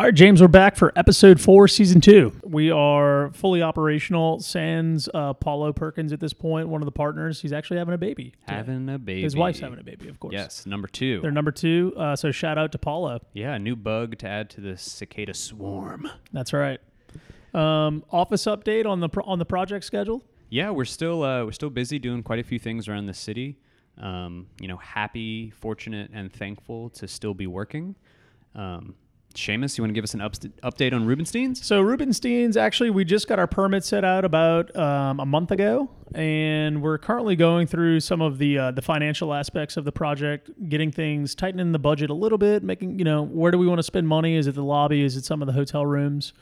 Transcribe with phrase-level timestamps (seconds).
[0.00, 2.32] All right, James, we're back for episode four, season two.
[2.42, 4.40] We are fully operational.
[4.40, 7.42] Sans uh, Paulo Perkins at this point, one of the partners.
[7.42, 8.30] He's actually having a baby.
[8.30, 8.54] today.
[8.54, 9.20] Having a baby.
[9.20, 10.32] His wife's having a baby, of course.
[10.32, 11.20] Yes, number two.
[11.20, 11.92] They're number two.
[11.98, 13.20] Uh, so shout out to Paulo.
[13.34, 16.10] yeah, a new bug to add to the cicada swarm.
[16.32, 16.80] That's right.
[17.52, 20.24] Um, office update on the pro- on the project schedule.
[20.48, 23.58] Yeah, we're still uh, we're still busy doing quite a few things around the city.
[23.98, 27.96] Um, you know, happy, fortunate, and thankful to still be working.
[28.54, 28.94] Um,
[29.34, 31.64] Seamus, you want to give us an update on Rubenstein's?
[31.64, 35.88] So Rubenstein's actually, we just got our permit set out about um, a month ago,
[36.14, 40.50] and we're currently going through some of the uh, the financial aspects of the project,
[40.68, 43.78] getting things tightening the budget a little bit, making you know where do we want
[43.78, 44.36] to spend money?
[44.36, 45.02] Is it the lobby?
[45.02, 46.32] Is it some of the hotel rooms?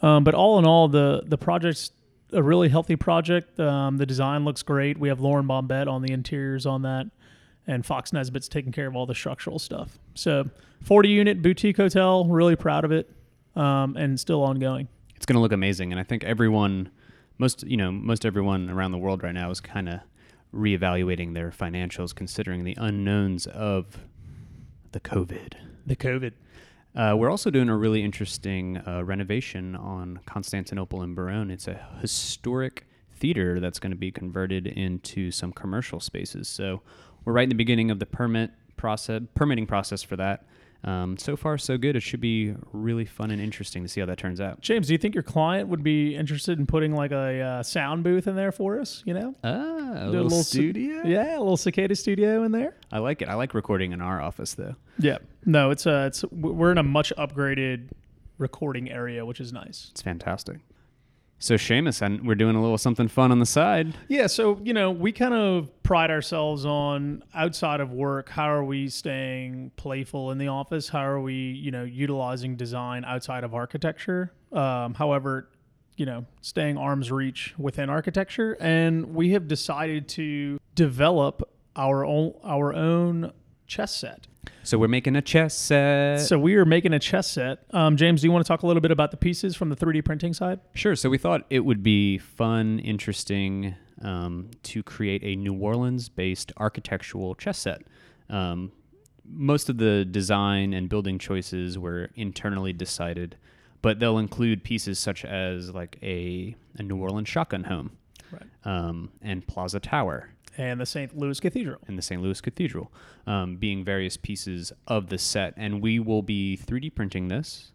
[0.00, 1.90] Um, but all in all, the the project's
[2.32, 3.58] a really healthy project.
[3.60, 4.98] Um, the design looks great.
[4.98, 7.06] We have Lauren Bombette on the interiors on that,
[7.68, 9.98] and Fox Nesbitt's taking care of all the structural stuff.
[10.14, 10.48] So
[10.82, 13.08] 40 unit boutique hotel, really proud of it,
[13.54, 14.88] um, and still ongoing.
[15.14, 16.90] It's going to look amazing, and I think everyone,
[17.38, 20.00] most you know, most everyone around the world right now is kind of
[20.54, 23.98] reevaluating their financials, considering the unknowns of
[24.92, 25.54] the COVID.
[25.86, 26.32] The COVID.
[26.96, 31.50] Uh, we're also doing a really interesting uh, renovation on Constantinople and Baronne.
[31.50, 32.86] It's a historic
[33.18, 36.48] theater that's going to be converted into some commercial spaces.
[36.48, 36.82] So
[37.28, 40.46] we're right in the beginning of the permit process, permitting process for that.
[40.84, 41.94] Um, so far, so good.
[41.94, 44.62] It should be really fun and interesting to see how that turns out.
[44.62, 48.02] James, do you think your client would be interested in putting like a uh, sound
[48.02, 49.02] booth in there for us?
[49.04, 51.02] You know, Ah, a little, little ci- studio.
[51.04, 52.74] yeah, a little cicada studio in there.
[52.90, 53.28] I like it.
[53.28, 54.76] I like recording in our office though.
[54.98, 57.88] Yeah, no, it's uh, it's we're in a much upgraded
[58.38, 59.88] recording area, which is nice.
[59.90, 60.60] It's fantastic.
[61.40, 63.94] So Seamus, and we're doing a little something fun on the side.
[64.08, 68.28] Yeah, so you know, we kind of pride ourselves on outside of work.
[68.28, 70.88] How are we staying playful in the office?
[70.88, 74.32] How are we, you know, utilizing design outside of architecture?
[74.52, 75.48] Um, however,
[75.96, 82.34] you know, staying arm's reach within architecture, and we have decided to develop our own
[82.42, 83.32] our own
[83.68, 84.26] chess set.
[84.62, 86.18] So we're making a chess set.
[86.20, 87.60] So we are making a chess set.
[87.70, 89.76] Um, James, do you want to talk a little bit about the pieces from the
[89.76, 90.60] 3D printing side?
[90.74, 90.96] Sure.
[90.96, 96.50] So we thought it would be fun, interesting um, to create a New Orleans based
[96.56, 97.82] architectural chess set.
[98.30, 98.72] Um,
[99.24, 103.36] most of the design and building choices were internally decided,
[103.82, 107.90] but they'll include pieces such as like a, a New Orleans shotgun home
[108.30, 108.42] Right.
[108.64, 111.16] um, and Plaza Tower And the St.
[111.16, 111.80] Louis Cathedral.
[111.86, 112.20] and the St.
[112.20, 112.92] Louis Cathedral,
[113.26, 115.54] um, being various pieces of the set.
[115.56, 117.72] And we will be 3D printing this.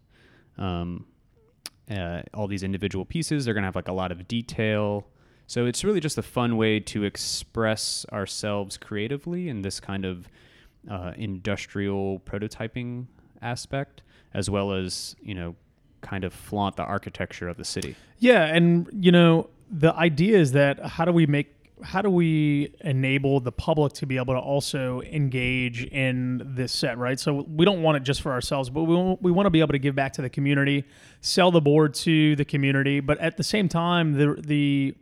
[0.58, 1.06] Um,
[1.90, 5.06] uh, all these individual pieces, they're going to have like a lot of detail.
[5.46, 10.28] So it's really just a fun way to express ourselves creatively in this kind of
[10.90, 13.06] uh, industrial prototyping
[13.42, 14.02] aspect,
[14.32, 15.54] as well as, you know,
[16.00, 17.96] kind of flaunt the architecture of the city.
[18.18, 21.52] Yeah, and you know, the idea is that how do we make
[21.82, 26.98] how do we enable the public to be able to also engage in this set,
[26.98, 27.18] right?
[27.18, 29.72] So we don't want it just for ourselves, but we we want to be able
[29.72, 30.84] to give back to the community,
[31.20, 34.94] sell the board to the community, but at the same time, the the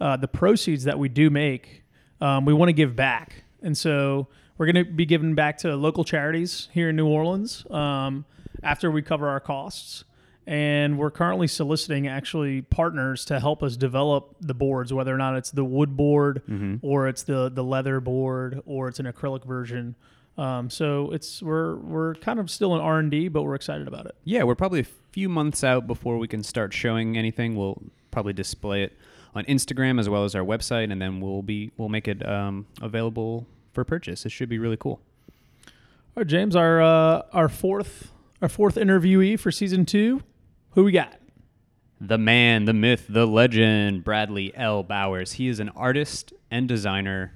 [0.00, 1.82] uh, the proceeds that we do make,
[2.20, 5.76] um, we want to give back, and so we're going to be giving back to
[5.76, 8.24] local charities here in New Orleans um,
[8.62, 10.04] after we cover our costs
[10.46, 15.36] and we're currently soliciting actually partners to help us develop the boards, whether or not
[15.36, 16.42] it's the wood board
[16.82, 19.96] or it's the the leather board or it's an acrylic version.
[20.38, 23.88] Um, so it's we're we're kind of still in R and D, but we're excited
[23.88, 24.14] about it.
[24.24, 27.56] Yeah, we're probably a few months out before we can start showing anything.
[27.56, 28.96] We'll probably display it
[29.34, 32.66] on Instagram as well as our website, and then we'll be we'll make it um,
[32.80, 34.24] available for purchase.
[34.26, 35.00] It should be really cool.
[36.16, 40.22] All right, James, our uh, our fourth our fourth interviewee for season two.
[40.76, 41.18] Who we got?
[42.02, 44.82] The man, the myth, the legend, Bradley L.
[44.82, 45.32] Bowers.
[45.32, 47.32] He is an artist and designer,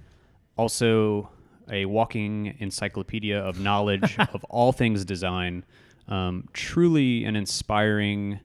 [0.58, 1.30] also
[1.70, 5.64] a walking encyclopedia of knowledge of all things design.
[6.06, 8.40] Um, truly an inspiring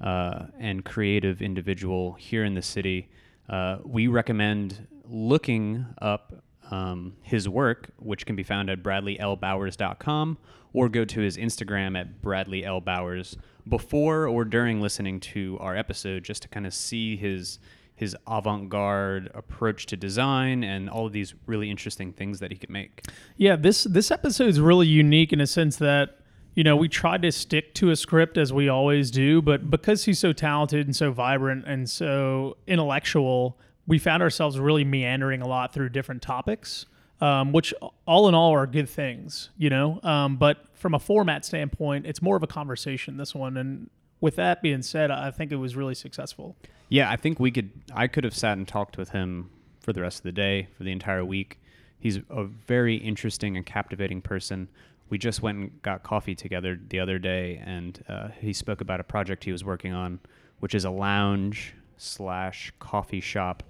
[0.00, 3.10] uh, and creative individual here in the city.
[3.50, 10.38] Uh, we recommend looking up um, his work, which can be found at bradleylbowers.com,
[10.72, 12.80] or go to his Instagram at Bradley L.
[12.80, 13.36] Bowers
[13.68, 17.58] before or during listening to our episode, just to kind of see his
[17.98, 22.70] his avant-garde approach to design and all of these really interesting things that he could
[22.70, 23.02] make.
[23.36, 26.18] Yeah, this this episode is really unique in a sense that
[26.54, 30.04] you know we tried to stick to a script as we always do, but because
[30.04, 35.48] he's so talented and so vibrant and so intellectual, we found ourselves really meandering a
[35.48, 36.86] lot through different topics.
[37.20, 37.74] Um, which
[38.06, 40.00] all in all are good things, you know.
[40.02, 43.16] Um, but from a format standpoint, it's more of a conversation.
[43.16, 46.56] This one, and with that being said, I think it was really successful.
[46.88, 47.70] Yeah, I think we could.
[47.94, 49.50] I could have sat and talked with him
[49.80, 51.60] for the rest of the day, for the entire week.
[51.98, 54.68] He's a very interesting and captivating person.
[55.10, 59.00] We just went and got coffee together the other day, and uh, he spoke about
[59.00, 60.20] a project he was working on,
[60.60, 63.64] which is a lounge slash coffee shop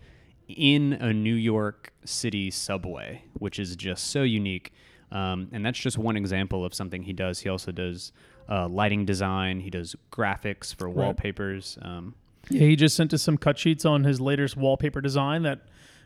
[0.48, 4.72] in a New York City subway, which is just so unique.
[5.12, 7.40] Um, and that's just one example of something he does.
[7.40, 8.12] He also does
[8.48, 9.60] uh, lighting design.
[9.60, 11.78] He does graphics for wallpapers.
[11.82, 12.14] Um,
[12.50, 15.60] Yeah, he just sent us some cut sheets on his latest wallpaper design that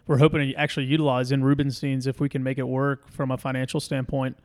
[0.07, 3.37] we're hoping to actually utilize in Rubenstein's if we can make it work from a
[3.37, 4.37] financial standpoint.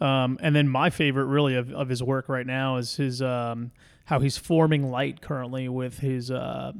[0.00, 3.70] Um, and then my favorite, really, of, of his work right now is his um,
[4.04, 6.72] how he's forming light currently with his uh,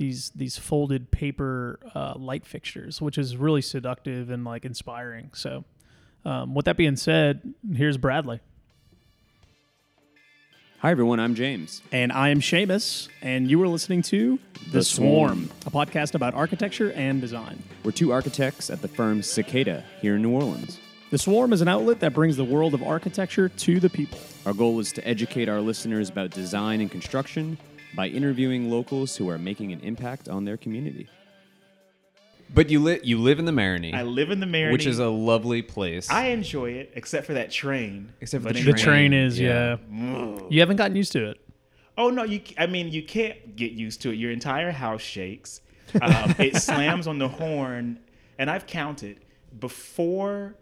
[0.00, 5.30] these these folded paper uh, light fixtures, which is really seductive and like inspiring.
[5.34, 5.64] So,
[6.24, 8.40] um, with that being said, here's Bradley.
[10.78, 11.20] Hi, everyone.
[11.20, 11.82] I'm James.
[11.92, 14.38] And I am Seamus, and you are listening to
[14.72, 15.50] The Swarm.
[15.66, 17.62] a podcast about architecture and design.
[17.84, 20.80] We're two architects at the firm Cicada here in New Orleans.
[21.10, 24.18] The Swarm is an outlet that brings the world of architecture to the people.
[24.46, 27.58] Our goal is to educate our listeners about design and construction
[27.94, 31.08] by interviewing locals who are making an impact on their community.
[32.52, 34.72] But you live you live in the Marigny, I live in the Marigny.
[34.72, 36.10] which is a lovely place.
[36.10, 38.12] I enjoy it, except for that train.
[38.20, 39.76] Except for But the The train is, yeah.
[39.90, 40.38] yeah.
[40.48, 41.40] You haven't gotten used to it.
[41.96, 42.40] Oh no, you.
[42.58, 44.16] I mean, you can't get used to it.
[44.16, 45.60] Your entire house shakes.
[46.00, 48.00] Um, it slams on the horn,
[48.38, 49.20] and I've counted
[49.58, 50.54] before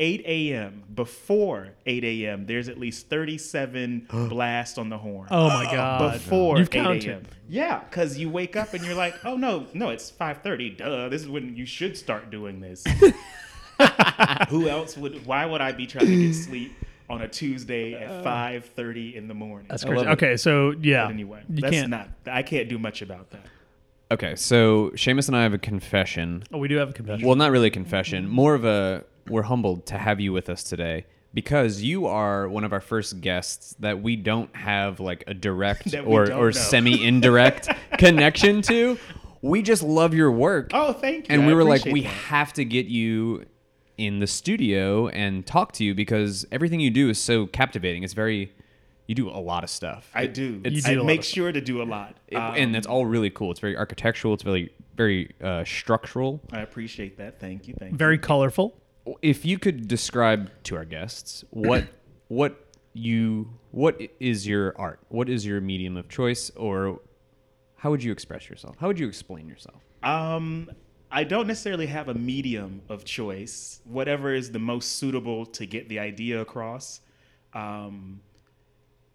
[0.00, 0.84] 8 a.m.
[0.94, 2.46] Before 8 a.m.
[2.46, 5.28] There's at least 37 blasts on the horn.
[5.30, 6.12] Oh my god!
[6.12, 7.04] before you've 8 counted.
[7.08, 7.22] a.m.
[7.48, 10.76] Yeah, because you wake up and you're like, oh no, no, it's 5:30.
[10.78, 12.84] Duh, this is when you should start doing this.
[14.48, 15.24] Who else would?
[15.26, 16.72] Why would I be trying to get sleep
[17.08, 18.24] on a Tuesday at uh.
[18.24, 19.66] 5:30 in the morning?
[19.70, 20.06] That's crazy.
[20.06, 21.90] Okay, so yeah, But anyway, you that's can't.
[21.90, 22.08] not.
[22.26, 23.46] I can't do much about that.
[24.10, 26.42] okay, so Seamus and I have a confession.
[26.52, 27.26] oh, we do have a confession.
[27.26, 28.28] Well, not really a confession.
[28.28, 32.64] More of a we're humbled to have you with us today because you are one
[32.64, 37.68] of our first guests that we don't have like a direct or, or semi indirect
[37.98, 38.98] connection to.
[39.40, 40.70] We just love your work.
[40.74, 41.34] Oh, thank you.
[41.34, 42.08] and I we were like, appreciate we that.
[42.08, 43.44] have to get you
[43.96, 48.02] in the studio and talk to you because everything you do is so captivating.
[48.04, 48.52] It's very,
[49.06, 50.10] you do a lot of stuff.
[50.14, 50.60] I It- do.
[50.64, 51.34] It's, do I a make of stuff.
[51.34, 52.16] sure to do a lot.
[52.28, 53.50] it- Um, and that's all really cool.
[53.52, 54.34] It's very architectural.
[54.34, 56.40] It's very, very uh, structural.
[56.52, 57.38] I appreciate that.
[57.38, 57.74] Thank you.
[57.78, 57.98] Thank you.
[57.98, 58.76] Very colorful.
[59.22, 61.86] If you could describe to our guests what
[62.28, 67.00] what you what is your art what is your medium of choice or
[67.76, 70.70] how would you express yourself how would you explain yourself Um,
[71.10, 73.80] I don't necessarily have a medium of choice.
[73.84, 77.00] Whatever is the most suitable to get the idea across.
[77.54, 78.20] Um,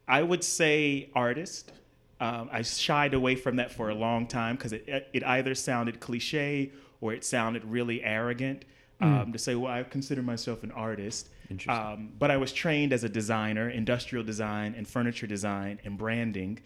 [0.08, 1.72] I would say artist.
[2.20, 6.00] Um, I shied away from that for a long time because it, it either sounded
[6.00, 8.66] cliche or it sounded really arrogant
[9.02, 11.30] um, to say, well, I consider myself an artist.
[11.50, 11.86] Interesting.
[11.86, 16.60] Um, but I was trained as a designer, industrial design and furniture design and branding.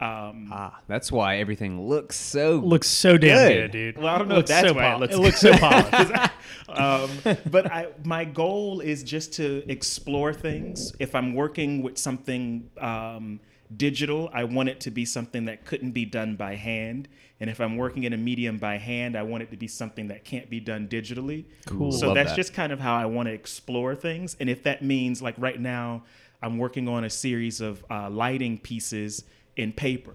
[0.00, 3.54] Um, ah that's why everything looks so Looks so damn Good.
[3.54, 3.96] good, dude.
[3.98, 5.52] Well, I don't know Looks if that's so why it pol- looks it looks so
[5.56, 6.30] polished.
[6.68, 10.92] um, but I, my goal is just to explore things.
[10.98, 13.38] If I'm working with something um,
[13.76, 17.08] digital, I want it to be something that couldn't be done by hand.
[17.40, 20.08] And if I'm working in a medium by hand, I want it to be something
[20.08, 21.44] that can't be done digitally.
[21.66, 21.92] Cool.
[21.92, 22.36] So Love that's that.
[22.36, 24.36] just kind of how I want to explore things.
[24.38, 26.04] And if that means, like right now,
[26.42, 29.24] I'm working on a series of uh, lighting pieces
[29.56, 30.14] in paper.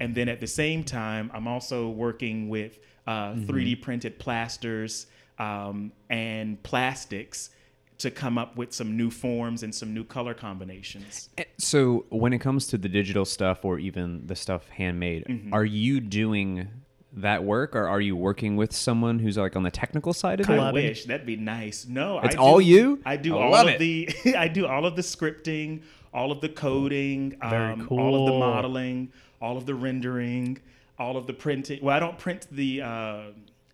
[0.00, 5.06] And then at the same time, I'm also working with uh, 3D printed plasters
[5.38, 7.50] um, and plastics
[8.00, 11.30] to come up with some new forms and some new color combinations.
[11.38, 15.52] Eh, so when it comes to the digital stuff or even the stuff handmade Mm-hmm.
[15.54, 16.68] are you doing
[17.12, 20.48] that work or are you working with someone who's like on the technical side of
[20.48, 21.86] it I wish that'd be nice.
[21.88, 23.00] No, It's I all you?
[23.04, 23.78] I do I all love of it.
[23.80, 24.36] the.
[24.36, 25.82] I do all of the scripting,
[26.14, 30.58] all of the coding, Very um, all of the modeling, all of the rendering,
[31.00, 31.80] all of the printing.
[31.82, 33.22] Well, I don't print the uh,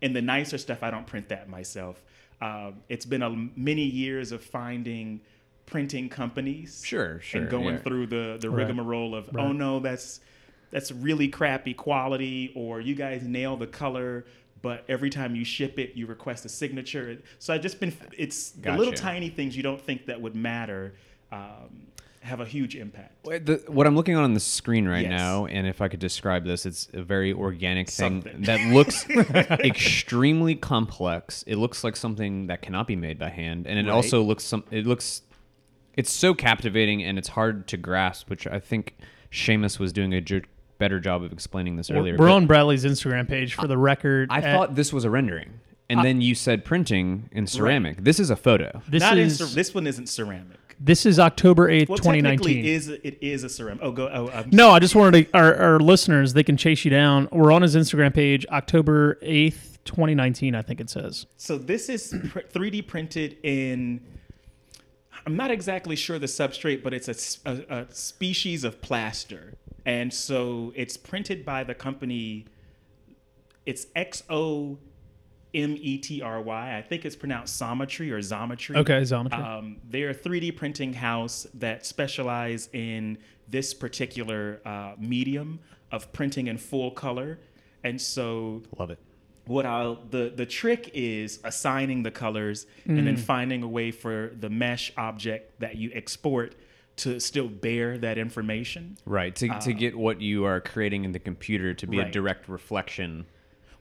[0.01, 0.81] in the nicer stuff.
[0.81, 2.01] I don't print that myself.
[2.41, 5.21] Um, it's been a many years of finding
[5.65, 6.81] printing companies.
[6.85, 7.81] Sure, sure, And going yeah.
[7.81, 8.67] through the the Right.
[8.67, 9.45] rigmarole of Right.
[9.45, 10.21] oh no, that's
[10.69, 14.25] that's really crappy quality, or you guys nail the color,
[14.61, 17.17] but every time you ship it, you request a signature.
[17.39, 20.93] So I've just been it's the little tiny things you don't think that would matter.
[21.31, 21.87] Um,
[22.27, 23.25] have a huge impact.
[23.25, 25.17] Wait, the, what I'm looking on on the screen right Yes.
[25.19, 28.41] now, and if I could describe this, it's a very organic thing Something.
[28.43, 29.05] that looks
[29.65, 31.43] extremely complex.
[31.47, 33.91] It looks like something that cannot be made by hand, and it Right.
[33.95, 34.63] also looks some.
[34.71, 35.21] It looks,
[35.95, 38.95] it's so captivating and it's hard to grasp, which I think
[39.31, 40.41] Seamus was doing a jo-
[40.77, 42.17] better job of explaining this earlier.
[42.17, 44.29] we're on Bradley's Instagram page for the record.
[44.31, 48.03] I at- thought this was a rendering, and then you said printing in ceramic.
[48.03, 48.81] This is a photo.
[48.87, 50.66] this Not in is cer- this one isn't ceramic.
[50.79, 52.73] This is October eighth, Well, twenty technically, nineteen.
[52.73, 53.83] is it is a ceramic?
[53.83, 54.07] Oh, go.
[54.07, 57.27] Oh, No, I just wanted to, our, our listeners, they can chase you down.
[57.31, 61.25] We're on his Instagram page, October 8th, 2019, I think it says.
[61.37, 64.01] So this is 3D printed in.
[65.25, 69.55] I'm not exactly sure the substrate, but it's a a species of plaster,
[69.85, 72.45] and so it's printed by the company.
[73.65, 74.77] It's X O
[75.53, 76.77] M E T R Y.
[76.77, 78.75] I think it's pronounced Xometry or Zometry.
[78.77, 79.33] Okay, Zometry.
[79.43, 83.17] Um, they're a 3D printing house that specialize in
[83.49, 85.59] this particular uh, medium
[85.91, 87.39] of printing in full color,
[87.83, 88.99] and so Love it.
[89.45, 93.05] what I'll the the trick is assigning the colors and Mm.
[93.05, 96.55] then finding a way for the mesh object that you export
[96.97, 98.97] to still bear that information.
[99.05, 102.49] Right to to get what you are creating in the computer to be a direct
[102.49, 103.25] reflection.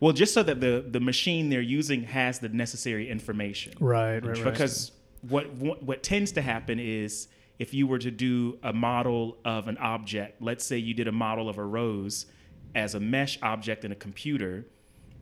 [0.00, 3.74] Well, just so that the the machine they're using has the necessary information.
[3.80, 4.44] right, right, right.
[4.44, 9.38] Because what, what what tends to happen is if you were to do a model
[9.44, 12.26] of an object, let's say you did a model of a rose
[12.74, 14.66] as a mesh object in a computer,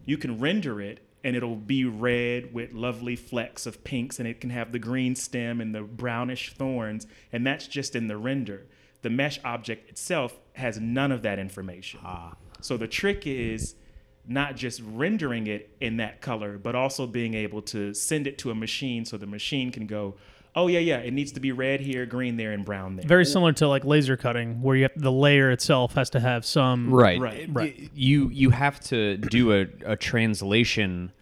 [0.04, 4.40] you can render it and it'll be red with lovely flecks of pinks and it
[4.40, 8.66] can have the green stem and the brownish thorns and that's just in the render.
[9.02, 12.00] The mesh object itself has none of that information.
[12.02, 12.34] Ah.
[12.60, 13.76] So the trick is
[14.26, 18.50] not just rendering it in that color, but also being able to send it to
[18.50, 20.14] a machine so the machine can go,
[20.56, 23.06] oh yeah, yeah, it needs to be red here, green there, and brown there.
[23.06, 26.44] Very similar to like laser cutting, where you have the layer itself has to have
[26.44, 26.92] some.
[26.92, 27.20] Right.
[27.20, 27.48] Right.
[27.50, 27.90] Right.
[27.94, 31.12] You you have to do a, a translation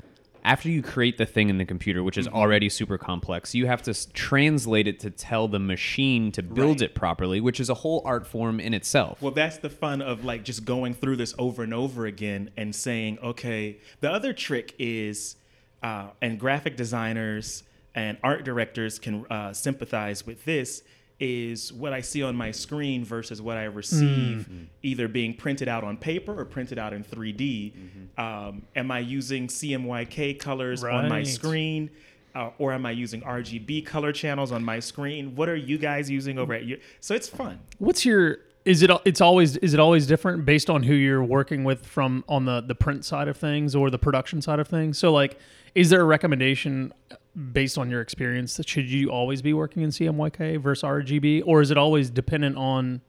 [0.44, 2.36] after you create the thing in the computer, which is Mm-hmm.
[2.36, 3.54] already super complex.
[3.54, 6.90] You have to s- translate it to tell the machine to build Right.
[6.90, 9.22] it properly, which is a whole art form in itself.
[9.22, 12.74] Well, that's the fun of like just going through this over and over again and
[12.74, 15.36] saying, okay, the other trick is,
[15.82, 17.62] uh, and graphic designers
[17.94, 20.82] and art directors can uh, sympathize with this,
[21.24, 24.48] is what I see on my screen versus what I receive
[24.82, 28.18] either being printed out on paper or printed out in 3D.
[28.18, 31.90] Um, am I using CMYK colors on my screen?
[32.34, 35.36] Uh, or am I using RGB color channels on my screen?
[35.36, 36.80] What are you guys using over at you?
[36.98, 37.60] So it's fun.
[37.78, 41.62] What's your is it it's always is it always different based on who you're working
[41.62, 44.98] with from on the the print side of things or the production side of things?
[44.98, 45.38] So like
[45.74, 46.92] is there a recommendation
[47.52, 51.70] based on your experience should you always be working in CMYK versus RGB or is
[51.70, 53.00] it always dependent on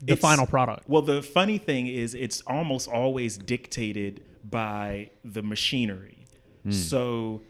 [0.00, 0.88] the It's- final product?
[0.88, 6.26] Well, the funny thing is, it's almost always dictated by the machinery.
[6.64, 6.70] Hmm.
[6.70, 7.42] So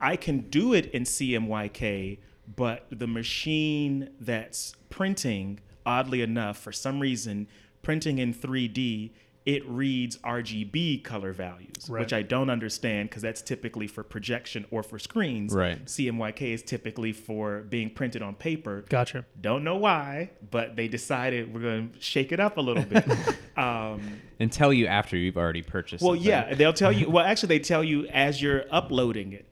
[0.00, 2.18] I can do it in CMYK,
[2.56, 7.48] but the machine that's printing, oddly enough, for some reason,
[7.82, 9.10] printing in 3D,
[9.46, 12.00] it reads RGB color values, Right.
[12.00, 15.54] which I don't understand because that's typically for projection or for screens.
[15.54, 15.82] Right.
[15.86, 18.84] CMYK is typically for being printed on paper.
[18.88, 19.24] Gotcha.
[19.40, 23.04] Don't know why, but they decided we're going to shake it up a little bit.
[23.56, 24.02] um,
[24.38, 26.02] and tell you after you've already purchased.
[26.04, 26.28] well, something.
[26.28, 27.08] yeah, they'll tell you.
[27.10, 29.46] Well, actually, they tell you as you're uploading it.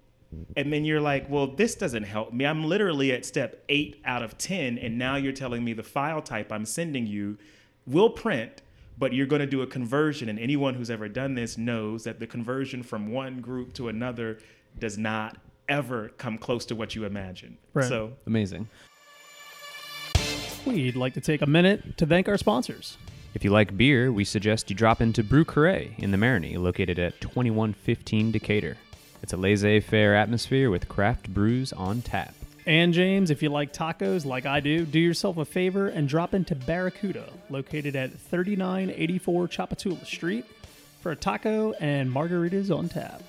[0.58, 2.44] And then you're like, well, this doesn't help me.
[2.44, 4.76] I'm literally at step eight out of 10.
[4.76, 7.38] And now you're telling me the file type I'm sending you
[7.86, 8.60] will print,
[8.98, 10.28] but you're going to do a conversion.
[10.28, 14.38] And anyone who's ever done this knows that the conversion from one group to another
[14.78, 15.36] does not
[15.68, 17.58] ever come close to what you imagine.
[17.74, 17.88] Right.
[17.88, 18.68] So amazing.
[20.66, 22.98] We'd like to take a minute to thank our sponsors.
[23.34, 26.98] If you like beer, we suggest you drop into Brieux Carré in the Marigny, located
[26.98, 28.76] at 2115 Decatur.
[29.22, 32.34] It's a laissez-faire atmosphere with craft brews on tap.
[32.68, 36.34] And James, if you like tacos like I do, do yourself a favor and drop
[36.34, 40.44] into Barracuda, located at 3984 Tchoupitoulas Street,
[41.00, 43.22] for a taco and margaritas on tap.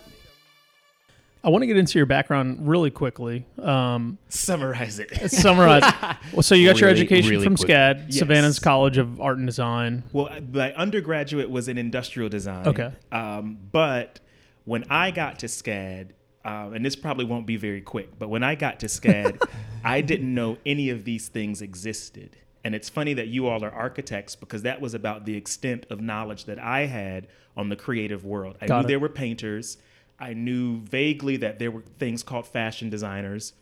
[1.42, 3.46] I want to get into your background really quickly.
[3.62, 5.32] Um, summarize it.
[5.32, 5.84] summarize.
[6.34, 7.70] well, so you got your education really from quick.
[7.70, 8.20] SCAD, Yes.
[8.20, 10.04] Savannah's College of Art and Design.
[10.12, 12.68] Well, my undergraduate was in industrial design.
[12.68, 12.92] Okay.
[13.14, 14.20] Um, but
[14.66, 16.10] when I got to SCAD,
[16.46, 19.42] um, and this probably won't be very quick, but when I got to SCAD,
[19.84, 22.38] I didn't know any of these things existed.
[22.64, 26.02] And it's funny that you all are architects because that was about the extent of
[26.02, 28.58] knowledge that I had on the creative world.
[28.62, 28.88] I Got knew it.
[28.88, 29.78] there were painters.
[30.20, 33.54] I knew vaguely that there were things called fashion designers.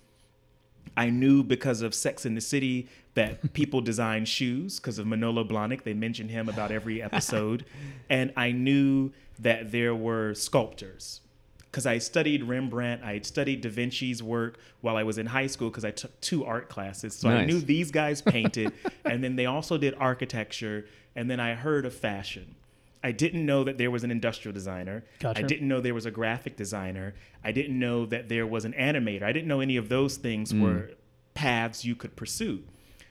[0.96, 5.44] I knew because of Sex in the City that people design shoes because of Manolo
[5.44, 5.84] Blahnik.
[5.84, 7.66] They mentioned him about every episode.
[8.10, 11.22] and I knew that there were sculptors
[11.78, 13.04] because I studied Rembrandt.
[13.04, 16.20] I had studied Da Vinci's work while I was in high school because I took
[16.22, 17.14] two art classes.
[17.14, 18.74] So I knew these guys painted.
[19.06, 20.88] and then they also did architecture.
[21.16, 22.56] And then I heard of fashion.
[23.04, 25.06] I didn't know that there was an industrial designer.
[25.20, 25.38] Gotcha.
[25.38, 27.14] I didn't know there was a graphic designer.
[27.44, 29.22] I didn't know that there was an animator.
[29.22, 30.90] I didn't know any of those things were
[31.36, 32.64] paths you could pursue.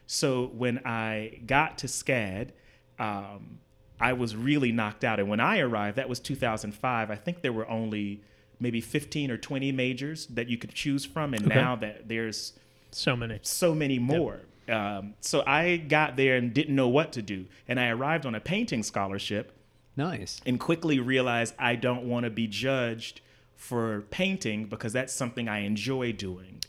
[0.09, 2.51] So when I got to SCAD,
[2.99, 3.61] um,
[4.01, 5.21] I was really knocked out.
[5.21, 7.13] And when I arrived, that was 2005.
[7.13, 8.23] I think there were only
[8.61, 11.35] maybe 15 or 20 majors that you could choose from.
[11.35, 11.55] And Okay.
[11.55, 12.53] now that there's
[12.91, 13.39] So many.
[13.43, 14.41] so many more.
[14.69, 17.47] Um, so I got there and didn't know what to do.
[17.69, 19.53] And I arrived on a painting scholarship
[19.97, 20.41] Nice.
[20.45, 23.21] and quickly realized I don't want to be judged
[23.55, 26.61] for painting because that's something I enjoy doing.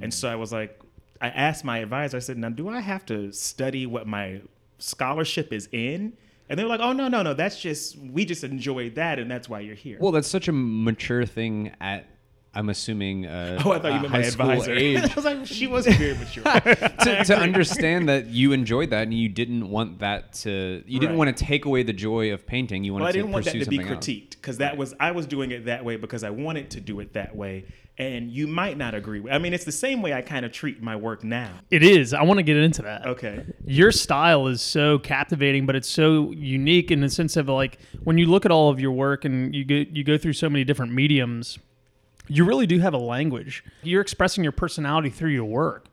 [0.00, 0.80] And so I was like,
[1.20, 4.40] I asked my advisor, I said, now do I have to study what my
[4.78, 6.14] scholarship is in?
[6.48, 9.30] And they were like, oh, no, no, no, that's just, we just enjoy that and
[9.30, 9.96] that's why you're here.
[10.00, 12.06] Well, that's such a mature thing at.
[12.56, 13.26] I'm assuming.
[13.26, 14.72] Uh, oh, I thought you meant my advisor.
[14.72, 14.98] age.
[15.10, 16.44] I was like, she wasn't very mature.
[16.44, 21.16] to, to understand that you enjoyed that and you didn't want that to you didn't
[21.16, 21.26] Right.
[21.26, 23.58] want to take away the joy of painting you wanted Well, I didn't want that
[23.58, 26.70] to be critiqued because that was I was doing it that way because I wanted
[26.70, 27.64] to do it that way,
[27.96, 29.20] and you might not agree.
[29.20, 31.52] with I mean, it's the same way I kind of treat my work now.
[31.70, 32.12] It is.
[32.12, 33.06] I want to get into that.
[33.06, 33.44] Okay.
[33.66, 38.18] Your style is so captivating, but it's so unique in the sense of like when
[38.18, 40.64] you look at all of your work and you go you go through so many
[40.64, 41.58] different mediums,
[42.26, 43.62] you really do have a language.
[43.82, 45.86] You're expressing your personality through your work,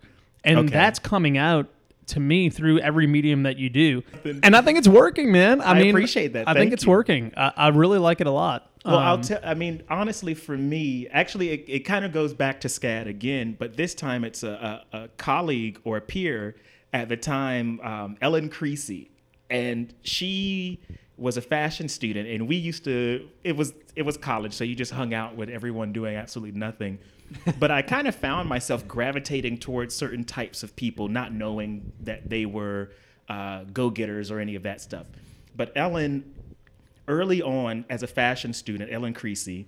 [0.44, 0.70] and Okay.
[0.70, 1.68] that's coming out
[2.08, 4.04] to me through every medium that you do.
[4.44, 5.62] And I think it's working, man.
[5.62, 6.48] I, I mean, appreciate that.
[6.48, 6.90] I think it's you.
[6.92, 7.32] working.
[7.38, 8.70] I, I really like it a lot.
[8.84, 9.40] Well, I'll Um, tell.
[9.44, 13.56] I mean, honestly, for me, actually, it, it kind of goes back to SCAD again,
[13.60, 16.56] but this time it's a, a, a colleague or a peer
[16.92, 19.12] at the time, um, Ellen Creasy,
[19.50, 20.80] and she
[21.18, 23.28] was a fashion student, and we used to.
[23.44, 26.98] It was it was college, so you just hung out with everyone doing absolutely nothing.
[27.60, 32.30] But I kind of found myself gravitating towards certain types of people, not knowing that
[32.30, 32.92] they were
[33.30, 35.08] uh, go getters or any of that stuff.
[35.56, 36.34] But Ellen
[37.08, 39.68] early on as a fashion student, Ellen Creasy,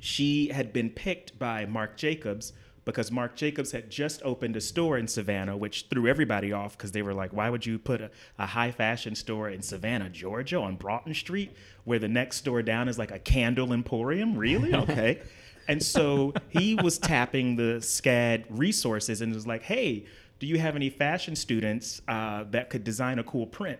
[0.00, 2.52] she had been picked by Marc Jacobs
[2.84, 6.92] because Marc Jacobs had just opened a store in Savannah, which threw everybody off because
[6.92, 10.58] they were like, why would you put a, a high fashion store in Savannah, Georgia
[10.58, 11.52] on Broughton Street,
[11.84, 14.36] where the next store down is like a candle emporium?
[14.36, 14.74] Really?
[14.80, 15.20] Okay.
[15.70, 20.04] And so he was tapping the SCAD resources and was like, hey,
[20.40, 23.78] do you have any fashion students uh, that could design a cool print?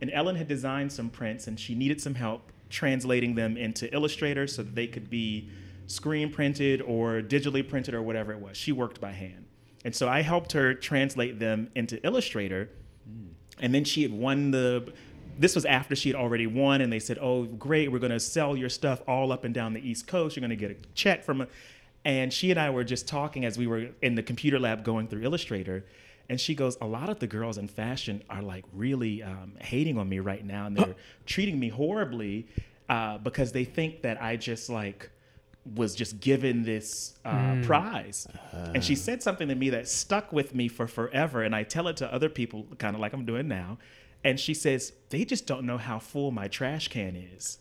[0.00, 4.46] And Ellen had designed some prints and she needed some help translating them into Illustrator
[4.46, 5.48] so that they could be
[5.86, 8.56] screen printed or digitally printed or whatever it was.
[8.56, 9.44] She worked by hand.
[9.84, 12.70] And so I helped her translate them into Illustrator.
[13.60, 14.92] And then she had won the.
[15.38, 17.90] This was after she had already won, and they said, "Oh, great!
[17.90, 20.36] We're going to sell your stuff all up and down the East Coast.
[20.36, 21.46] You're going to get a check from." A,
[22.04, 25.08] and she and I were just talking as we were in the computer lab going
[25.08, 25.84] through Illustrator,
[26.28, 29.98] and she goes, "A lot of the girls in fashion are like really um, hating
[29.98, 30.94] on me right now, and they're
[31.26, 32.46] treating me horribly
[32.88, 35.10] uh, because they think that I just like."
[35.76, 38.26] was just given this uh, prize.
[38.74, 41.42] And she said something to me that stuck with me for forever.
[41.42, 43.78] And I tell it to other people, kind of like I'm doing now.
[44.24, 47.58] And she says, they just don't know how full my trash can is.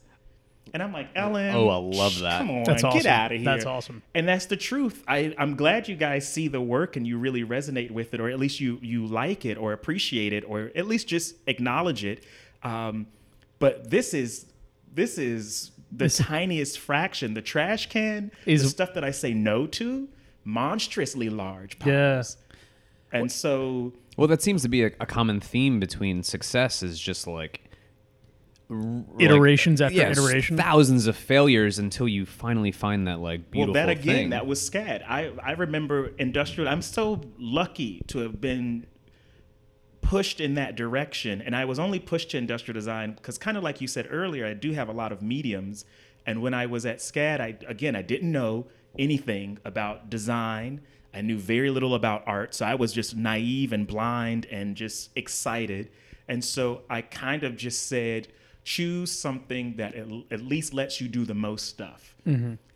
[0.74, 1.54] And I'm like, Ellen.
[1.54, 2.38] Oh, I love that.
[2.38, 3.08] Come on, That's get awesome.
[3.12, 3.45] out of here.
[3.45, 4.04] That's awesome.
[4.13, 5.04] And that's the truth.
[5.08, 8.30] I, I'm glad you guys see the work and you really resonate with it, or
[8.30, 12.24] at least you you like it or appreciate it, or at least just acknowledge it.
[12.63, 13.08] Um,
[13.60, 14.45] but this is
[14.93, 17.34] this is the tiniest fraction.
[17.34, 20.08] The trash can Is- the stuff that I say no to,
[20.45, 22.24] monstrously large Yeah.
[23.12, 23.21] Piles.
[23.21, 27.28] And so Well, that seems to be a, a common theme between success is just
[27.28, 27.62] like
[28.69, 30.58] r- like- Iterations after yes, iteration.
[30.58, 34.30] thousands of failures until you finally find that like beautiful well, that again, thing.
[34.32, 35.04] that was SCAD.
[35.08, 36.69] I I remember industrial.
[36.69, 38.86] I'm so lucky to have been
[40.02, 43.63] pushed in that direction, and I was only pushed to industrial design because, kind of
[43.63, 45.86] like you said earlier, I do have a lot of mediums.
[46.26, 50.82] And when I was at SCAD, I again I didn't know anything about design.
[51.13, 55.10] I knew very little about art, so I was just naive and blind and just
[55.15, 55.89] excited.
[56.28, 58.28] And so I kind of just said,
[58.63, 62.15] choose something that at, least lets you do the most stuff.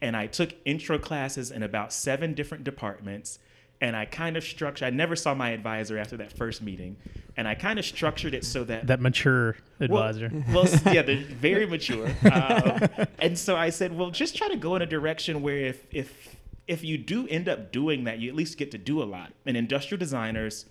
[0.01, 3.39] And I took intro classes in about seven different departments.
[3.81, 6.95] And I kind of structured, I never saw my advisor after that first meeting.
[7.37, 10.31] And I kind of structured it so that that mature advisor.
[10.53, 12.07] Well, s- yeah, they're very mature.
[12.31, 12.87] Um,
[13.19, 16.34] and so I said, well, just try to go in a direction where if if
[16.67, 19.33] if you do end up doing that, you at least get to do a lot.
[19.45, 20.65] And industrial designers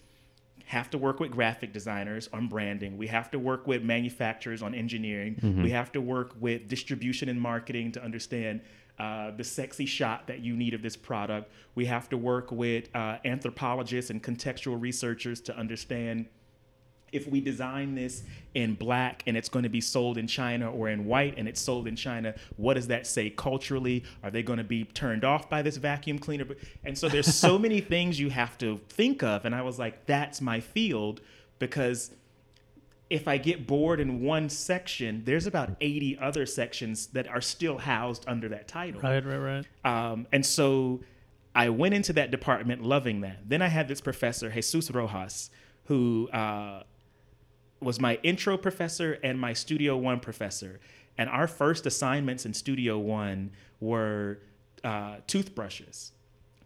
[0.67, 2.97] have to work with graphic designers on branding.
[2.97, 5.39] We have to work with manufacturers on engineering.
[5.63, 8.63] We have to work with distribution and marketing to understand
[8.99, 11.53] uh, the sexy shot that you need of this product.
[11.75, 16.27] We have to work with uh, anthropologists and contextual researchers to understand
[17.15, 18.25] if we design this
[18.55, 21.61] in black and it's going to be sold in China or in white and it's
[21.61, 24.05] sold in China, what does that say culturally?
[24.23, 26.47] Are they going to be turned off by this vacuum cleaner?
[26.85, 29.45] And so there's so many things you have to think of.
[29.45, 31.21] And I was like, that's my field
[31.59, 32.11] because
[33.11, 37.79] if I get bored in one section, there's about 80 other sections that are still
[37.79, 39.01] housed under that title.
[39.01, 39.67] Right, right, right.
[39.85, 41.01] Um, and so
[41.55, 43.49] I went into that department loving that.
[43.49, 45.51] Then I had this professor, Jesus Rojas,
[45.85, 46.83] who uh,
[47.85, 50.81] was my intro professor and my Studio One professor.
[51.17, 54.39] And our first assignments in Studio One were
[54.83, 56.13] uh, toothbrushes,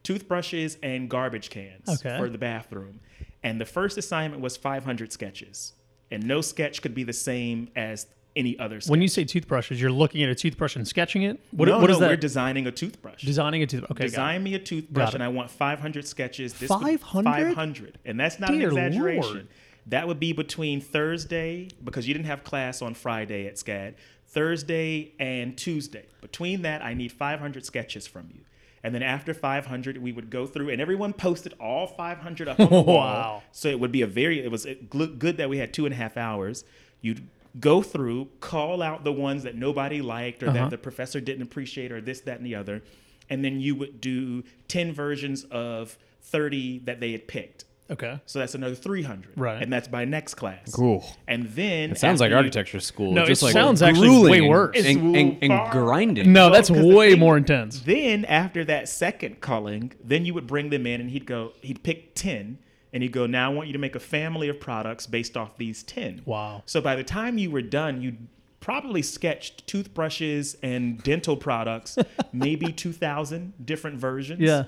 [0.03, 2.17] toothbrushes and garbage cans Okay.
[2.19, 3.01] for the bathroom.
[3.43, 5.75] And the first assignment was 500 sketches,
[6.11, 8.81] and no sketch could be the same as any other.
[8.81, 8.91] Sketch.
[8.91, 11.39] When you say toothbrushes, you're looking at a toothbrush and sketching it.
[11.53, 13.23] What, no, what is no, we're designing a toothbrush.
[13.23, 13.91] Designing a toothbrush.
[13.93, 14.05] Okay.
[14.05, 16.55] Design me a toothbrush, and I want 500 sketches.
[16.55, 17.25] This would- 500?
[17.55, 19.23] 500, and that's not Dear an exaggeration.
[19.35, 19.49] Lord.
[19.89, 23.95] That would be between Thursday because you didn't have class on Friday at SCAD.
[24.27, 26.05] Thursday and Tuesday.
[26.21, 28.41] Between that, I need 500 sketches from you.
[28.85, 32.69] And then after 500, we would go through, and everyone posted all 500 up on
[32.69, 32.97] the wall.
[32.97, 33.43] Wow.
[33.51, 35.97] So it would be a very, it was good that we had two and a
[35.97, 36.65] half hours.
[37.01, 37.27] You'd
[37.59, 40.55] go through, call out the ones that nobody liked or Uh-huh.
[40.59, 42.83] that the professor didn't appreciate or this, that, and the other.
[43.31, 47.65] And then you would do 10 versions of 30 that they had picked.
[47.91, 48.21] Okay.
[48.27, 49.33] So that's another 300.
[49.37, 49.63] Right.
[49.63, 50.71] And that's by next class.
[50.73, 51.05] Cool.
[51.27, 51.93] And then.
[51.93, 53.13] It sounds like you- architecture school.
[53.13, 54.77] No, just it like sounds actually way worse.
[54.85, 56.33] And, and, and Far- grinding.
[56.33, 57.81] No, Well, that's 'cause the way thing- more intense.
[57.81, 61.83] Then after that second culling, then you would bring them in and he'd go, he'd
[61.83, 62.59] pick 10
[62.93, 65.57] and he'd go, now I want you to make a family of products based off
[65.57, 66.23] these 10.
[66.27, 66.63] Wow.
[66.67, 68.17] So by the time you were done, you
[68.61, 71.97] probably sketched toothbrushes and dental products,
[72.35, 74.41] maybe 2,000 different versions.
[74.41, 74.65] Yeah.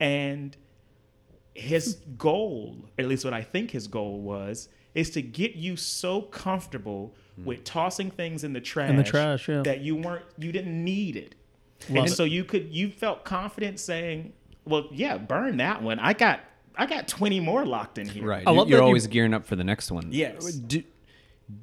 [0.00, 0.56] And
[1.54, 6.22] his goal, at least what I think his goal was, is to get you so
[6.22, 7.44] comfortable hmm.
[7.44, 9.62] with tossing things in the trash, in the trash, yeah.
[9.62, 11.34] that you weren't, you didn't need it.
[11.88, 12.14] Love and it.
[12.14, 14.32] so you could, you felt confident saying,
[14.64, 15.98] "Well, yeah, burn that one.
[15.98, 16.40] I got,
[16.76, 18.46] I got 20 more locked in here." Right.
[18.46, 20.10] I You- love You're that you- always gearing up for the next one.
[20.10, 20.54] Yes.
[20.54, 20.84] Did,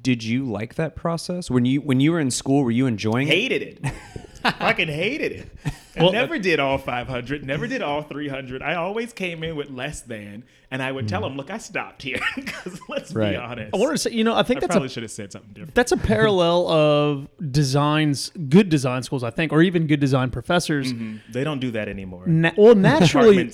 [0.02, 2.62] did you like that process when you when you were in school?
[2.62, 3.34] Were you enjoying it?
[3.34, 3.92] hated it.
[4.58, 5.48] Fucking hated it.
[5.96, 8.62] I Well- never did all 500, never did all 300.
[8.62, 11.24] I always came in with less than, and I would tell mm.
[11.24, 12.18] them, look, I stopped here.
[12.34, 13.32] Because let's Right.
[13.32, 13.74] be honest.
[13.74, 15.30] I wanted to say, you know, I think I that's probably a should have said
[15.32, 15.74] something different.
[15.74, 20.92] that's a parallel of designs, good design schools, I think, or even good design professors.
[20.92, 21.32] Mm-hmm.
[21.32, 22.26] They don't do that anymore.
[22.26, 23.52] Na- well, naturally,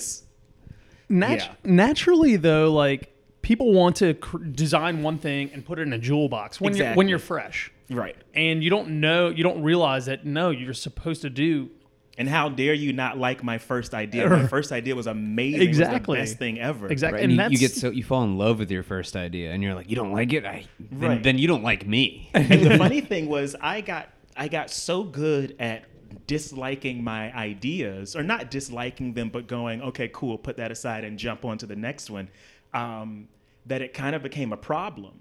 [1.09, 1.53] nat- yeah.
[1.63, 5.97] naturally though, like people want to cr- design one thing and put it in a
[5.97, 8.15] jewel box when you're when you're fresh, Right.
[8.33, 11.69] and you don't know, you don't realize that no, you're supposed to do
[12.17, 14.29] And how dare you not like my first idea?
[14.29, 15.61] My first idea was amazing.
[15.61, 16.17] Exactly.
[16.17, 16.87] It was the best thing ever.
[16.89, 18.83] exactly, Right, and, and you, that's you get so you fall in love with your
[18.83, 21.23] first idea, and you're like, you don't like it, I then, Right.
[21.23, 22.29] then you don't like me.
[22.33, 25.85] and the funny thing was I got I got so good at
[26.27, 31.17] disliking my ideas or not disliking them but going okay cool put that aside and
[31.19, 32.27] jump on to the next one
[32.73, 33.27] um,
[33.65, 35.13] that it kind of became a problem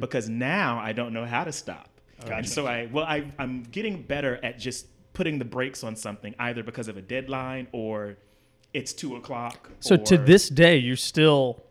[0.00, 1.87] because now I don't know how to stop
[2.26, 6.34] and so I well I, I'm getting better at just putting the brakes on something
[6.38, 8.16] either because of a deadline or
[8.74, 11.62] it's two o'clock so to this day you're still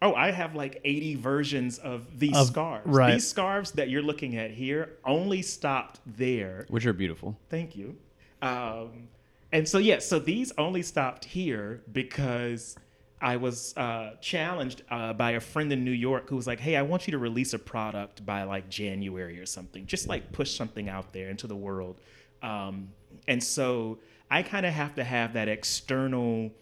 [0.00, 2.86] Oh, I have like 80 versions of these Of- scarves.
[2.86, 3.14] right.
[3.14, 6.66] These scarves that you're looking at here only stopped there.
[6.68, 7.36] Which are beautiful.
[7.50, 7.96] Thank you.
[8.40, 9.08] Um,
[9.50, 12.76] and so, yeah, so these only stopped here because
[13.20, 16.76] I was uh, challenged uh, by a friend in New York who was like, hey,
[16.76, 19.86] I want you to release a product by like January or something.
[19.86, 22.00] Just like push something out there into the world.
[22.42, 22.90] Um,
[23.26, 23.98] and so
[24.30, 26.52] I kind of have to have that external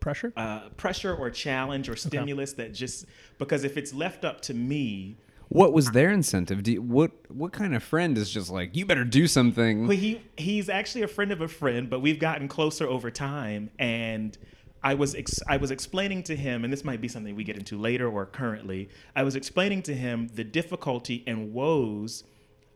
[0.00, 0.32] pressure.
[0.36, 3.06] uh, pressure or challenge or stimulus that just
[3.38, 5.16] because if it's left up to me,
[5.48, 6.62] What was their incentive?
[6.62, 9.86] Do you, what what kind of friend is just like you better do something?
[9.86, 13.70] well, he he's actually a friend of a friend, but we've gotten closer over time.
[13.78, 14.36] And
[14.84, 17.56] I was ex- I was explaining to him, and this might be something we get
[17.56, 18.90] into later or currently.
[19.16, 22.24] I was explaining to him the difficulty and woes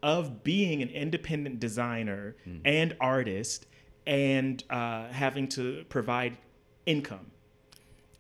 [0.03, 3.67] of being an independent designer and artist,
[4.07, 6.39] and uh, having to provide
[6.87, 7.31] income.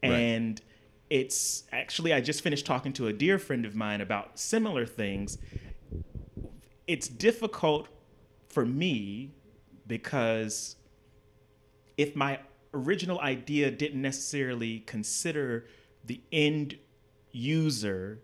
[0.02, 0.60] And
[1.08, 5.38] it's actually, I just finished talking to a dear friend of mine about similar things.
[6.86, 7.88] It's difficult
[8.48, 9.32] for me
[9.86, 10.76] because
[11.96, 12.38] if my
[12.74, 15.66] original idea didn't necessarily consider
[16.04, 16.76] the end
[17.32, 18.20] user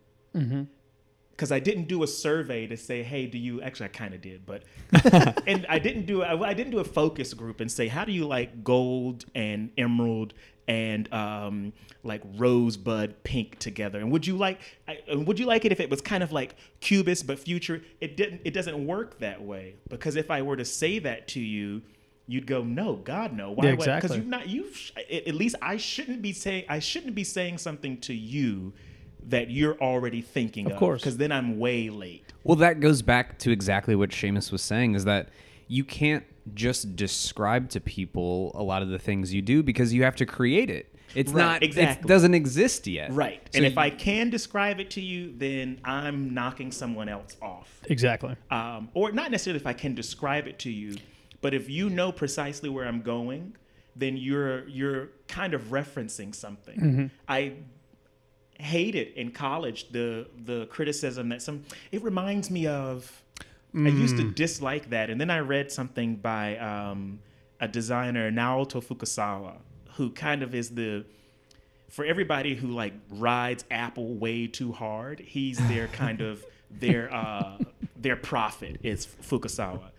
[1.30, 4.20] because I didn't do a survey to say, hey, do you actually I kind of
[4.20, 4.62] did, but
[5.46, 8.12] and I didn't do I, I didn't do a focus group and say, how do
[8.12, 10.34] you like gold and emerald
[10.66, 13.98] and um, like rosebud pink together?
[13.98, 16.56] And would you like I, would you like it if it was kind of like
[16.80, 17.82] cubist but future?
[18.00, 18.42] It didn't.
[18.44, 21.82] It doesn't work that way because if I were to say that to you.
[22.26, 23.50] You'd go no, God no.
[23.50, 23.64] Why?
[23.66, 24.16] Yeah, Because exactly.
[24.16, 24.48] you've not.
[24.48, 26.64] You've at least I shouldn't be saying.
[26.68, 28.72] I shouldn't be saying something to you
[29.28, 30.72] that you're already thinking of.
[30.72, 31.00] Of course.
[31.02, 32.32] because then I'm way late.
[32.42, 35.28] Well, that goes back to exactly what Seamus was saying is that
[35.68, 40.02] you can't just describe to people a lot of the things you do because you
[40.04, 40.94] have to create it.
[41.14, 42.04] It's Right, not, exactly.
[42.04, 43.12] it doesn't exist yet.
[43.12, 43.40] Right.
[43.52, 47.36] So and if you- I can describe it to you, then I'm knocking someone else
[47.40, 47.80] off.
[47.88, 48.34] Exactly.
[48.50, 50.96] Um, or not necessarily if I can describe it to you,
[51.44, 53.54] but if you know precisely where I'm going,
[53.94, 57.10] then you're you're kind of referencing something.
[57.28, 57.52] I
[58.58, 63.22] hated in college the the criticism that some it reminds me of
[63.74, 67.18] I used to dislike that and then I read something by um,
[67.60, 69.56] a designer Naoto Fukasawa
[69.96, 71.04] who kind of is the
[71.90, 77.58] for everybody who like rides Apple way too hard, he's their kind of their uh,
[77.98, 79.90] their prophet is Fukasawa.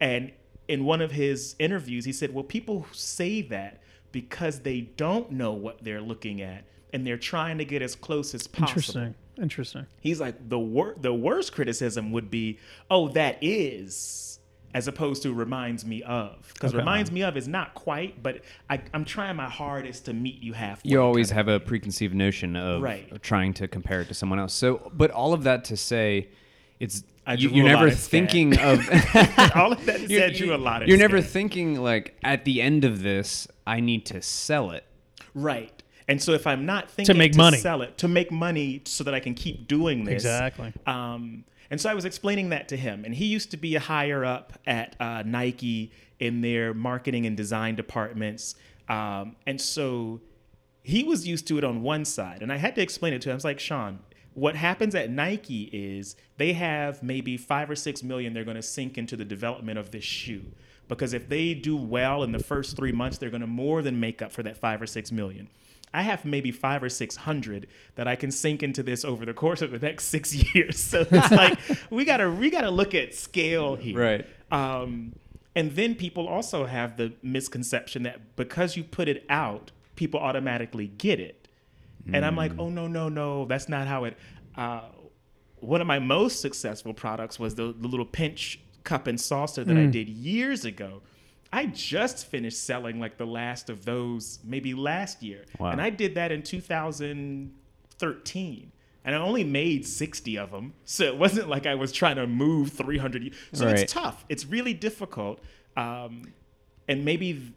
[0.00, 0.32] And
[0.68, 5.52] in one of his interviews, he said, "Well, people say that because they don't know
[5.52, 9.14] what they're looking at, and they're trying to get as close as possible." Interesting.
[9.40, 9.86] Interesting.
[10.00, 12.58] He's like the wor- the worst criticism would be,
[12.90, 14.38] "Oh, that is,"
[14.72, 16.78] as opposed to reminds me of, because Okay.
[16.78, 20.52] reminds me of is not quite, but I, I'm trying my hardest to meet you
[20.52, 20.90] halfway.
[20.90, 23.22] you always have a preconceived notion of Right.
[23.22, 24.52] trying to compare it to someone else.
[24.54, 26.28] So, but all of that to say,
[26.80, 28.10] it's I you, drew you're a lot never of stat.
[28.10, 28.80] thinking of
[29.56, 32.60] All of that You're- said you a lot of You're never thinking like at the
[32.62, 34.84] end of this, I need to sell it.
[35.34, 35.70] right.
[36.06, 37.56] And so if I'm not thinking to make money.
[37.56, 40.74] sell it to make money so that I can keep doing this Exactly.
[40.86, 43.80] Um, and so I was explaining that to him, and he used to be a
[43.80, 48.54] higher up at uh, Nike in their marketing and design departments,
[48.90, 50.20] um, and so
[50.82, 53.30] he was used to it on one side, and I had to explain it to
[53.30, 53.32] him.
[53.32, 54.00] I was like, Sean,
[54.34, 58.62] what happens at Nike is they have maybe five or six million they're going to
[58.62, 60.44] sink into the development of this shoe.
[60.88, 63.98] Because if they do well in the first three months, they're going to more than
[63.98, 65.48] make up for that five or six million.
[65.94, 69.32] I have maybe five or six hundred that I can sink into this over the
[69.32, 70.78] course of the next six years.
[70.78, 73.98] So it's like we gotta we gotta look at scale here.
[73.98, 74.26] Right.
[74.50, 75.14] Um,
[75.54, 80.88] and then people also have the misconception that because you put it out, people automatically
[80.88, 81.43] get it.
[82.12, 84.16] And I'm like, oh no, no, no, that's not how it.
[84.56, 84.82] Uh,
[85.60, 89.76] one of my most successful products was the, the little pinch cup and saucer that
[89.78, 91.00] I did years ago.
[91.52, 95.70] I just finished selling like the last of those maybe last year, Wow.
[95.70, 98.72] and I did that in 2013.
[99.06, 100.72] And I only made 60 of them.
[100.86, 103.34] So it wasn't like I was trying to move 300.
[103.52, 103.78] So Right.
[103.80, 104.24] it's tough.
[104.30, 105.40] It's really difficult.
[105.76, 106.32] Um,
[106.88, 107.52] and maybe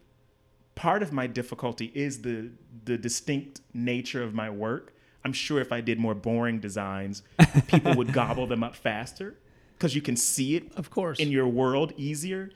[0.78, 2.50] part of my difficulty is the
[2.84, 4.94] the distinct nature of my work.
[5.24, 7.22] I'm sure if I did more boring designs,
[7.66, 9.34] people would gobble them up faster
[9.74, 11.18] because you can see it Of course.
[11.18, 12.50] in your world easier.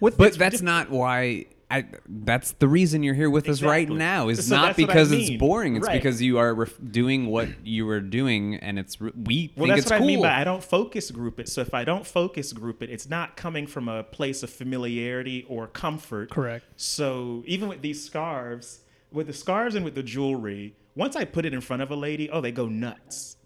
[0.00, 1.46] but that's not why.
[1.72, 4.28] I, that's the reason you're here with us right now.
[4.28, 5.76] Is So not that's what I because it's boring.
[5.76, 5.94] It's Right.
[6.02, 9.68] because you are ref- doing what you were doing, and it's re- we Well, think
[9.76, 10.06] that's it's what cool.
[10.06, 11.48] I mean by I don't focus group it.
[11.48, 15.46] So if I don't focus group it, it's not coming from a place of familiarity
[15.48, 16.30] or comfort.
[16.30, 16.64] Correct.
[16.76, 18.80] So even with these scarves,
[19.10, 21.96] with the scarves and with the jewelry, once I put it in front of a
[21.96, 23.36] lady, oh, they go nuts.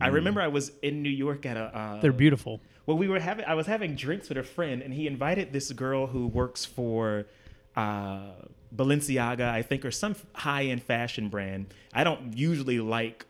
[0.00, 1.76] I remember I was in New York at a.
[1.76, 2.60] Uh, They're beautiful.
[2.86, 3.44] well, we were having.
[3.46, 7.26] I was having drinks with a friend, and he invited this girl who works for
[7.78, 8.32] uh,
[8.74, 11.72] Balenciaga, I think, or some high-end fashion brand.
[11.94, 13.24] I don't usually like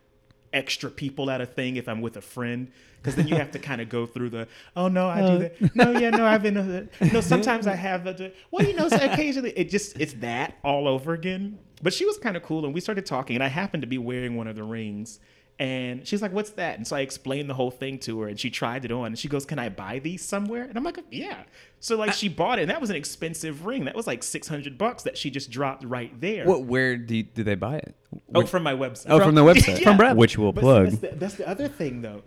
[0.53, 3.59] extra people at a thing if I'm with a friend, because then you have to
[3.59, 4.49] kind of go through the.
[4.75, 5.77] Oh no, I do that.
[5.77, 6.57] No, yeah, no, I've been.
[6.57, 8.07] Uh, no, sometimes I have.
[8.07, 11.59] Uh, well, you know, so occasionally it just it's that all over again.
[11.83, 13.99] But she was kind of cool, and we started talking, and I happened to be
[13.99, 15.21] wearing one of the rings.
[15.61, 18.39] And she's like, "What's that?" And so I explained the whole thing to her, and
[18.39, 19.07] she tried it on.
[19.07, 21.43] And she goes, "Can I buy these somewhere?" And I'm like, "Yeah."
[21.81, 23.85] So like, she bought it, and that was an expensive ring.
[23.87, 26.47] That was like six hundred bucks that she just dropped right there.
[26.47, 26.63] What?
[26.63, 27.97] Where do did they buy it?
[28.35, 29.07] Oh, from my website.
[29.09, 29.83] Oh, from the website.
[29.83, 30.17] From Brad.
[30.17, 30.85] which we'll But plug.
[30.91, 32.23] That's the, that's the other thing, though.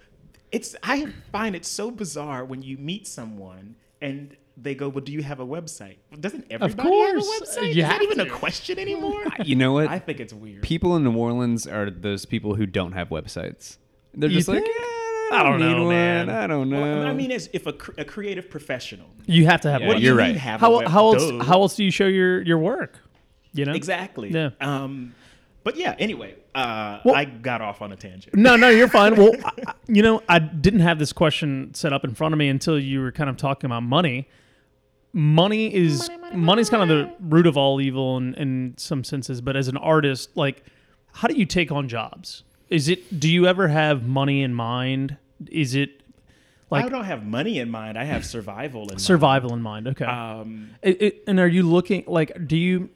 [0.51, 5.11] It's I find it so bizarre when you meet someone and they go, "Well, do
[5.11, 7.11] you have a website?" Doesn't everybody course.
[7.11, 7.63] have a website?
[7.63, 9.23] You Is that have even a question anymore?
[9.45, 9.87] You know what?
[9.87, 10.61] I think it's weird.
[10.63, 13.77] people in New Orleans are those people who don't have websites.
[14.13, 14.75] They're You just like, think?
[14.75, 14.83] "Eh,
[15.33, 15.89] I I don't, don't need know, one.
[15.95, 16.29] man.
[16.29, 16.81] I don't know.
[16.81, 19.07] Well, I mean, as if a, cr- a creative professional.
[19.25, 19.87] You have to have Yeah.
[19.87, 20.27] What do you're you right.
[20.31, 21.43] mean have a How web- how else Duh.
[21.43, 22.99] how else do you show your your work?
[23.53, 23.73] You know?
[23.73, 24.29] Exactly.
[24.31, 24.49] Yeah.
[24.59, 25.13] Um,
[25.63, 25.95] but yeah.
[25.99, 28.35] Anyway, uh, Well- I got off on a tangent.
[28.35, 29.15] No, no, you're fine.
[29.15, 32.37] Well, I, I- you know, I didn't have this question set up in front of
[32.39, 34.27] me until you were kind of talking about money.
[35.13, 39.41] Money is money money's kind of the root of all evil in, in some senses,
[39.41, 40.63] but as an artist, like
[41.13, 42.43] how do you take on jobs?
[42.69, 45.17] Is it do you ever have money in mind?
[45.51, 46.01] Is it
[46.69, 47.97] like I don't have money in mind.
[47.97, 49.01] I have survival in mind.
[49.01, 49.89] survival in mind?
[49.89, 50.05] Okay.
[50.05, 52.89] Um, It, it, and are you looking like do you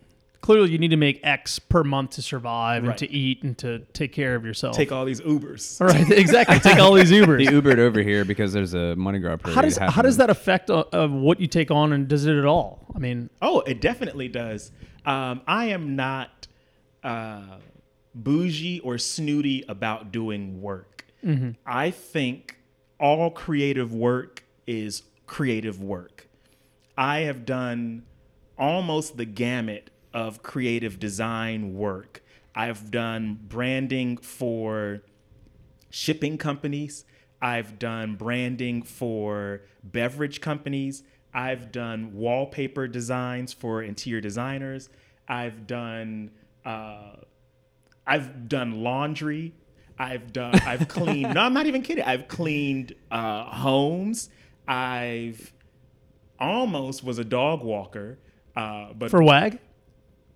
[0.45, 3.79] clearly you need to make X per month to survive and to eat and to
[3.93, 4.75] take care of yourself?
[4.75, 5.81] take all these Ubers.
[5.81, 6.59] all right, exactly.
[6.69, 7.39] Take all these Ubers.
[7.39, 9.55] The Ubered over here because there's a Money Grab parade.
[9.55, 12.37] how does how does that affect uh, uh, what you take on and does it
[12.37, 12.85] at all?
[12.95, 14.71] I mean, Oh, it definitely does.
[15.03, 16.47] Um, I am not
[17.03, 17.57] uh,
[18.13, 21.05] bougie or snooty about doing work.
[21.65, 22.59] I think
[22.99, 26.27] all creative work is creative work.
[26.95, 28.03] I have done
[28.59, 32.23] almost the gamut of creative design work.
[32.55, 35.01] I've done branding for
[35.89, 37.03] shipping companies.
[37.41, 41.03] I've done branding for beverage companies.
[41.33, 44.87] I've done wallpaper designs for interior designers.
[45.27, 46.31] I've done
[46.63, 47.17] uh,
[48.07, 49.53] I've done laundry.
[49.99, 51.33] I've done I've cleaned.
[51.33, 52.05] no, I'm not even kidding.
[52.05, 54.29] I've cleaned uh, homes.
[54.65, 55.51] I've
[56.39, 58.17] almost was a dog walker.
[58.55, 59.59] Uh, but for WAG,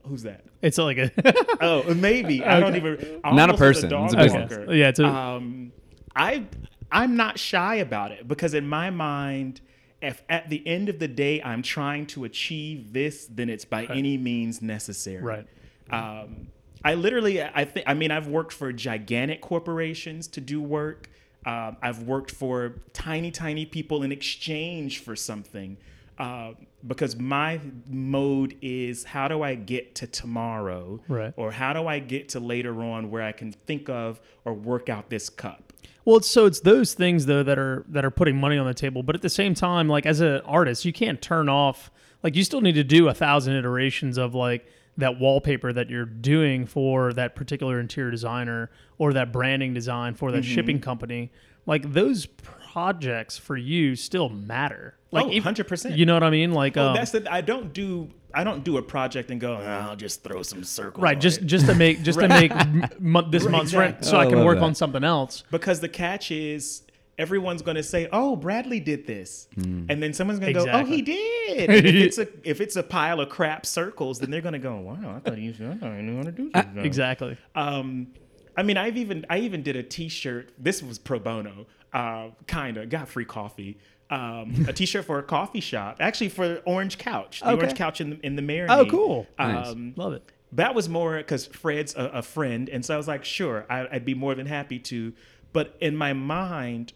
[0.06, 0.44] who's that?
[0.62, 1.12] it's like a
[1.62, 3.22] Oh, maybe I don't even.
[3.24, 4.52] I Not a almost was person, dog it's a business.
[4.52, 4.64] walker.
[4.64, 4.78] Okay.
[4.80, 5.72] Yeah, it's a- um,
[6.16, 6.46] I
[6.92, 9.62] I'm not shy about it because in my mind,
[10.02, 13.86] if at the end of the day I'm trying to achieve this, then it's by
[13.86, 15.22] any means necessary.
[15.22, 15.48] Right.
[15.92, 16.48] Um,
[16.84, 21.10] I literally, I think, I mean, I've worked for gigantic corporations to do work.
[21.46, 25.78] Um, I've worked for tiny, tiny people in exchange for something.
[26.20, 26.52] Uh,
[26.86, 31.00] because my mode is how do I get to tomorrow?
[31.08, 31.34] Right.
[31.38, 34.90] Or how do I get to later on where I can think of or work
[34.90, 35.74] out this cup?
[36.06, 38.74] Well, it's, so it's those things though that are that are putting money on the
[38.74, 41.92] table, but at the same time, like as an artist, you can't turn off.
[42.24, 46.06] Like you still need to do a thousand iterations of like that wallpaper that you're
[46.06, 51.32] doing for that particular interior designer or that branding design for that shipping company.
[51.66, 52.28] Like those
[52.74, 54.96] projects for you still matter.
[55.12, 55.98] Like Oh, ev- 100%.
[55.98, 56.52] You know what I mean?
[56.54, 59.58] Like Well, um, that's the, I don't do I don't do a project and go
[59.60, 61.02] "Ah, I'll just throw some circles.
[61.02, 61.16] right.
[61.16, 62.84] on Just it." just to make just to make m-
[63.16, 64.66] m- this Right, month's rent, so Oh, I I can love work that.
[64.66, 65.44] on something else.
[65.50, 66.84] Because the catch is
[67.18, 70.86] everyone's going to say, "Oh, Bradley did this," and then someone's going to go, "Oh,
[70.86, 74.42] he did." And if it's a if it's a pile of crap circles, then they're
[74.42, 76.62] going to go, "Wow, I thought you I thought you knew how to do Uh,
[76.62, 77.36] something." Exactly.
[77.56, 78.10] Um,
[78.56, 80.52] I mean, I've even I even did a T-shirt.
[80.60, 83.78] This was pro bono, uh, kind of got free coffee.
[84.12, 87.62] Um, a T-shirt for a coffee shop, actually for Orange Couch, the Okay.
[87.62, 88.66] Orange Couch in the, in the Marigny.
[88.70, 89.28] Oh, cool.
[89.38, 89.68] Nice.
[89.68, 90.24] Um, Love it.
[90.54, 93.88] that was more because Fred's a, a friend, and so I was like, sure, I,
[93.92, 95.14] I'd be more than happy to.
[95.54, 96.94] But in my mind,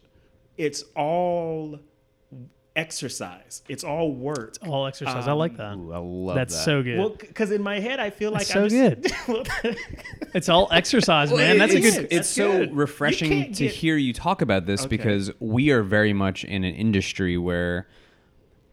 [0.58, 1.78] it's all
[2.76, 3.62] exercise.
[3.68, 4.56] It's all work.
[4.66, 5.28] All exercise.
[5.28, 5.76] I um, like that.
[5.76, 6.40] Ooh, I love that.
[6.40, 6.64] That's that.
[6.64, 6.98] so good.
[6.98, 9.46] Well, because in my head, I feel like so I'm just, good.
[10.34, 11.58] It's all exercise, man.
[11.58, 12.04] That's a it's, good.
[12.04, 12.74] It's that's so good.
[12.74, 14.88] Refreshing to get- hear you talk about this Okay.
[14.88, 17.86] because we are very much in an industry where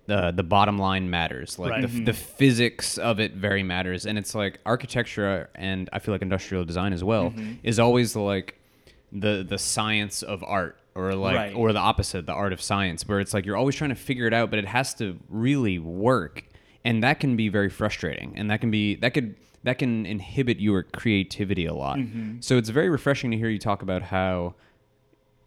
[0.08, 1.60] the the bottom line matters.
[1.60, 1.82] Like Right.
[1.82, 6.24] the, the physics of it very matters, and it's like architecture and I feel like
[6.24, 7.54] industrial design as well mm-hmm.
[7.62, 8.58] is always like
[9.12, 11.56] the the science of art or like Right.
[11.56, 14.28] or the opposite the art of science where it's like you're always trying to figure
[14.28, 16.44] it out but it has to really work.
[16.84, 18.34] And that can be very frustrating.
[18.36, 22.00] And that can be that could that can inhibit your creativity a lot.
[22.40, 24.56] So it's very refreshing to hear you talk about how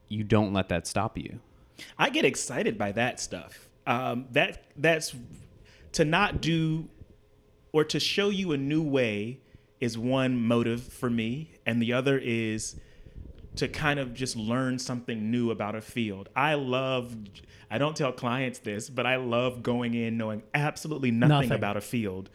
[0.08, 1.40] you don't let that stop you.
[1.98, 3.68] I get excited by that stuff.
[3.86, 5.14] Um, that that's
[5.92, 6.88] to not do
[7.72, 9.40] or to show you a new way
[9.80, 12.76] is one motive for me, and the other is
[13.56, 16.28] to kind of just learn something new about a field.
[16.34, 17.14] I love.
[17.70, 21.52] I don't tell clients this, but I love going in knowing absolutely nothing, Nothing.
[21.52, 22.30] about a field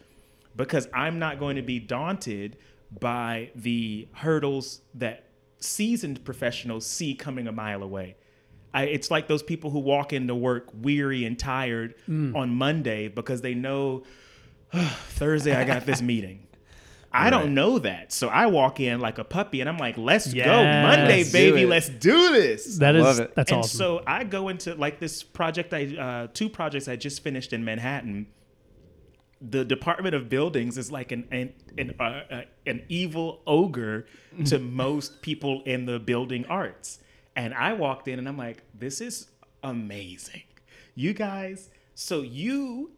[0.56, 2.56] because I'm not going to be daunted
[2.98, 5.26] by the hurdles that
[5.58, 8.16] seasoned professionals see coming a mile away.
[8.72, 12.34] I, it's like those people who walk into work weary and tired mm.
[12.36, 14.04] on Monday because they know
[14.72, 16.46] Thursday I got this meeting.
[17.12, 18.12] I don't know that.
[18.12, 20.44] So I walk in like a puppy and I'm like, let's go.
[20.44, 21.68] Monday, Let's baby, it.
[21.68, 22.76] let's do this.
[22.78, 23.34] That is Love it.
[23.34, 23.78] that's and awesome.
[23.78, 27.64] so I go into like this project I uh, two projects I just finished in
[27.64, 28.26] Manhattan.
[29.40, 34.06] The Department of Buildings is like an an an, uh, uh, an evil ogre
[34.44, 37.00] to most people in the building arts.
[37.34, 39.28] And I walked in and I'm like, this is
[39.64, 40.42] amazing.
[40.94, 42.90] You guys, so you,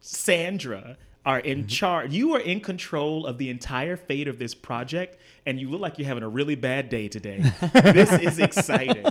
[0.00, 0.96] Sandra,
[1.28, 1.66] are in mm-hmm.
[1.66, 2.14] charge.
[2.14, 5.98] You are in control of the entire fate of this project, and you look like
[5.98, 7.44] you're having a really bad day today.
[7.72, 9.04] this is exciting.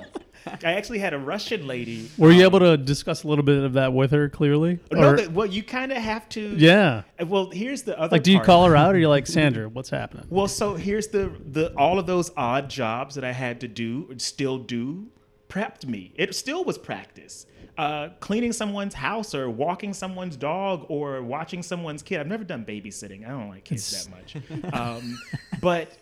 [0.63, 2.09] I actually had a Russian lady.
[2.17, 4.79] Were you um, able to discuss a little bit of that with her clearly?
[4.91, 6.55] No, Or- that, well, you kind of have to.
[6.57, 7.03] yeah.
[7.21, 8.15] Uh, well, here's the other.
[8.15, 8.47] Like, do you part.
[8.47, 10.25] call her out or you're like, Sandra, what's happening?
[10.29, 14.11] Well, so here's the the all of those odd jobs that I had to do,
[14.17, 15.07] still do,
[15.49, 16.13] prepped me.
[16.15, 17.45] It still was practice.
[17.77, 22.19] Uh, cleaning someone's house or walking someone's dog or watching someone's kid.
[22.19, 23.23] I've never done babysitting.
[23.23, 24.73] I don't like kids that much.
[24.73, 25.19] Um,
[25.61, 25.95] but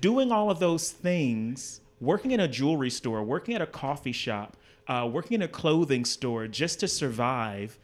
[0.00, 4.56] doing all of those things, working in a jewelry store, working at a coffee shop,
[4.86, 7.78] uh, working in a clothing store just to survive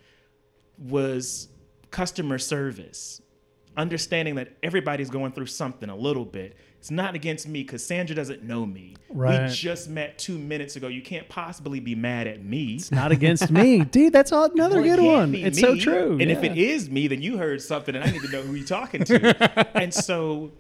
[0.79, 1.49] was
[1.91, 3.21] customer service.
[3.77, 6.57] Understanding that everybody's going through something a little bit.
[6.85, 8.95] It's not against me because Sandra doesn't know me.
[9.09, 9.49] Right.
[9.49, 10.89] We just met two minutes ago.
[10.89, 12.75] You can't possibly be mad at me.
[12.75, 13.85] It's not against me.
[13.91, 15.35] Dude, that's all, another Well, good can't one.
[15.35, 16.19] It's so true.
[16.21, 18.53] And if it is me, then you heard something and I need to know who
[18.53, 19.75] you're talking to.
[19.75, 20.53] and so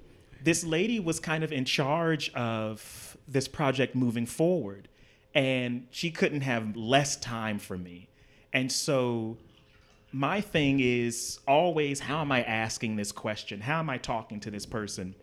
[0.43, 4.89] this lady was kind of in charge of this project moving forward.
[5.35, 8.09] And she couldn't have less time for me.
[8.51, 9.37] And so
[10.11, 13.61] my thing is always how am I asking this question?
[13.61, 15.14] How am I talking to this person?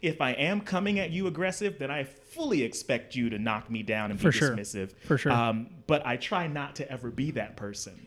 [0.00, 3.82] If I am coming at you aggressive, then I fully expect you to knock me
[3.82, 4.56] down and be For sure.
[4.56, 4.92] dismissive.
[5.06, 5.32] For sure.
[5.32, 8.06] Um, but I try not to ever be that person.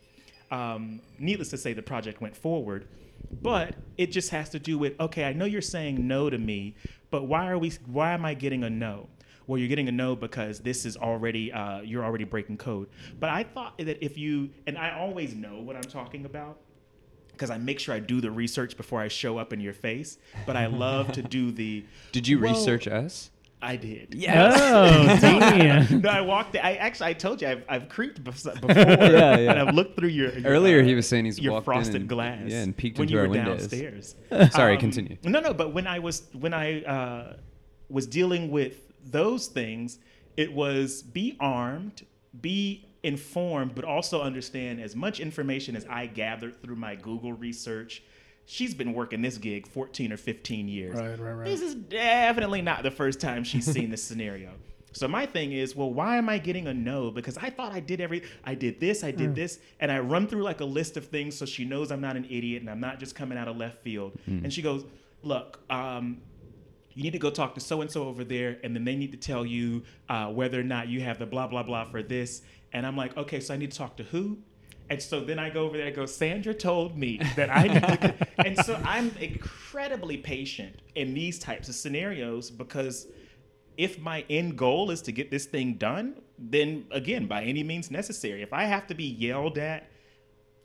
[0.52, 2.88] Um, needless to say, the project went forward,
[3.42, 5.24] but it just has to do with okay.
[5.26, 6.76] I know you're saying no to me,
[7.10, 7.72] but why are we?
[7.86, 9.08] Why am I getting a no?
[9.48, 12.90] Well, you're getting a no because this is already uh, you're already breaking code.
[13.20, 16.58] But I thought that if you and I always know what I'm talking about
[17.42, 20.20] because I make sure I do the research before I show up in your face.
[20.46, 21.84] But I love to do the.
[22.12, 23.32] Did you Well, research us?
[23.64, 24.16] I did.
[24.28, 26.02] Oh, damn.
[26.02, 26.56] No, I walked.
[26.56, 29.52] I actually, I told you, I've, I've creeped before, Yeah, yeah.
[29.52, 30.32] and I've looked through your.
[30.38, 32.42] your, Earlier, uh, he was saying he's your walked in frosted and- glass.
[32.46, 33.68] yeah, and peeked when into you our were windows.
[33.68, 34.16] downstairs.
[34.52, 35.18] Sorry, Um, continue.
[35.24, 37.34] No, no, but when I was when I uh,
[37.90, 40.00] was dealing with those things,
[40.38, 42.04] it was be armed,
[42.40, 48.04] be informed, but also understand as much information as I gathered through my Google research.
[48.46, 50.96] She's been working this gig 14 or 15 years.
[50.96, 51.46] Right, right, right.
[51.46, 54.52] This is definitely not the first time she's seen this scenario.
[54.94, 57.12] So my thing is, well, why am I getting a no?
[57.12, 60.28] Because I thought I did every, I did this, I did this, and I run
[60.28, 62.82] through like a list of things so she knows I'm not an idiot and I'm
[62.82, 64.20] not just coming out of left field.
[64.28, 64.84] And she goes,
[65.24, 66.18] look, um,
[66.94, 69.12] you need to go talk to so and so over there, and then they need
[69.12, 72.42] to tell you uh, whether or not you have the blah blah blah for this.
[72.74, 74.38] And I'm like, okay, so I need to talk to who?
[74.90, 75.88] And so then I go over there.
[75.88, 78.28] I go, Sandra told me that I need to.
[78.46, 83.08] and so I'm incredibly patient in these types of scenarios because
[83.78, 87.90] if my end goal is to get this thing done, then again, by any means
[87.90, 88.42] necessary.
[88.42, 89.90] If I have to be yelled at,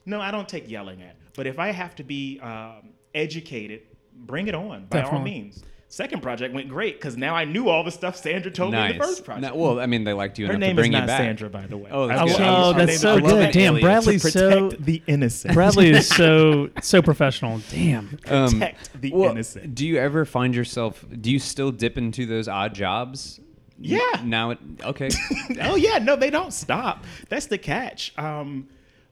[0.06, 1.16] no, I don't take yelling at.
[1.34, 5.62] But if I have to be um, educated, bring it on by all means.
[5.88, 8.98] Second project went great because now I knew all the stuff Sandra told me in
[8.98, 9.54] the first project.
[9.54, 11.06] No, well, I mean, they liked you Her enough name to bring is you not
[11.06, 11.20] back.
[11.20, 11.88] Sandra, by the way.
[11.92, 12.40] Oh, that's I good.
[12.40, 13.30] Oh, that's so name- good.
[13.30, 15.54] protect- Damn, to Bradley's so- the innocent.
[15.54, 17.60] Bradley is so so professional.
[17.70, 18.18] Damn.
[18.26, 19.76] Um, protect the well, innocent.
[19.76, 21.04] Do you ever find yourself?
[21.20, 23.38] Do you still dip into those odd jobs?
[23.78, 24.00] Yeah.
[24.24, 25.08] Now it okay.
[25.62, 27.04] oh yeah, no, they don't stop.
[27.28, 28.12] That's the catch.
[28.18, 28.68] Um,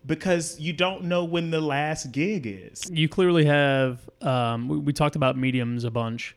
[0.06, 2.90] because you don't know when the last gig is.
[2.90, 4.00] You clearly have.
[4.20, 6.36] Um, we, we talked about mediums a bunch.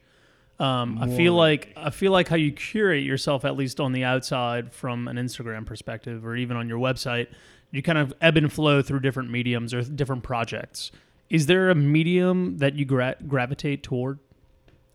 [0.59, 4.03] Um, I feel like I feel like how you curate yourself, at least on the
[4.03, 7.27] outside, from an Instagram perspective, or even on your website,
[7.71, 10.91] you kind of ebb and flow through different mediums or different projects.
[11.29, 14.17] Is there a medium that you gra- gravitate toward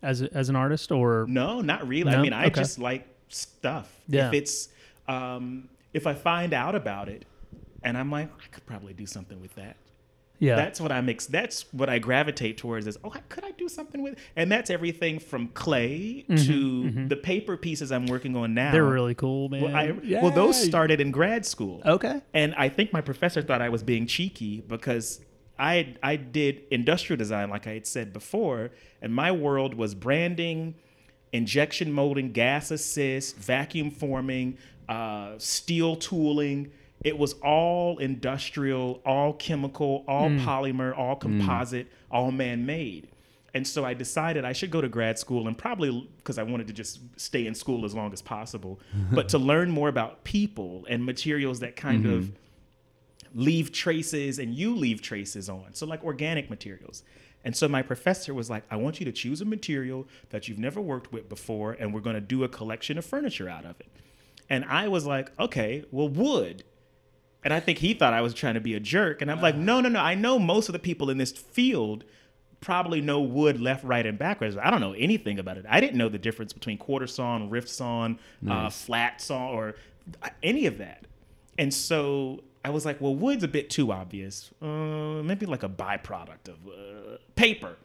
[0.03, 2.11] as a, as an artist, or No, not really.
[2.11, 2.19] No?
[2.19, 2.61] I mean, I Okay.
[2.61, 3.95] just like stuff.
[4.09, 4.29] Yeah.
[4.29, 4.69] If it's
[5.07, 7.25] um, if I find out about it,
[7.85, 9.77] and I'm like, I could probably do something with that.
[10.43, 11.27] Yeah, That's what I mix.
[11.27, 12.89] That's what I gravitate towards.
[12.89, 14.19] Is oh, could I do something with?
[14.35, 18.65] And that's everything from clay to the paper pieces I'm working on now.
[18.65, 19.63] Mm-hmm, they're really cool, man.
[19.63, 21.81] Well, I, well, those started in grad school.
[21.87, 22.21] Okay.
[22.35, 25.21] And I think my professor thought I was being cheeky because
[25.61, 30.75] I I did industrial design, like I had said before, and my world was branding,
[31.33, 36.73] injection molding, gas assist, vacuum forming, uh, steel tooling.
[37.05, 40.45] It was all industrial, all chemical, all mm.
[40.45, 41.21] polymer, all mm.
[41.21, 43.09] composite, all man made.
[43.55, 46.69] And so I decided I should go to grad school and probably because I wanted
[46.69, 48.81] to just stay in school as long as possible,
[49.13, 53.41] but to learn more about people and materials that kind of mm-hmm.
[53.41, 55.75] leave traces and you leave traces on.
[55.75, 57.03] So, like organic materials.
[57.45, 60.59] And so, my professor was like, I want you to choose a material that you've
[60.59, 63.79] never worked with before, and we're going to do a collection of furniture out of
[63.81, 63.89] it.
[64.49, 66.65] And I was like, okay, well, wood.
[67.45, 69.21] And I think he thought I was trying to be a jerk.
[69.21, 70.01] And I'm like, no, no, no.
[70.01, 72.05] I know most of the people in this field
[72.61, 74.57] probably know wood left, right, and backwards.
[74.57, 75.67] I don't know anything about it.
[75.69, 79.75] I didn't know the difference between quarter sawn, rift sawn, uh, flat saw, or
[80.43, 81.07] any of that.
[81.59, 84.51] And so I was like, well, wood's a bit too obvious.
[84.63, 84.67] Uh,
[85.25, 87.77] maybe like a byproduct of uh, paper.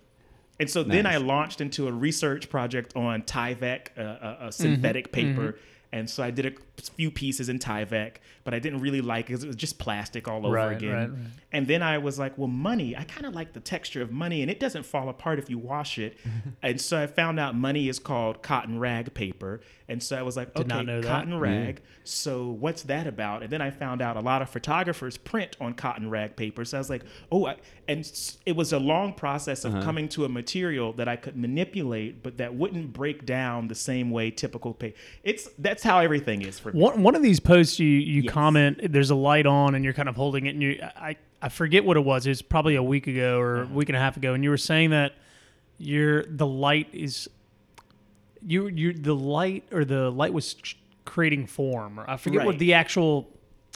[0.60, 4.01] And so then I launched into a research project on Tyvek, uh,
[4.41, 5.58] a, a synthetic paper.
[5.92, 9.44] And so I did a few pieces in Tyvek, but I didn't really like it
[9.44, 10.92] it was just plastic all over Right, again.
[10.94, 11.20] right, right.
[11.52, 14.42] And then I was like, well, money, I kind of like the texture of money
[14.42, 16.18] and it doesn't fall apart if you wash it.
[16.62, 19.62] and so I found out money is called cotton rag paper.
[19.88, 21.08] And so I was like, Did okay, know that.
[21.08, 21.82] cotton rag.
[22.04, 23.44] So what's that about?
[23.44, 26.66] And then I found out a lot of photographers print on cotton rag paper.
[26.66, 27.56] So I was like, oh, I,
[27.88, 28.10] and
[28.46, 29.84] it was a long process of uh-huh.
[29.84, 34.12] coming to a material that I could manipulate, but that wouldn't break down the same
[34.12, 34.98] way typical paper.
[35.24, 36.80] It's that's how everything is for me.
[36.80, 38.34] One one of these posts you you Yes.
[38.34, 41.50] comment there's a light on and you're kind of holding it and you I I
[41.50, 42.26] forget what it was.
[42.26, 43.74] It was probably a week ago or Uh-huh.
[43.74, 45.14] a week and a half ago and you were saying that
[45.80, 47.30] your the light is
[48.46, 50.56] you you the light or the light was
[51.06, 53.28] creating form or I forget what the actual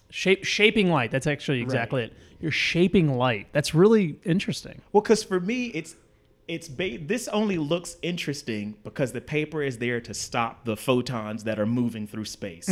[0.09, 1.12] shape shaping light.
[1.12, 2.14] That's actually exactly it.
[2.41, 3.47] You're shaping light.
[3.53, 4.82] That's really interesting.
[4.91, 5.95] Well, because for me, it's
[6.52, 11.45] it's ba- this only looks interesting because the paper is there to stop the photons
[11.45, 12.68] that are moving through space.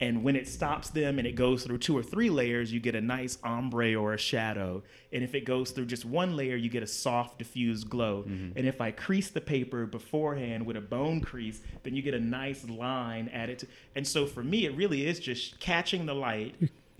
[0.00, 2.94] And when it stops them and it goes through two or three layers, you get
[2.94, 4.84] a nice ombre or a shadow.
[5.12, 8.22] And if it goes through just one layer, you get a soft diffused glow.
[8.26, 12.20] And if I crease the paper beforehand with a bone crease, then you get a
[12.20, 13.66] nice line added to.
[13.96, 16.54] And so for me, it really is just catching the light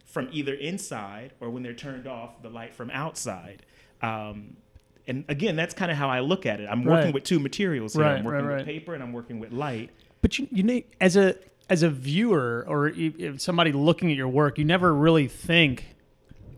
[0.06, 3.64] from either inside or when they're turned off, the light from outside.
[4.02, 4.56] Um,
[5.08, 6.68] and again, that's kind of how I look at it.
[6.70, 7.14] I'm working Right.
[7.14, 8.02] with two materials here.
[8.02, 9.90] Right, I'm working right, with paper and I'm working with light.
[10.22, 11.36] But you, you know, as a
[11.68, 15.84] as a viewer or if if somebody looking at your work, you never really think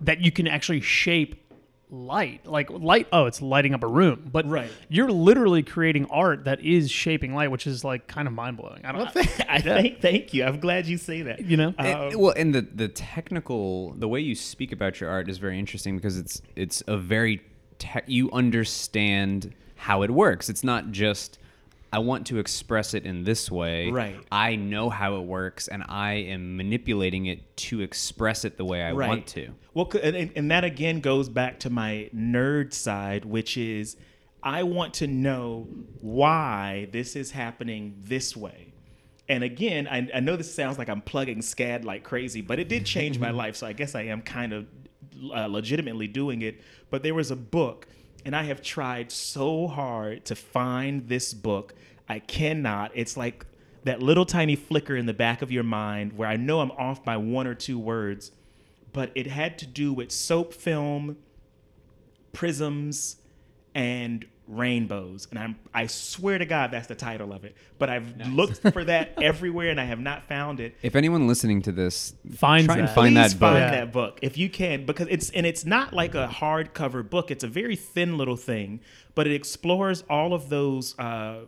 [0.02, 1.44] that you can actually shape
[1.90, 2.44] light.
[2.46, 4.70] Like light, oh, it's lighting up a room, but Right.
[4.90, 8.84] you're literally creating art that is shaping light, which is like kind of mind blowing.
[8.84, 10.44] I don't, Well, I thank, thank you.
[10.44, 11.44] I'm glad you say that.
[11.46, 15.08] you know, And- um, well, and the the technical, the way you speak about your
[15.10, 17.40] art is very interesting because it's it's a very
[17.78, 20.48] te- you understand how it works.
[20.48, 21.38] It's not just
[21.90, 23.90] I want to express it in this way.
[23.90, 24.18] Right.
[24.30, 28.82] I know how it works, and I am manipulating it to express it the way
[28.82, 29.54] I want to.
[29.72, 33.96] Well, and, and- and that again goes back to my nerd side, which is
[34.42, 35.66] I want to know
[36.00, 38.72] why this is happening this way.
[39.28, 42.68] And again, I, I know this sounds like I'm plugging SCAD like crazy, but it
[42.68, 43.56] did change my life.
[43.56, 44.66] So I guess I am kind of
[45.34, 46.60] uh, legitimately doing it.
[46.90, 47.86] But there was a book,
[48.24, 51.74] and I have tried so hard to find this book.
[52.08, 52.92] I cannot.
[52.94, 53.44] It's like
[53.84, 57.04] that little tiny flicker in the back of your mind where I know I'm off
[57.04, 58.32] by one or two words
[58.92, 61.16] but it had to do with soap film,
[62.32, 63.16] prisms,
[63.74, 65.28] and rainbows.
[65.30, 67.54] And I'm I swear to God that's the title of it.
[67.78, 70.74] But I've looked for that everywhere and I have not found it.
[70.82, 73.70] If anyone listening to this Finds try and find that book, find Yeah.
[73.70, 77.30] that book if you can, because it's and it's not like a hardcover book.
[77.30, 78.80] It's a very thin little thing,
[79.14, 80.98] but it explores all of those.
[80.98, 81.40] Uh,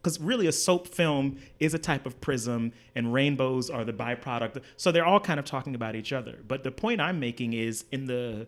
[0.00, 4.62] because really, a soap film is a type of prism, and rainbows are the byproduct.
[4.76, 6.38] So they're all kind of talking about each other.
[6.46, 8.46] But the point I'm making is in the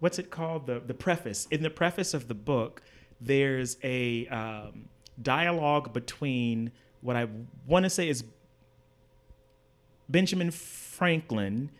[0.00, 2.82] what's it called the the preface in the preface of the book
[3.20, 4.88] there's a um,
[5.20, 7.26] dialogue between what i
[7.66, 8.24] want to say is
[10.08, 11.70] benjamin franklin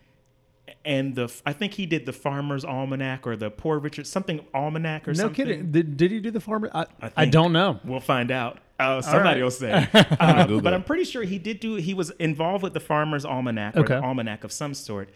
[0.83, 5.07] and the i think he did the farmer's almanac or the poor richard something almanac
[5.07, 5.71] or no something No kidding.
[5.71, 6.69] Did, did he do the farmer?
[6.73, 7.79] I, I, think- don't know.
[7.85, 8.59] We'll find out.
[8.79, 9.43] Uh, somebody right.
[9.43, 9.87] will say.
[10.19, 10.73] Uh, Google but.
[10.73, 11.75] I'm pretty sure he did do.
[11.75, 13.95] He was involved with the Farmer's Almanac or Okay.
[13.95, 15.09] an almanac of some sort.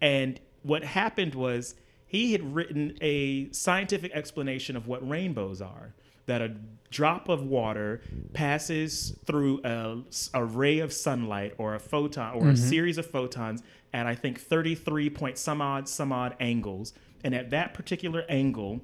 [0.00, 1.74] And what happened was
[2.08, 5.94] he had written a scientific explanation of what rainbows are.
[6.26, 6.56] That a
[6.90, 8.02] drop of water
[8.34, 9.98] passes through a,
[10.34, 12.54] a ray of sunlight or a photon or a mm-hmm.
[12.54, 13.62] series of photons
[13.94, 16.92] at I think 33 point some odd some odd angles.
[17.24, 18.82] And at that particular angle,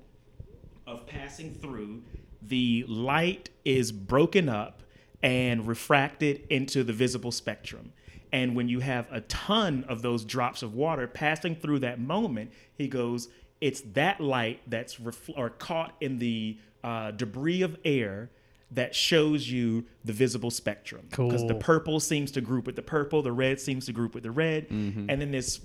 [0.86, 2.02] of passing through,
[2.42, 4.82] the light is broken up
[5.22, 7.92] and refracted into the visible spectrum.
[8.34, 12.50] And when you have a ton of those drops of water passing through that moment,
[12.76, 13.28] he goes,
[13.60, 18.30] it's that light that's ref- or caught in the uh, debris of air
[18.72, 21.06] that shows you the visible spectrum.
[21.28, 24.24] Because the purple seems to group with the purple, the red seems to group with
[24.24, 24.68] the red.
[24.68, 25.08] Mm-hmm.
[25.08, 25.60] And then this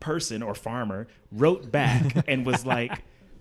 [0.00, 3.00] person or farmer wrote back and was like,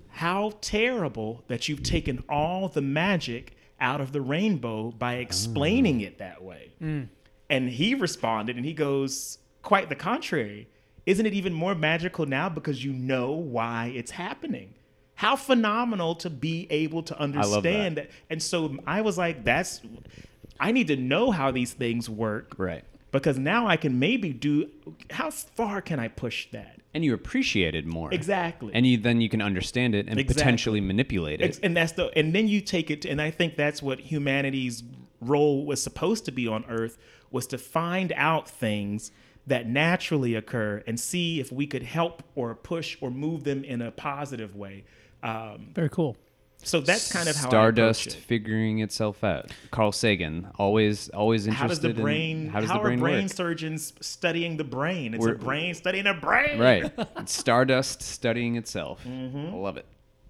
[0.10, 6.20] How terrible that you've taken all the magic out of the rainbow by explaining it
[6.20, 6.74] that way.
[7.50, 10.68] And he responded and he goes, Quite the contrary.
[11.06, 14.74] isn't it even more magical now because you know why it's happening?
[15.16, 18.10] How phenomenal to be able to understand that.
[18.30, 19.82] And so I was like, that's,
[20.60, 22.54] I need to know how these things work.
[22.58, 22.84] Right.
[23.12, 24.70] Because now I can maybe do,
[25.10, 26.80] how far can I push that?
[26.94, 28.14] And you appreciate it more.
[28.14, 28.72] Exactly.
[28.74, 30.42] And you then you can understand it and Exactly.
[30.42, 31.60] potentially manipulate it.
[31.64, 34.84] And that's the and then you take it to, and i think that's what humanity's
[35.22, 36.98] role was supposed to be on earth
[37.32, 39.12] was to find out things
[39.46, 43.82] that naturally occur and see if we could help or push or move them in
[43.82, 44.84] a positive way
[45.24, 46.16] um, Very cool.
[46.64, 48.26] so that's kind of how Stardust I approach it.
[48.28, 49.52] figuring itself out.
[49.72, 53.00] Carl Sagan, always always interested how does the in- brain how does how the brain
[53.00, 53.32] are brain work?
[53.34, 56.92] surgeons studying the brain it's We're- a brain studying a brain Right.
[57.18, 59.04] It's Stardust studying itself.
[59.06, 59.54] Mm-hmm.
[59.56, 59.86] I love it.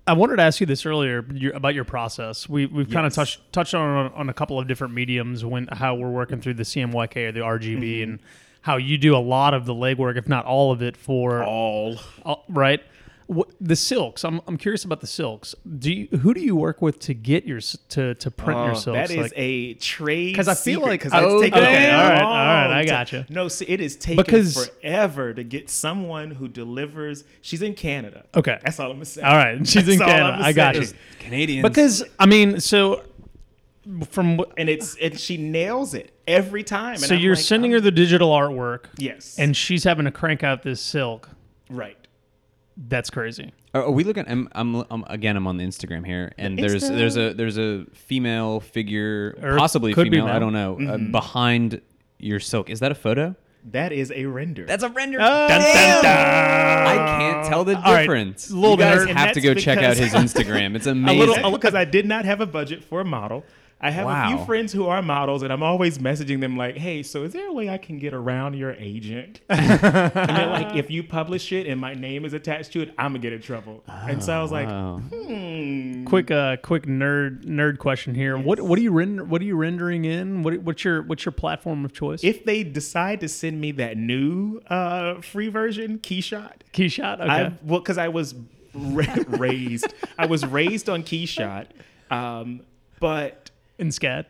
[0.07, 2.47] I wanted to ask you this earlier your, about your process.
[2.47, 5.95] We we've kind of touched touched on on a couple of different mediums when how
[5.95, 8.03] we're working through the CMYK or the RGB Mm-hmm.
[8.11, 8.19] and
[8.61, 11.97] how you do a lot of the legwork, if not all of it, for all
[12.23, 12.81] all- right.
[13.27, 14.23] What, the silks.
[14.23, 15.53] I'm, I'm curious about the silks.
[15.79, 17.59] Do you, who do you work with to get your
[17.89, 19.09] to to print your Oh, silks?
[19.09, 21.93] That is Like- a trade 'Cause I feel like- because Oh, it's taken okay, a
[21.97, 23.25] all right, all long right, I ti- gotcha.
[23.29, 27.25] No, see, it is taken Because- forever to get someone who delivers.
[27.41, 28.23] She's in Canada.
[28.33, 28.59] Okay.
[28.63, 29.21] that's all I'm gonna say.
[29.23, 29.57] all right.
[29.67, 30.37] She's in That's all Canada.
[30.43, 30.81] I'ma got say.
[30.81, 30.87] you.
[31.19, 31.67] Canadians.
[31.67, 33.03] Because I mean, so
[34.09, 36.93] from And it's and she nails it every time.
[36.95, 40.05] And so I'm you're like, sending I'm- her the digital artwork, yes, and she's having
[40.05, 41.29] to crank out this silk.
[41.69, 41.96] right.
[42.77, 43.53] That's crazy.
[43.73, 44.25] Are, are we looking?
[44.27, 45.35] I'm, I'm, I'm again.
[45.35, 46.95] I'm on the Instagram here, and there's Insta.
[46.95, 50.31] there's a there's a female figure, Or possibly could be female.
[50.33, 50.75] I don't know.
[50.75, 51.07] Mm-hmm.
[51.07, 51.81] Uh, behind
[52.19, 53.35] your silk, is that a photo?
[53.71, 54.65] That is a render.
[54.65, 55.17] That's a render.
[55.17, 58.49] Dun, dun, I can't tell the All right, difference.
[58.51, 59.15] little you guys nerd.
[59.15, 60.75] Have to go check out his Instagram.
[60.75, 61.51] It's amazing.
[61.51, 63.43] because I did not have a budget for a model.
[63.79, 67.03] I have a few friends who are models, and I'm always messaging them like, "Hey,
[67.03, 70.89] so is there a way I can get around your agent?" and they're like, "If
[70.89, 73.83] you publish it and my name is attached to it, I'm gonna get in trouble."
[73.87, 78.37] and so I was like, "Hmm." Quick, uh, quick nerd nerd question here.
[78.37, 80.41] What what are you render, What are you rendering in?
[80.41, 82.23] What what's your what's your platform of choice?
[82.23, 87.19] If they decide to send me that new uh, free version, Keyshot, Keyshot.
[87.19, 87.29] Okay.
[87.29, 88.33] I well, because I was
[88.73, 91.67] ra- raised, I was raised on Keyshot,
[92.09, 92.61] um,
[92.99, 94.25] but in SCAD.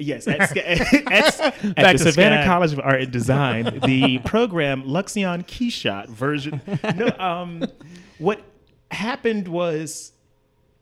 [0.00, 1.40] Yes, at, at,
[1.76, 2.44] at the Savannah.
[2.44, 6.60] College of Art and Design, the program Luxion Keyshot version.
[6.94, 7.64] No, um,
[8.18, 8.40] what
[8.92, 10.12] happened was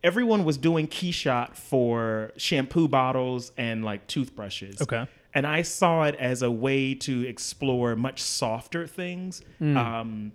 [0.05, 4.82] everyone was doing Keyshot for shampoo bottles and like toothbrushes.
[4.82, 5.07] Okay.
[5.32, 9.42] And I saw it as a way to explore much softer things.
[9.59, 9.76] Hmm.
[9.76, 10.32] Um,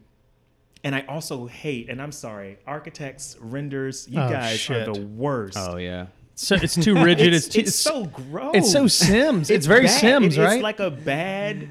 [0.83, 4.87] and I also hate, and I'm sorry, architects, renders, you Oh, guys shit.
[4.87, 5.55] are the worst.
[5.59, 6.07] oh yeah.
[6.41, 7.33] So it's too rigid.
[7.33, 8.55] it's, it's, too, it's so gross.
[8.55, 9.49] It's so Sims.
[9.49, 9.99] It's, very bad.
[9.99, 10.53] Sims, It- right?
[10.55, 11.67] It's like a bad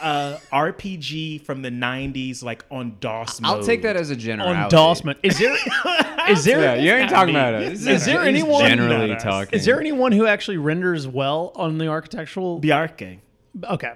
[0.00, 3.50] uh, RPG from the '90s, like on DOS mode.
[3.50, 4.48] I'll take that as a general.
[4.50, 5.16] on Dawsman.
[5.24, 5.56] Is there
[6.30, 7.40] is there Yeah, you ain't talking me.
[7.40, 7.72] about it.
[7.72, 9.58] Is there anyone- generally talking?
[9.58, 12.60] is there anyone who actually renders well on the architectural?
[12.60, 13.18] Bjarke.
[13.64, 13.94] Okay.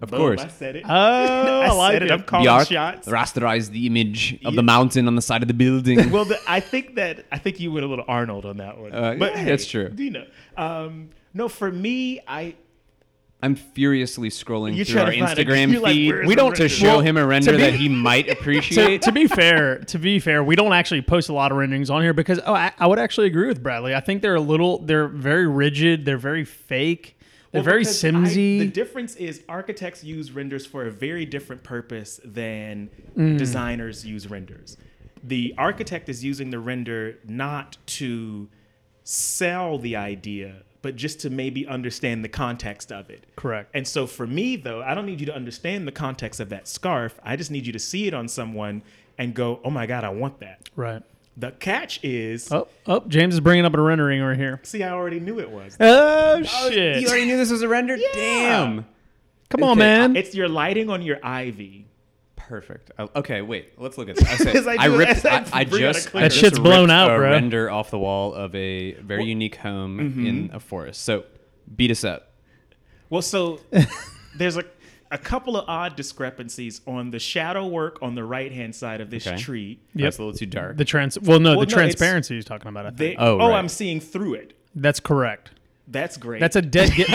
[0.00, 0.40] Of Boom, course.
[0.42, 0.84] I said it.
[0.86, 2.06] Oh, I, I like said it.
[2.06, 2.12] it.
[2.12, 3.08] I'm calling Bjarke shots.
[3.08, 6.10] rasterized the image of the mountain on the side of the building.
[6.10, 8.92] Well, the, I think that I think you went a little Arnold on that one.
[8.92, 9.92] Uh, but yeah, hey, that's true.
[9.96, 10.26] You know,
[10.56, 12.54] um, no, for me, I
[13.42, 16.26] I'm furiously scrolling You're through our trying to find a- Instagram like, feed.
[16.26, 19.02] we don't to show Well, him a render be- that he might to, appreciate.
[19.02, 22.00] to be fair, to be fair, we don't actually post a lot of renderings on
[22.02, 23.94] here because oh, I, I would actually agree with Bradley.
[23.94, 27.13] I think they're a little, they're very rigid, they're very fake,
[27.54, 31.62] they're Well, very because I- the difference is architects use renders for a very different
[31.62, 33.38] purpose than Mm.
[33.38, 34.76] designers use renders.
[35.22, 38.48] The architect is using the render not to
[39.04, 43.24] sell the idea, but just to maybe understand the context of it.
[43.36, 43.70] Correct.
[43.74, 46.68] And so for me, though, I don't need you to understand the context of that
[46.68, 47.18] scarf.
[47.22, 48.82] I just need you to see it on someone
[49.16, 50.68] and go, oh my God, I want that.
[50.76, 51.02] right.
[51.36, 54.60] The catch is, Oh, oh, James is bringing up a rendering right here.
[54.62, 55.76] see, I already knew it was.
[55.80, 57.00] Oh, shit!
[57.02, 57.96] you already knew this was a render.
[58.12, 58.86] Damn.
[59.50, 60.16] Come on, Okay, man.
[60.16, 61.86] It's your lighting on your ivy.
[62.36, 62.90] Perfect.
[62.98, 63.72] I- okay, wait.
[63.80, 64.28] Let's look at this.
[64.30, 65.10] I, said, I I do- ripped.
[65.12, 66.10] as I I, I bring out a just.
[66.10, 66.20] clip.
[66.20, 67.30] I That just shit's blown ripped out, a bro.
[67.30, 70.26] Render off the wall of a very unique home Mm-hmm.
[70.26, 71.02] in a forest.
[71.02, 71.24] So,
[71.74, 72.32] beat us up.
[73.10, 73.60] Well, so
[74.36, 74.64] there's a,
[75.10, 79.10] a couple of odd discrepancies on the shadow work on the right hand side of
[79.10, 79.36] this Okay.
[79.36, 79.78] tree.
[79.94, 80.04] Yep.
[80.04, 80.76] That's a little too dark.
[80.76, 81.18] the trans.
[81.20, 82.86] Well, no, Well, the no, it's- transparency he's talking about.
[82.86, 83.58] I think They, Oh, oh, right.
[83.58, 84.54] I'm seeing through it.
[84.74, 85.50] that's correct.
[85.86, 86.40] That's great.
[86.40, 86.92] That's a dead.
[86.92, 87.04] Gi-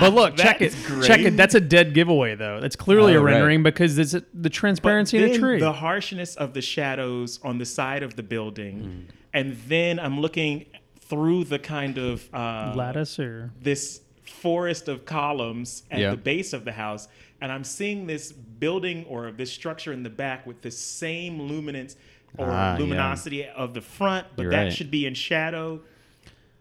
[0.00, 0.70] but look, check it.
[0.72, 1.04] That's great.
[1.04, 1.36] Check it.
[1.36, 2.60] That's a dead giveaway, though.
[2.60, 3.32] That's clearly Oh, a right.
[3.32, 5.58] rendering because it's a, the transparency of the then tree.
[5.58, 8.78] The harshness of the shadows on the side of the building,
[9.08, 9.16] Hmm.
[9.34, 10.66] and then I'm looking
[11.00, 14.00] through the kind of uh, Lattice or this
[14.32, 16.10] forest of columns at Yeah.
[16.12, 17.08] the base of the house,
[17.40, 21.96] and I'm seeing this building or this structure in the back with the same luminance
[22.38, 22.78] or Ah, yeah.
[22.78, 24.72] luminosity of the front, but You're that right.
[24.72, 25.80] should be in shadow.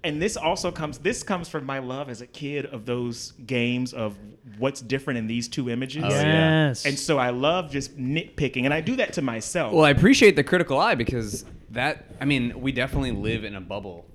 [0.03, 3.93] And this also comes this comes from my love as a kid of those games
[3.93, 4.17] of
[4.57, 6.03] what's different in these two images.
[6.03, 6.67] Oh, yeah.
[6.69, 6.85] yes.
[6.87, 9.73] And so I love just nitpicking, and I do that to myself.
[9.73, 13.61] Well, I appreciate the critical eye because that, I mean, we definitely live in a
[13.61, 14.05] bubble.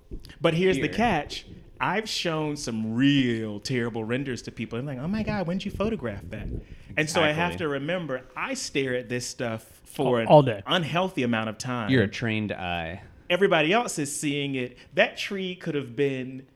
[0.41, 1.47] But here's the catch.
[1.81, 4.79] I've shown some real terrible renders to people.
[4.79, 6.49] I'm like, oh my God, when did you photograph that?
[6.97, 10.63] And so I have to remember, I stare at this stuff for an All day.
[10.67, 11.91] unhealthy amount of time.
[11.91, 13.03] You're a trained eye.
[13.29, 14.79] Everybody else is seeing it.
[14.95, 16.47] That tree could have been,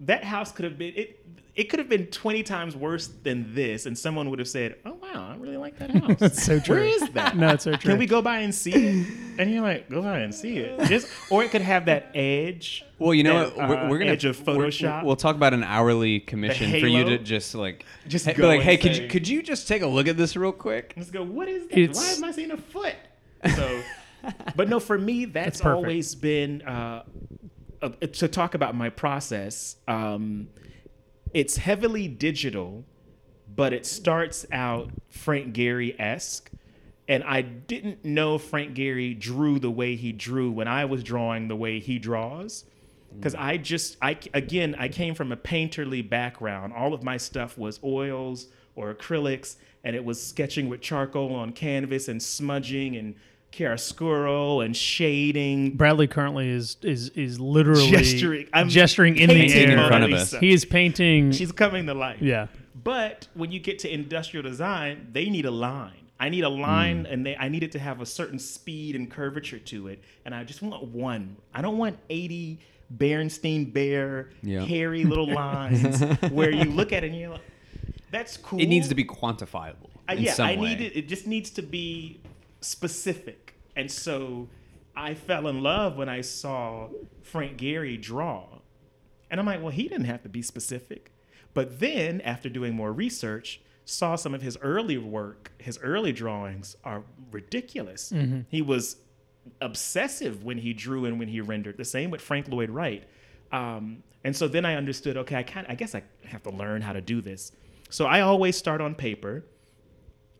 [0.00, 1.24] that house could have been, it,
[1.54, 3.84] it could have been 20 times worse than this.
[3.84, 6.16] And someone would have said, oh wow, I really like that house.
[6.18, 6.76] That's so true.
[6.76, 7.36] Where is that?
[7.36, 7.90] No, it's so true.
[7.90, 9.06] Can we go by and see it?
[9.38, 10.88] And you're like, go by and see it.
[10.88, 12.84] Just, or it could have that edge.
[12.98, 13.68] Well, you know that, what?
[13.68, 15.04] We're, uh, we're gonna edge of we're- Photoshop.
[15.04, 18.48] We'll talk about an hourly commission for you to just like Just hey, be go
[18.48, 20.94] like, and hey, could you could you just take a look at this real quick?
[20.96, 21.22] Let's go.
[21.22, 21.78] What is that?
[21.78, 22.96] It's- Why am I seeing a foot?
[23.56, 23.82] So,
[24.54, 25.74] but no, for me, that's, perfect.
[25.76, 27.02] always been uh,
[27.82, 29.74] uh, to talk about my process.
[29.88, 30.46] Um,
[31.32, 32.84] it's heavily digital,
[33.54, 36.50] but it starts out Frank Gehry esque.
[37.08, 41.48] And I didn't know Frank Gehry drew the way he drew when I was drawing
[41.48, 42.64] the way he draws.
[43.14, 46.72] Because I just, I again, I came from a painterly background.
[46.72, 51.52] All of my stuff was oils or acrylics, and it was sketching with charcoal on
[51.52, 53.14] canvas and smudging and
[53.52, 55.76] chiaroscuro and shading.
[55.76, 58.48] Bradley currently is is is literally Gesturing.
[58.52, 59.70] I'm gesturing in the air.
[59.78, 60.32] in front of us.
[60.32, 61.32] He is painting.
[61.32, 62.20] She's coming to life.
[62.20, 62.48] yeah.
[62.84, 65.92] But when you get to industrial design, they need a line.
[66.18, 67.12] I need a line, Hmm.
[67.12, 70.02] and they, I need it to have a certain speed and curvature to it.
[70.24, 71.36] And I just want one.
[71.54, 72.58] I don't want 80
[72.96, 74.64] Berenstain Bear, Yeah.
[74.64, 76.00] hairy little lines
[76.30, 77.40] where you look at it and you're like,
[78.10, 78.60] that's cool.
[78.60, 79.90] It needs to be quantifiable.
[80.08, 80.60] Uh, yeah, some I way.
[80.74, 80.96] need it.
[80.96, 82.20] It just needs to be
[82.60, 83.41] specific.
[83.76, 84.48] And so
[84.94, 86.88] I fell in love when I saw
[87.22, 88.46] Frank Gehry draw.
[89.30, 91.12] And I'm like, well, he didn't have to be specific.
[91.54, 96.76] But then, after doing more research, saw some of his early work, his early drawings
[96.84, 98.12] are ridiculous.
[98.48, 98.96] He was
[99.60, 101.76] obsessive when he drew and when he rendered.
[101.76, 103.04] The same with Frank Lloyd Wright.
[103.50, 106.80] Um, and so then I understood, okay, I kind I guess I have to learn
[106.82, 107.52] how to do this.
[107.90, 109.44] So I always start on paper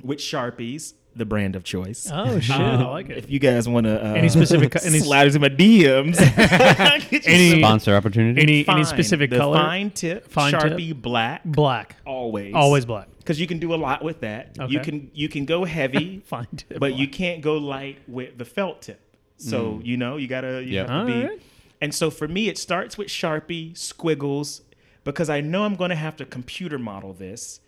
[0.03, 2.09] with Sharpies, the brand of choice.
[2.13, 2.57] Oh shit!
[2.57, 3.19] I like it.
[3.19, 6.19] If you guys want to uh, Any specific co- any- slide into my DMs,
[7.27, 8.41] Any- Sponsor opportunity.
[8.41, 8.77] Any fine.
[8.77, 9.59] any specific the color?
[9.59, 10.61] Fine tip, Fine tip?
[10.63, 11.97] Sharpie black, Black.
[12.07, 13.09] always, Always black.
[13.19, 14.57] because you can do a lot with that.
[14.71, 16.79] You can you can go heavy, Fine tip.
[16.79, 19.01] but you can't go light with the felt tip.
[19.37, 20.89] So you know you gotta you Yep.
[20.89, 21.23] have to be.
[21.25, 21.43] Alright.
[21.81, 24.63] And so for me, it starts with Sharpie squiggles
[25.03, 27.59] because I know I'm going to have to computer model this.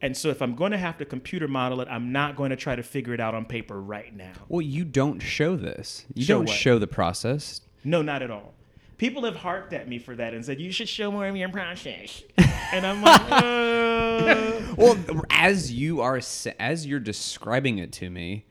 [0.00, 2.56] And so if I'm going to have to computer model it, I'm not going to
[2.56, 4.32] try to figure it out on paper right now.
[4.48, 6.04] Well, you don't show this.
[6.14, 6.56] You Show don't what?
[6.56, 7.60] show the process.
[7.84, 8.54] No, not at all.
[8.96, 11.48] People have harped at me for that and said you should show more of your
[11.48, 12.22] process.
[12.72, 14.98] and I'm like, uh, Well,
[15.30, 16.20] as you are
[16.58, 18.44] as you're describing it to me,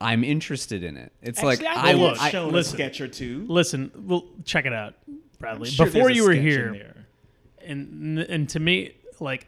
[0.00, 1.12] I'm interested in it.
[1.22, 2.08] It's like I I've will.
[2.10, 2.54] look, I, listen.
[2.56, 3.46] a sketch or two.
[3.48, 4.94] Listen, well, check it out,
[5.38, 5.70] Bradley.
[5.70, 7.06] Sure Before you were here,
[7.64, 9.46] and and to me, like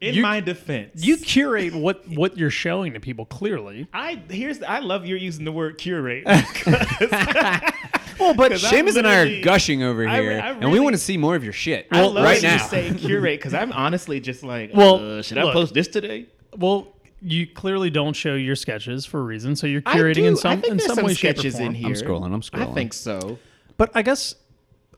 [0.00, 3.86] in you- my defense, you curate what what you're showing to people clearly.
[3.92, 6.24] I here's I love you're using the word curate.
[6.26, 10.80] well, but I Seamus and I are gushing over I re- here, I and we
[10.80, 12.66] want to see more of your shit I love right you now.
[12.66, 16.26] say curate because I'm honestly just like, Well, uh, should I post this today?
[16.56, 16.88] Well,
[17.22, 20.26] you clearly don't show your sketches for a reason, so you're curating do.
[20.28, 21.66] in I some think in some, some way, shape, or sketches form.
[21.66, 21.88] in here.
[21.88, 22.32] I'm scrolling.
[22.32, 22.70] I'm scrolling.
[22.70, 23.38] I think so.
[23.76, 24.34] But I guess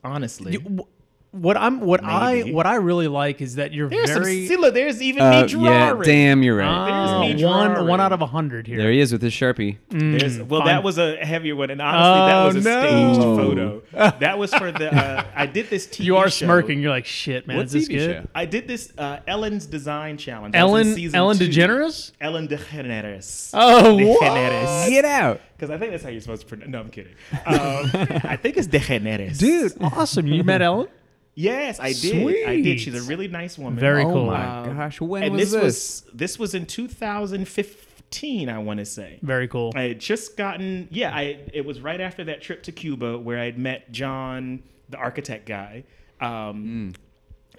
[0.05, 0.92] Honestly, you, wh-
[1.33, 4.23] what I'm what I what I really like is that you're there's some.
[4.23, 6.67] very See, look, there's even Uh, me yeah, damn, you're right.
[6.69, 7.89] Ah, There's me one drawing.
[7.89, 8.77] one out of a hundred here.
[8.77, 9.79] there he is with his sharpie.
[9.89, 10.67] There's, well, fine.
[10.69, 13.13] that was a heavier one, and honestly, that Oh, was a no.
[13.15, 13.83] staged photo.
[14.21, 14.95] That was for the.
[14.95, 16.45] Uh, I did this TV you are show.
[16.47, 16.81] smirking.
[16.83, 17.57] You're like, shit, man.
[17.57, 18.23] What is this TV good?
[18.25, 18.29] show?
[18.35, 20.55] I did this uh, Ellen's Design Challenge.
[20.55, 21.49] I was in Ellen season Ellen two.
[21.49, 22.13] DeGeneres.
[22.21, 23.51] Ellen DeGeneres.
[23.55, 24.89] Oh, what?
[24.91, 26.71] Get out, Because I think that's how you're supposed to pronounce.
[26.71, 27.13] No, I'm kidding.
[27.33, 27.41] Um,
[28.25, 29.39] I think it's DeGeneres.
[29.39, 30.27] dude, awesome.
[30.27, 30.89] You met Ellen?
[31.35, 32.47] Yes, I did.
[32.49, 32.81] I did.
[32.81, 33.79] She's a really nice woman.
[33.79, 34.27] Very oh cool.
[34.27, 35.63] my Um, gosh, when and was this this?
[35.63, 39.19] was this was in 2015, I want to say.
[39.23, 39.73] Very cool.
[39.75, 43.39] I had just gotten yeah, I it was right after that trip to Cuba where
[43.39, 45.85] I'd met John, the architect guy.
[46.21, 46.93] Um,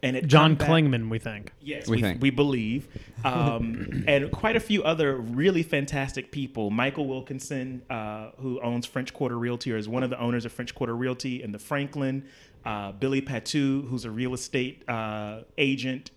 [0.02, 1.54] and it John Klingman, we think.
[1.62, 2.22] Yes, We we, think.
[2.22, 2.90] we believe,
[3.24, 6.70] um, and quite a few other really fantastic people.
[6.72, 10.52] Michael Wilkinson, uh, who owns French Quarter Realty, or is one of the owners of
[10.52, 12.26] French Quarter Realty in the Franklin.
[12.66, 16.12] Uh, Billy Patu, who's a real estate uh, agent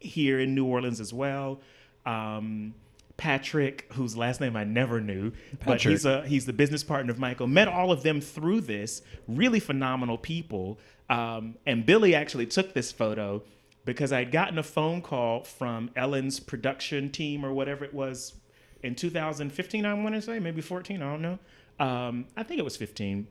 [0.00, 1.60] here in New Orleans as well.
[2.04, 2.74] Um,
[3.16, 5.32] Patrick, whose last name I never knew,
[5.64, 7.46] but he's a he's the business partner of Michael.
[7.46, 9.02] Met all of them through this.
[9.28, 10.78] Really phenomenal people.
[11.08, 13.42] Um, and Billy actually took this photo
[13.84, 18.34] because I'd gotten a phone call from Ellen's production team or whatever it was
[18.82, 19.86] in 2015.
[19.86, 21.02] I want to say maybe 14.
[21.02, 21.38] I don't know.
[21.78, 23.26] Um, I think it was 15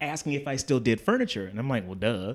[0.00, 1.46] asking if I still did furniture.
[1.46, 2.34] And I'm like, well, duh.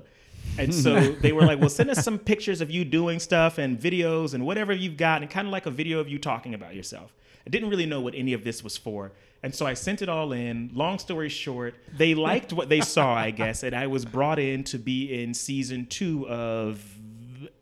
[0.58, 3.78] And so they were like, well, send us some pictures of you doing stuff and
[3.78, 6.74] videos and whatever you've got, and kind of like a video of you talking about
[6.74, 7.12] yourself.
[7.46, 9.12] I didn't really know what any of this was for.
[9.42, 10.70] And so I sent it all in.
[10.72, 14.64] Long story short, they liked what they saw, I guess, and I was brought in
[14.64, 16.82] to be in season two of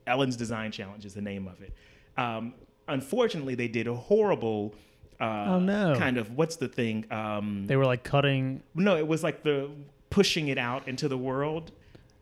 [0.07, 1.75] Ellen's Design Challenge, is the name of it.
[2.17, 2.55] Um,
[2.87, 4.75] unfortunately, they did a horrible.
[5.23, 5.95] Uh, Oh, no.
[5.97, 7.05] Kind of what's the thing?
[7.13, 8.63] Um, They were like cutting.
[8.75, 9.71] no, it was like the
[10.11, 11.71] pushing it out into the world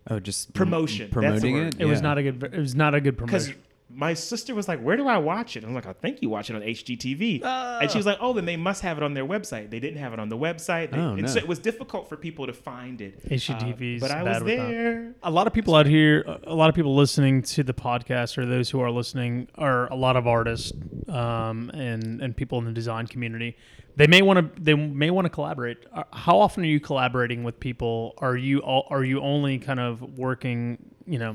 [0.08, 1.74] Oh, just Promotion, that's promoting word.
[1.74, 1.80] it.
[1.80, 2.42] It was not a good.
[2.42, 3.62] It was not a good because promotion.
[3.92, 6.28] My sister was like, "Where do I watch it?" I was like, "I think you
[6.30, 9.14] watch it on HGTV." and she was like, "Oh, then they must have it on
[9.14, 11.26] their website." They didn't have it on the website, They- Oh, and no.
[11.28, 13.20] so it was difficult for people to find it.
[13.28, 14.68] HGTV 's Uh, but I bad was with that.
[14.68, 15.14] there.
[15.22, 18.46] a lot of people out here, a lot of people listening to the podcast, or
[18.46, 20.72] those who are listening, are a lot of artists
[21.08, 23.56] um, and and people in the design community.
[23.96, 25.78] They may want to they may want to collaborate.
[25.92, 28.14] Uh, How often are you collaborating with people?
[28.18, 30.78] Are you all, are you only kind of working?
[31.06, 31.34] You know,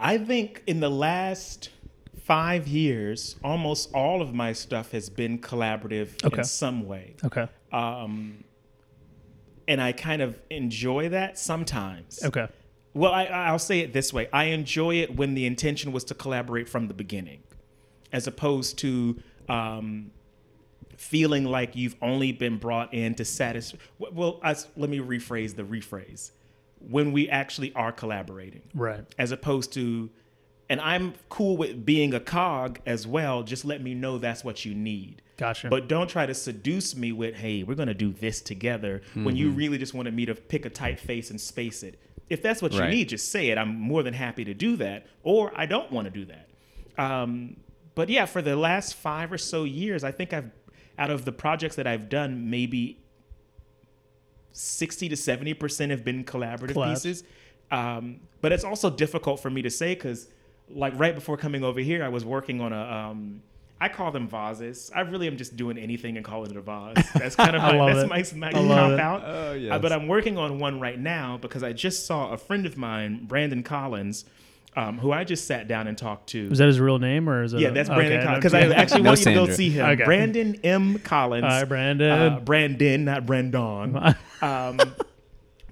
[0.00, 1.68] I think in the last
[2.24, 6.38] five years, almost all of my stuff has been collaborative Okay.
[6.38, 7.16] in some way.
[7.24, 8.44] okay, Um,
[9.68, 12.20] and I kind of enjoy that sometimes.
[12.24, 12.48] okay,
[12.94, 16.14] Well, I, I'll say it this way: I enjoy it when the intention was to
[16.14, 17.42] collaborate from the beginning,
[18.12, 20.10] as opposed to um,
[20.96, 23.78] feeling like you've only been brought in to satisfy.
[23.98, 26.30] Well, I, let me rephrase the rephrase:
[26.88, 30.10] when we actually are collaborating, right, as opposed to,
[30.68, 33.42] and I'm cool with being a cog as well.
[33.42, 35.22] Just let me know that's what you need.
[35.36, 35.68] gotcha.
[35.68, 39.36] But don't try to seduce me with, hey, we're going to do this together when
[39.36, 41.98] you really just wanted me to pick a typeface and space it.
[42.28, 43.58] If that's what you need, just say it.
[43.58, 45.06] I'm more than happy to do that.
[45.24, 46.48] Or I don't want to do that.
[46.96, 47.56] Um,
[47.96, 50.50] but yeah, for the last five or so years, I think I've,
[50.96, 52.99] out of the projects that I've done, maybe
[54.52, 56.90] 60 to 70% have been collaborative Collabs.
[57.04, 57.24] pieces.
[57.70, 60.28] Um, but it's also difficult for me to say because,
[60.68, 62.80] like, right before coming over here, I was working on a.
[63.10, 63.42] Um,
[63.82, 64.90] I call them vases.
[64.94, 66.96] I really am just doing anything and calling it a vase.
[67.14, 68.36] That's kind of I my, that's it.
[68.36, 69.22] my, my I cop out.
[69.24, 69.80] Oh, Uh, yes.
[69.80, 73.24] but I'm working on one right now because I just saw a friend of mine,
[73.24, 74.26] Brandon Collins,
[74.76, 76.48] um, who I just sat down and talked to.
[76.50, 77.60] Is that his real name or is it?
[77.60, 78.38] yeah, that's okay, Brandon Collins.
[78.38, 79.86] Because I actually No want you to go see him.
[79.86, 80.04] Okay.
[80.04, 80.98] Brandon M.
[81.00, 81.44] Collins.
[81.44, 82.10] Hi, Brandon.
[82.10, 84.14] Uh, Brandon, not Brandon.
[84.42, 84.80] um,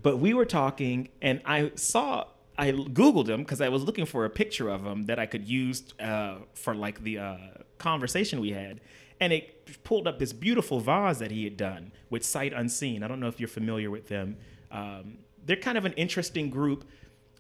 [0.03, 2.25] but we were talking, and I saw,
[2.57, 5.49] I Googled him because I was looking for a picture of him that I could
[5.49, 7.37] use uh, for like the uh,
[7.79, 8.81] conversation we had.
[9.21, 13.03] And it pulled up this beautiful vase that he had done with Sight Unseen.
[13.03, 14.37] I don't know if you're familiar with them.
[14.71, 16.85] Um, they're kind of an interesting group.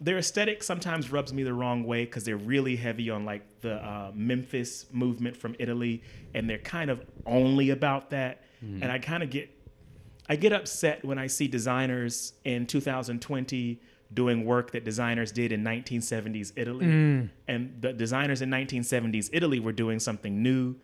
[0.01, 3.74] Their aesthetic sometimes rubs me the wrong way because they're really heavy on like the
[3.74, 6.03] uh, Memphis movement from Italy,
[6.34, 8.42] and they're kind of only about that.
[8.82, 9.51] And I kind of get
[10.28, 13.80] I get upset when I see designers in 2020
[14.12, 16.86] doing work that designers did in 1970s Italy.
[16.86, 17.30] Mm.
[17.46, 20.76] And the designers in 1970s Italy were doing something new.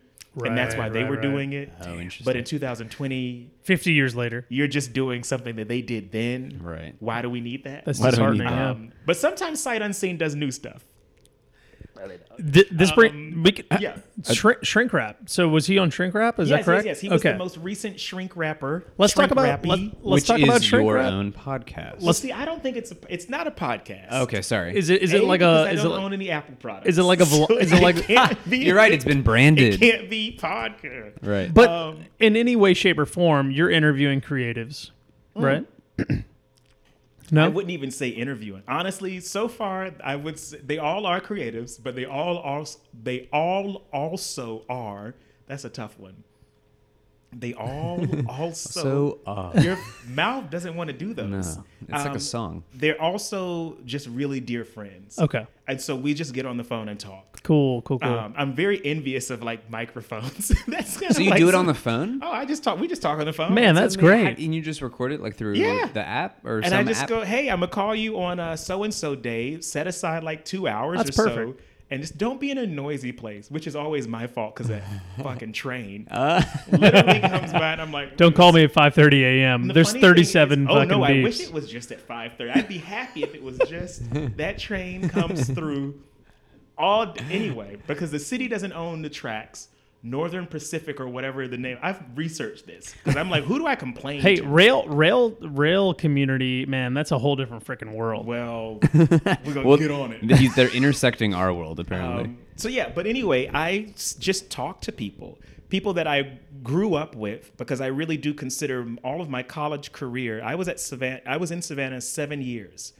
[0.45, 1.22] And that's why Right, they right, were right.
[1.22, 1.72] doing it.
[1.82, 2.24] Oh, interesting.
[2.24, 4.47] But in 2020, Fifty years later.
[4.49, 6.61] you're just doing something that they did then.
[6.62, 6.95] Right.
[7.01, 7.85] Why do we need that?
[7.85, 8.66] That's Why do we need disheartening.
[8.87, 10.85] Um, but sometimes Sight Unseen does new stuff.
[12.53, 13.97] Th- this bring Um, we can, yeah.
[14.30, 15.16] shrink, shrink wrap.
[15.26, 16.38] So was he on shrink wrap?
[16.40, 16.84] Is yes, that correct?
[16.86, 17.01] yes, yes.
[17.01, 17.32] He was okay.
[17.32, 18.84] the most recent shrink rapper.
[18.99, 19.66] Let's talk about rappy.
[19.68, 21.12] let, us Which talk is about shrink your wrap.
[21.12, 22.03] own podcast.
[22.03, 24.12] Well, see, I don't think it's a, it's not a podcast.
[24.22, 24.76] okay, sorry.
[24.76, 26.30] Is it is it A, like because a I is it don't like, own any
[26.30, 26.88] Apple products.
[26.88, 28.92] is it like a So is it like- can't be- You're right.
[28.92, 29.80] It's been It branded.
[29.80, 31.12] can't be podcast.
[31.22, 31.53] Right.
[31.55, 34.90] but um, in any way, shape, or form, you're interviewing creatives,
[35.36, 35.66] right?
[37.32, 38.62] I wouldn't even say interviewing.
[38.68, 43.28] Honestly, so far I would say they all are creatives, but they all also they
[43.32, 45.14] all also are.
[45.46, 46.24] That's a tough one.
[47.37, 48.80] They all also.
[48.82, 49.53] So, uh.
[49.61, 49.78] your
[50.09, 51.57] mouth doesn't want to do those.
[51.57, 52.64] No, it's like Um, a song.
[52.74, 55.18] They're also just really dear friends.
[55.18, 57.43] okay, And so we just get on the phone and talk.
[57.43, 58.09] cool, cool, cool.
[58.11, 60.49] Um, I'm very envious of like microphones.
[60.68, 62.20] that's kinda So you like do it some- on the phone?
[62.22, 62.78] Oh, I just talk.
[62.78, 63.53] We just talk on the phone.
[63.53, 64.24] Man, that's I great.
[64.24, 65.89] how- And you just record it like through Yeah.
[65.93, 67.09] the app or and some I just app?
[67.09, 69.61] go, hey, I'm gonna call you on a so and so day.
[69.61, 71.59] Set aside like two hours That's or perfect.
[71.59, 74.68] so, and just don't be in a noisy place, which is always my fault because
[74.68, 74.82] that
[75.22, 79.66] fucking train Uh, literally comes by, and I'm like, Don't call me at 5:30 a.m.
[79.68, 82.57] The There's 37 is- fucking Oh no, I wish it was just at 5:30.
[82.57, 84.03] I'd be happy if it was just
[84.37, 86.01] that train comes through
[86.76, 89.68] all anyway because the city doesn't own the tracks.
[90.07, 91.78] Northern Pacific or whatever the name.
[91.82, 94.46] I've researched this because I'm like, who do I complain Hey, to?
[94.46, 98.26] rail, rail, rail community, man, that's a whole different freaking world.
[98.26, 100.20] Well, we're gonna Well, get on it.
[100.28, 102.24] th- they're intersecting our world apparently.
[102.24, 105.38] Um, so yeah, but anyway, I s- just talk to people,
[105.70, 109.92] people that I grew up with, because I really do consider all of my college
[109.92, 110.42] career.
[110.44, 111.22] I was at Savannah.
[111.26, 112.92] I was in Savannah seven years,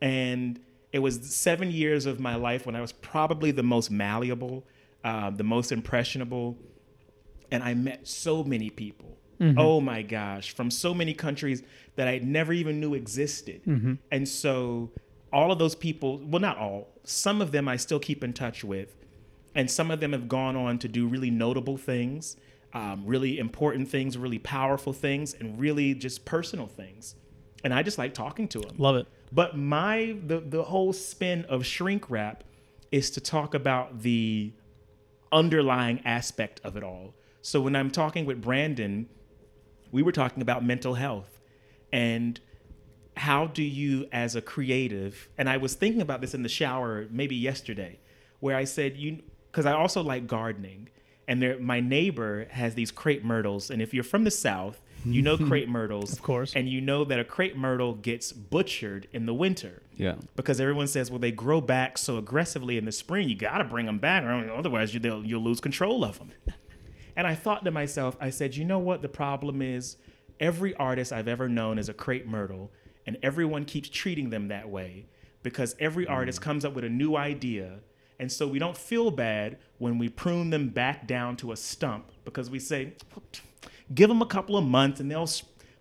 [0.00, 0.58] and
[0.92, 4.64] it was seven years of my life when I was probably the most malleable,
[5.08, 6.46] uh, the most impressionable,
[7.52, 9.10] and I met so many people.
[9.56, 11.62] Oh my gosh, from so many countries
[11.96, 13.60] that I never even knew existed.
[14.10, 14.90] And so
[15.32, 18.64] all of those people, well, not all, some of them I still keep in touch
[18.64, 18.90] with.
[19.54, 22.36] And some of them have gone on to do really notable things,
[22.74, 27.14] um, really important things, really powerful things, and really just personal things.
[27.64, 28.74] And I just like talking to them.
[28.76, 29.06] Love it.
[29.32, 32.44] But my the the whole spin of shrink wrap
[32.90, 34.52] is to talk about the
[35.32, 37.14] underlying aspect of it all.
[37.42, 39.08] So when I'm talking with Brandon,
[39.90, 41.40] we were talking about mental health
[41.92, 42.40] and
[43.16, 47.06] how do you as a creative and I was thinking about this in the shower
[47.10, 47.98] maybe yesterday
[48.38, 50.88] where I said you cuz I also like gardening
[51.26, 55.22] and there my neighbor has these crepe myrtles and if you're from the south you
[55.22, 56.54] know crepe myrtles Of course.
[56.54, 60.16] and you know that a crepe myrtle gets butchered in the winter yeah.
[60.36, 63.64] because everyone says, well, they grow back so aggressively in the spring, you got to
[63.64, 66.32] bring them back, or otherwise you, they'll, you'll lose control of them.
[67.16, 69.96] And I thought to myself, I said, you know what the problem is?
[70.38, 72.70] Every artist I've ever known is a crepe myrtle,
[73.06, 75.06] and everyone keeps treating them that way
[75.42, 76.10] because every mm.
[76.10, 77.80] artist comes up with a new idea.
[78.20, 82.12] And so we don't feel bad when we prune them back down to a stump
[82.24, 82.92] because we say,
[83.94, 85.28] give them a couple of months and they'll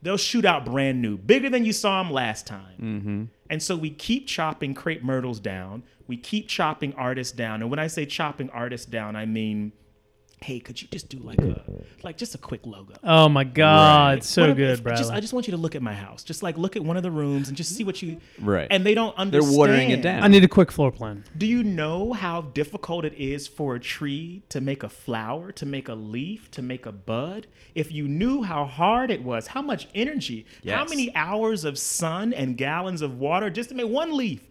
[0.01, 2.75] they'll shoot out brand new, bigger than you saw them last time.
[2.79, 3.23] Mm-hmm.
[3.49, 5.83] And so we keep chopping crepe myrtles down.
[6.07, 7.61] We keep chopping artists down.
[7.61, 9.71] And when I say chopping artists down, I mean,
[10.39, 11.61] hey, could you just do like a
[12.03, 12.93] like just a quick logo?
[13.03, 15.01] Oh my God, so What if- good, if- Bradley.
[15.01, 16.23] Just, I just want you to look at my house.
[16.23, 18.67] Just like look at one of the rooms and just see what you Right.
[18.69, 19.51] And they don't understand.
[19.51, 20.23] They're watering it down.
[20.23, 21.23] I need a quick floor plan.
[21.37, 25.65] Do you know how difficult it is for a tree to make a flower, to
[25.65, 27.47] make a leaf, to make a bud?
[27.73, 32.31] If you knew how hard it was, how much energy, how many hours of sun
[32.33, 34.47] and gallons of water just to make one leaf.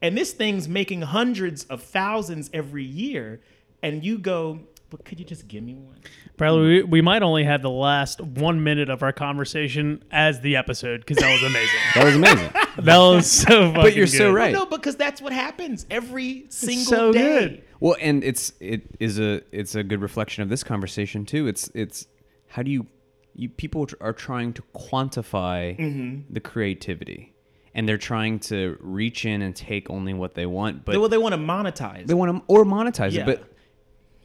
[0.00, 3.40] And this thing's making hundreds of thousands every year.
[3.82, 4.60] And you go,
[4.90, 5.96] but could you just give me one?
[6.36, 10.56] Bradley, we, we might only have the last one minute of our conversation as the
[10.56, 11.80] episode because that was amazing.
[11.94, 12.50] That was amazing.
[12.84, 14.34] that was so fucking but you're so good.
[14.34, 14.52] right.
[14.52, 17.18] No, because that's what happens every single so day.
[17.48, 17.62] good.
[17.80, 21.46] Well, and it's it is a it's a good reflection of this conversation too.
[21.48, 22.06] It's it's
[22.48, 22.86] how do you
[23.34, 26.32] you people are trying to quantify Mm-hmm.
[26.32, 27.34] the creativity,
[27.74, 31.18] and they're trying to reach in and take only what they want, but well, they
[31.18, 32.06] want to monetize.
[32.06, 33.22] they want to or monetize Yeah.
[33.22, 33.26] it.
[33.26, 33.52] But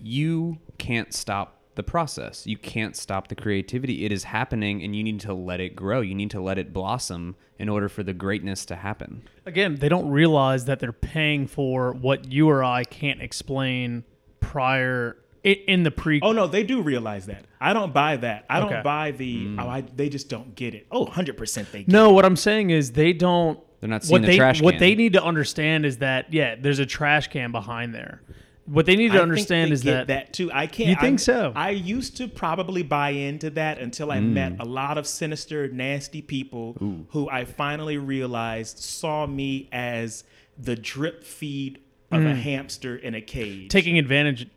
[0.03, 2.45] you can't stop the process.
[2.45, 4.05] You can't stop the creativity.
[4.05, 6.01] It is happening, and you need to let it grow.
[6.01, 9.23] You need to let it blossom in order for the greatness to happen.
[9.45, 14.03] Again, they don't realize that they're paying for what you or I can't explain
[14.39, 16.19] prior in the pre.
[16.21, 17.45] Oh no, they do realize that.
[17.59, 18.45] I don't buy that.
[18.49, 18.73] I Okay.
[18.75, 19.45] don't buy the.
[19.45, 19.61] Mm.
[19.61, 20.87] Oh, I, they just don't get it.
[20.91, 21.79] Oh, 100 percent they.
[21.79, 23.59] Get No, what I'm saying is they don't.
[23.79, 24.65] They're not what seeing the they, trash can.
[24.65, 28.21] What they need to understand is that yeah, there's a trash can behind there.
[28.65, 30.49] What they need I to think understand is get that, too.
[30.53, 30.89] I can't.
[30.89, 31.51] You think I'm- so?
[31.55, 34.61] I used to probably buy into that until I met mm.
[34.61, 40.23] a lot of sinister, nasty people who I finally realized saw me as
[40.57, 41.79] the drip feed
[42.11, 42.35] of a mm.
[42.41, 43.69] hamster in a cage.
[43.69, 44.47] taking advantage,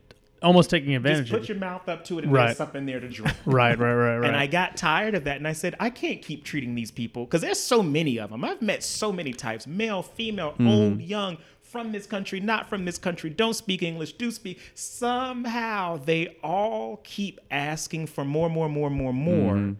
[0.43, 1.21] almost taking advantage.
[1.25, 2.45] just put of your mouth up to it and Right.
[2.45, 3.35] there's something there to drink.
[3.45, 4.27] right, right, right, right.
[4.27, 7.25] And I got tired of that, and I said, I can't keep treating these people
[7.25, 8.43] because there's so many of them.
[8.45, 11.01] I've met so many types: male, female, old, mm-hmm.
[11.01, 11.37] young,
[11.77, 14.59] from this country, not from this country, don't speak English, do speak.
[14.73, 19.73] Somehow they all keep asking for more, more, more, more, more, mm-hmm.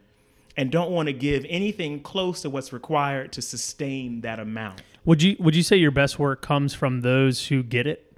[0.58, 4.84] and don't want to give anything close to what's required to sustain that amount.
[5.06, 8.16] Would you would you say your best work comes from those who get it?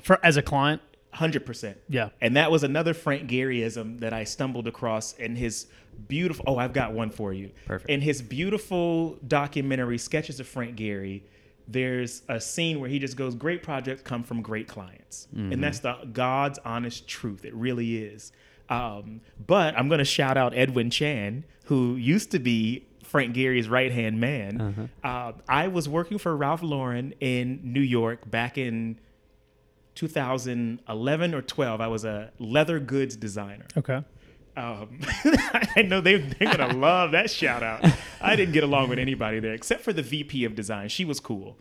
[0.00, 0.80] For as a client,
[1.12, 1.78] Hundred percent.
[1.88, 2.08] Yeah.
[2.20, 5.66] And that was another Frank Gehryism that I stumbled across in his
[6.08, 6.44] beautiful.
[6.48, 7.52] Oh, I've got one for you.
[7.66, 7.88] Perfect.
[7.88, 11.22] In his beautiful documentary, Sketches of Frank Gehry,
[11.66, 15.78] there's a scene where he just goes, "Great projects come from great clients," and that's
[15.80, 17.44] the God's honest truth.
[17.44, 18.32] It really is.
[18.68, 23.68] Um, but I'm going to shout out Edwin Chan, who used to be Frank Gehry's
[23.68, 24.90] right hand man.
[25.02, 28.98] Uh, I was working for Ralph Lauren in New York back in
[29.94, 31.80] 2011 or 12.
[31.80, 33.66] I was a leather goods designer.
[33.76, 34.02] okay.
[34.56, 35.00] Um,
[35.76, 37.84] I know they, they're going to love that shout out.
[38.20, 40.88] I didn't get along with anybody there except for the VP of design.
[40.88, 41.56] She was cool.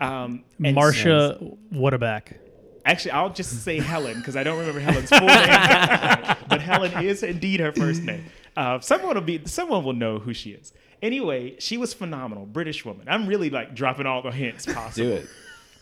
[0.00, 2.36] Um, and Marsha Whataback.
[2.84, 6.36] Actually, I'll just say Helen because I don't remember Helen's full name.
[6.48, 8.24] but Helen is indeed her first name.
[8.56, 10.72] Uh, someone will be, someone will know who she is.
[11.02, 13.06] Anyway, she was phenomenal, British woman.
[13.08, 15.06] I'm really like dropping all the hints possible.
[15.06, 15.28] Do it.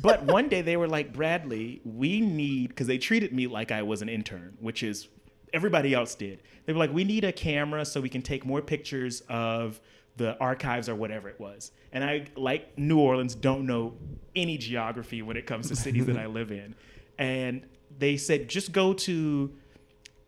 [0.01, 3.83] But one day they were like, Bradley, we need because they treated me like I
[3.83, 5.09] was an intern, which is
[5.57, 6.43] everybody else did.
[6.65, 9.81] They were like, we need a camera so we can take more pictures of
[10.17, 11.73] the archives or whatever it was.
[11.93, 13.95] And I, like New Orleans, don't know
[14.35, 16.75] any geography when it comes to cities that I live in.
[17.19, 17.63] And
[17.99, 19.53] they said, just go to,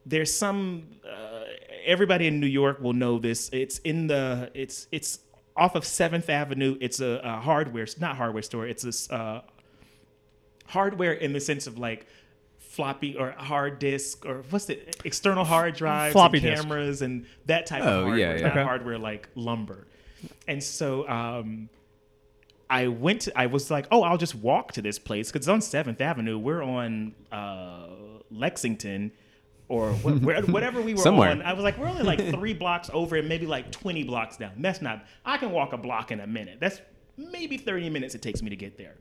[0.07, 1.45] there's some, uh,
[1.85, 3.51] everybody in New York will know this.
[3.53, 5.20] It's in the, it's, it's
[5.57, 6.76] off of 7th Avenue.
[6.81, 8.66] It's a, a hardware, not hardware store.
[8.66, 9.43] It's this uh,
[10.66, 12.07] hardware in the sense of like
[12.59, 16.62] floppy or hard disk or what's the external hard drives, Floppy and disk.
[16.62, 18.18] cameras, and that type Oh, of hardware.
[18.18, 18.42] yeah, yeah.
[18.42, 18.62] not Okay.
[18.62, 19.86] hardware like lumber.
[20.46, 21.68] And so um,
[22.70, 23.22] I went.
[23.22, 26.00] To, I was like, oh, I'll just walk to this place because it's on Seventh
[26.00, 26.38] Avenue.
[26.38, 27.86] We're on uh,
[28.30, 29.12] Lexington.
[29.70, 31.30] Or what, where, whatever we were Somewhere.
[31.30, 34.38] on, I was like, we're only like three blocks over and maybe like 20 blocks
[34.38, 34.52] down.
[34.59, 36.56] That's not, I can walk a block in a minute.
[36.59, 36.80] That's
[37.18, 38.96] maybe 30 minutes it takes me to get there.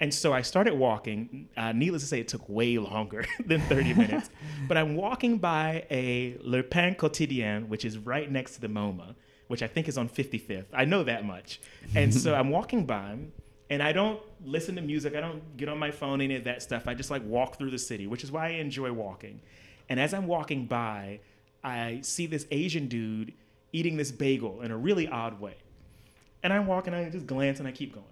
[0.00, 1.48] And so I started walking.
[1.56, 4.30] Uh, needless to say, it took way longer than 30 minutes.
[4.66, 9.14] but I'm walking by a Le Pain Quotidien, which is right next to the MoMA,
[9.48, 10.66] which I think is on 55th.
[10.72, 11.60] I know that much.
[11.94, 13.18] And so I'm walking by,
[13.68, 15.14] and I don't listen to music.
[15.14, 16.88] I don't get on my phone, any of that stuff.
[16.88, 19.40] I just like walk through the city, which is why I enjoy walking.
[19.90, 21.20] And as I'm walking by,
[21.62, 23.34] I see this Asian dude
[23.72, 25.56] eating this bagel in a really odd way.
[26.42, 28.06] And I'm walking, I just glance and I keep going.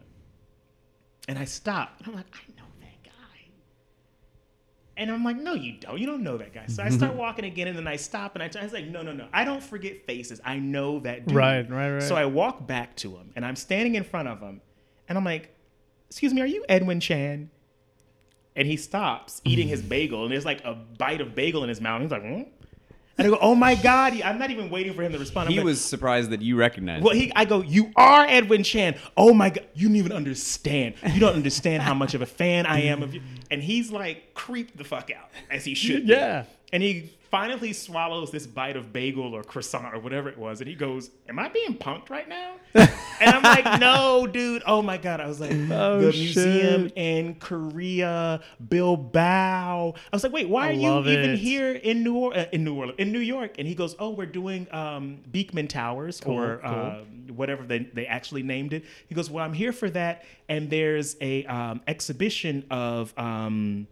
[1.29, 2.03] And I stop.
[2.07, 3.51] I'm like, I know that guy.
[4.97, 5.99] And I'm like, no, you don't.
[5.99, 6.65] You don't know that guy.
[6.69, 9.03] So I start walking again, and then I stop, and I, I was like, no,
[9.03, 9.29] no, no.
[9.33, 10.41] I don't forget faces.
[10.43, 11.37] I know that dude.
[11.37, 12.03] Right, right, right.
[12.03, 14.63] So I walk back to him, and I'm standing in front of him,
[15.07, 15.55] and I'm like,
[16.09, 17.51] excuse me, are you Edwin Chan?
[18.57, 21.81] And he stops eating his bagel, and there's like a bite of bagel in his
[21.81, 22.01] mouth.
[22.01, 22.43] He's like, hmm?
[23.19, 24.21] And I go, oh my god!
[24.23, 25.49] I'm not even waiting for him to respond.
[25.49, 27.21] I'm He like, was surprised that you recognized well, him.
[27.21, 28.95] he, I go, you are Edwin Chan.
[29.17, 30.95] Oh my God, you don't even understand.
[31.13, 33.21] You don't understand how much of a fan I am of you.
[33.51, 36.07] And he's like creeped the fuck out, as he should.
[36.07, 36.13] be.
[36.13, 36.45] Yeah.
[36.73, 40.69] And he finally swallows this bite of bagel or croissant or whatever it was, and
[40.69, 42.89] he goes, "Am I being punked right now?" and
[43.21, 44.63] I'm like, "No, dude.
[44.67, 50.33] Oh my God." I was like, Oh, "The museum in Korea, Bilbao." I was like,
[50.33, 52.99] "Wait, why I are you love even here in New or- uh, in New Orleans,
[52.99, 56.71] in New York?" And he goes, "Oh, we're doing um, Beekman Towers or cool.
[56.71, 56.95] Uh,
[57.35, 61.17] whatever they, they actually named it." He goes, "Well, I'm here for that, and there's
[61.21, 63.87] a um, exhibition of." Um,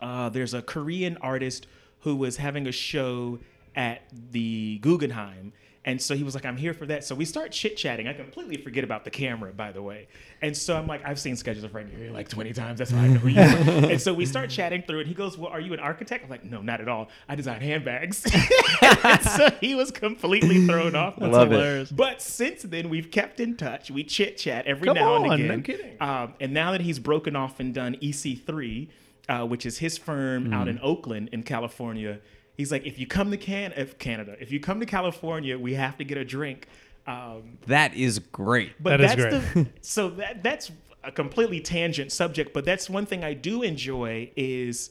[0.00, 1.66] uh, there's a Korean artist
[2.06, 3.36] who was having a show
[3.74, 5.52] at the Guggenheim.
[5.84, 7.02] And so he was like, I'm here for that.
[7.02, 8.06] So we start chit chatting.
[8.06, 10.06] I completely forget about the camera, by the way.
[10.40, 12.78] And so I'm like, I've seen Sketches of Frank here like 20 times.
[12.78, 13.44] That's why I know who you are.
[13.90, 15.08] and so we start chatting through it.
[15.08, 16.22] He goes, Well, are you an architect?
[16.22, 17.08] I'm like, No, not at all.
[17.28, 18.18] I design handbags.
[19.36, 21.16] so he was completely thrown off.
[21.18, 21.96] by Love it.
[21.96, 23.90] But since then, we've kept in touch.
[23.90, 25.62] We chit chat every Come now on, and no again.
[25.64, 25.96] kidding.
[26.00, 28.88] Um, and now that he's broken off and done EC3,
[29.28, 32.20] uh, which is his firm out in Oakland in California,
[32.56, 35.74] he's like, if you come to Can- if Canada, if you come to California, we
[35.74, 36.68] have to get a drink.
[37.06, 38.72] Um, That is great.
[38.82, 39.64] but That is that's great.
[39.64, 40.72] the so that that's
[41.04, 42.52] a completely tangent subject.
[42.52, 44.90] But that's one thing I do enjoy is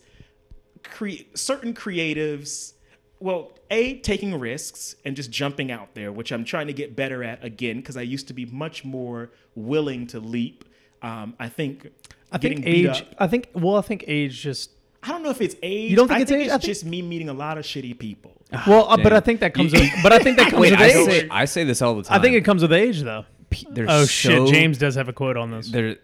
[0.84, 2.74] cre- certain creatives.
[3.20, 7.24] Well, a taking risks and just jumping out there, which I'm trying to get better
[7.24, 10.66] at again because I used to be much more willing to leap.
[11.02, 11.92] Um, I think
[12.36, 13.06] I think age.
[13.18, 13.50] I think.
[13.54, 14.72] Well, I think age just.
[15.04, 15.90] I don't know if it's age.
[15.92, 16.46] You don't think I it's think age?
[16.48, 18.32] It's I think- just me meeting a lot of shitty people.
[18.68, 19.72] Well, uh, but I think that comes.
[19.74, 21.06] with, but I think that comes Wait, with I age.
[21.06, 22.20] say, I say this all the time.
[22.20, 23.26] I think it comes with age, though.
[23.50, 24.48] P- they're Oh so, shit!
[24.54, 25.70] James does have a quote on this.
[25.70, 25.98] They're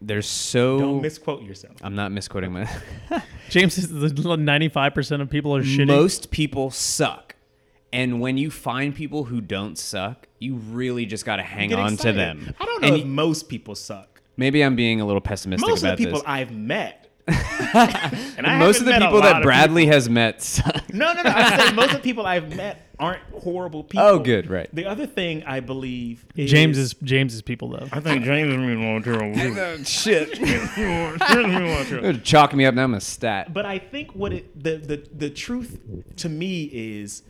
[0.00, 0.78] they're so.
[0.78, 1.76] Don't misquote yourself.
[1.82, 2.68] I'm not misquoting my.
[3.50, 5.86] James is the ninety-five percent of people are shitty.
[5.86, 7.36] Most people suck,
[7.92, 11.78] and when you find people who don't suck, you really just got to hang Get
[11.78, 12.54] on to them.
[12.60, 14.11] I don't know And if y- most people suck.
[14.36, 16.28] Maybe I'm being a little pessimistic most of about the people this.
[16.28, 16.98] I've met.
[17.28, 20.92] and I most of the met people that of Bradley has met suck.
[20.92, 21.30] No, no, no.
[21.30, 24.04] I'm saying most of the people I've met aren't horrible oh, people.
[24.04, 24.68] Oh, good, right.
[24.74, 27.88] The other thing I believe is James is James's people though.
[27.92, 29.84] I think James is more terrible.
[29.84, 30.36] Shit.
[32.02, 32.84] They're chalking me up now.
[32.84, 33.54] I'm a stat.
[33.54, 35.78] But I think what it the, the the truth
[36.16, 37.22] to me is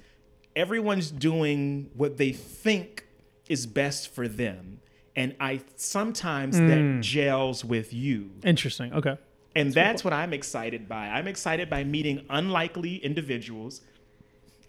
[0.57, 3.07] everyone's doing what they think
[3.49, 4.81] is best for them.
[5.15, 6.67] And I sometimes Hmm.
[6.69, 8.31] that gels with you.
[8.45, 8.93] Interesting.
[8.95, 9.17] Okay.
[9.55, 11.09] And that's what I'm excited by.
[11.09, 13.83] I'm excited by meeting unlikely individuals.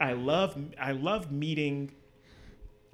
[0.02, 1.92] I love I love meeting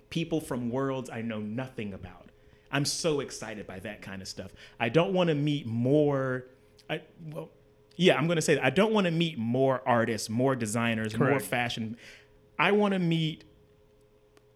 [0.09, 2.29] people from worlds I know nothing about.
[2.71, 4.51] I'm so excited by that kind of stuff.
[4.79, 6.45] I don't want to meet more
[6.89, 7.01] I
[7.31, 7.49] well
[7.95, 8.63] Yeah, I'm going to say that.
[8.63, 11.97] I don't want to meet more artists, more designers, more fashion.
[12.59, 13.43] I want to meet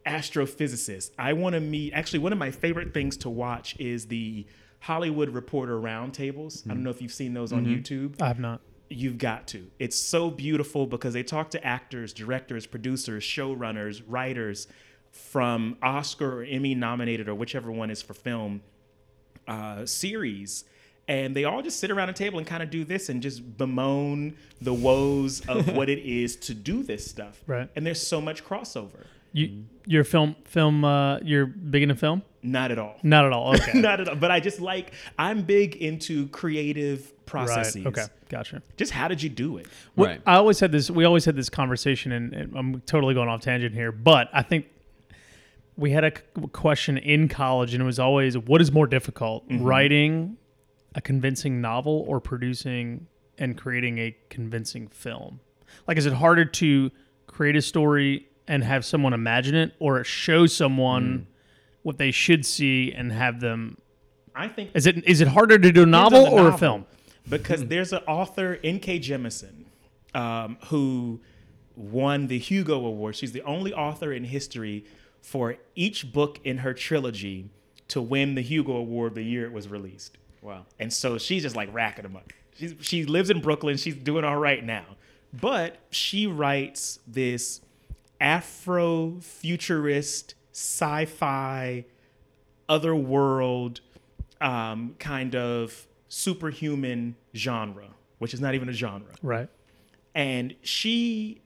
[0.06, 1.12] astrophysicists.
[1.18, 1.94] I want to meet.
[1.94, 4.46] Actually, one of my favorite things to watch is the
[4.80, 6.66] Hollywood Reporter roundtables.
[6.66, 6.84] I don't hmm.
[6.84, 7.76] know if you've seen those on mm-hmm.
[7.76, 8.22] YouTube.
[8.22, 8.62] I have not.
[8.90, 9.68] You've got to.
[9.80, 14.68] It's so beautiful because they talk to actors, directors, producers, showrunners, writers
[15.14, 18.62] from Oscar or Emmy nominated or whichever one is for film
[19.48, 20.66] uh, series.
[21.08, 23.58] And they all just sit around a table and kind of do this and just
[23.58, 27.42] bemoan the woes of what it is to do this stuff.
[27.46, 27.70] Right.
[27.76, 29.06] And there's so much crossover.
[29.32, 29.73] You, mm-hmm.
[29.86, 30.84] You're film, film.
[30.86, 32.22] Uh, you're big into film?
[32.42, 32.96] Not at all.
[33.04, 33.56] Not at all.
[33.56, 33.72] Okay.
[33.80, 34.16] Not at all.
[34.16, 37.78] But I just like, I'm big into creative processes.
[37.78, 37.88] right.
[37.88, 38.06] Okay.
[38.30, 38.62] Gotcha.
[38.78, 39.68] Just how did you do it?
[39.96, 40.22] What- Right.
[40.26, 40.90] I always had this.
[40.92, 44.42] We always had this conversation, and, and I'm totally going off tangent here, but I
[44.42, 44.66] think
[45.78, 46.12] we had a
[46.52, 50.38] question in college, and it was always, what is more difficult, writing
[50.96, 53.08] a convincing novel or producing
[53.40, 55.40] and creating a convincing film?
[55.88, 56.92] Like, is it harder to
[57.28, 61.28] create a story and have someone imagine it, or show someone
[61.84, 63.78] what they should see and have them?
[64.36, 66.58] I think Is it is it harder to do a novel on the or a
[66.58, 66.86] film?
[67.30, 69.00] because there's an author N.K.
[69.00, 69.66] Jemisin
[70.14, 71.22] um, who
[71.76, 73.16] won the Hugo Award.
[73.16, 74.86] She's the only author in history
[75.22, 77.50] for each book in her trilogy
[77.88, 80.18] to win the Hugo Award the year it was released.
[80.42, 80.66] Wow.
[80.80, 82.34] And so she's just like racking them up.
[82.58, 83.78] She's, she lives in Brooklyn.
[83.78, 84.86] She's doing all right now.
[85.32, 87.62] But she writes this
[88.24, 91.86] Afro futurist sci fi
[92.70, 93.82] otherworld
[94.40, 97.90] um, kind of superhuman genre,
[98.20, 99.12] which is not even a genre.
[99.22, 99.50] Right.
[100.16, 101.42] And she,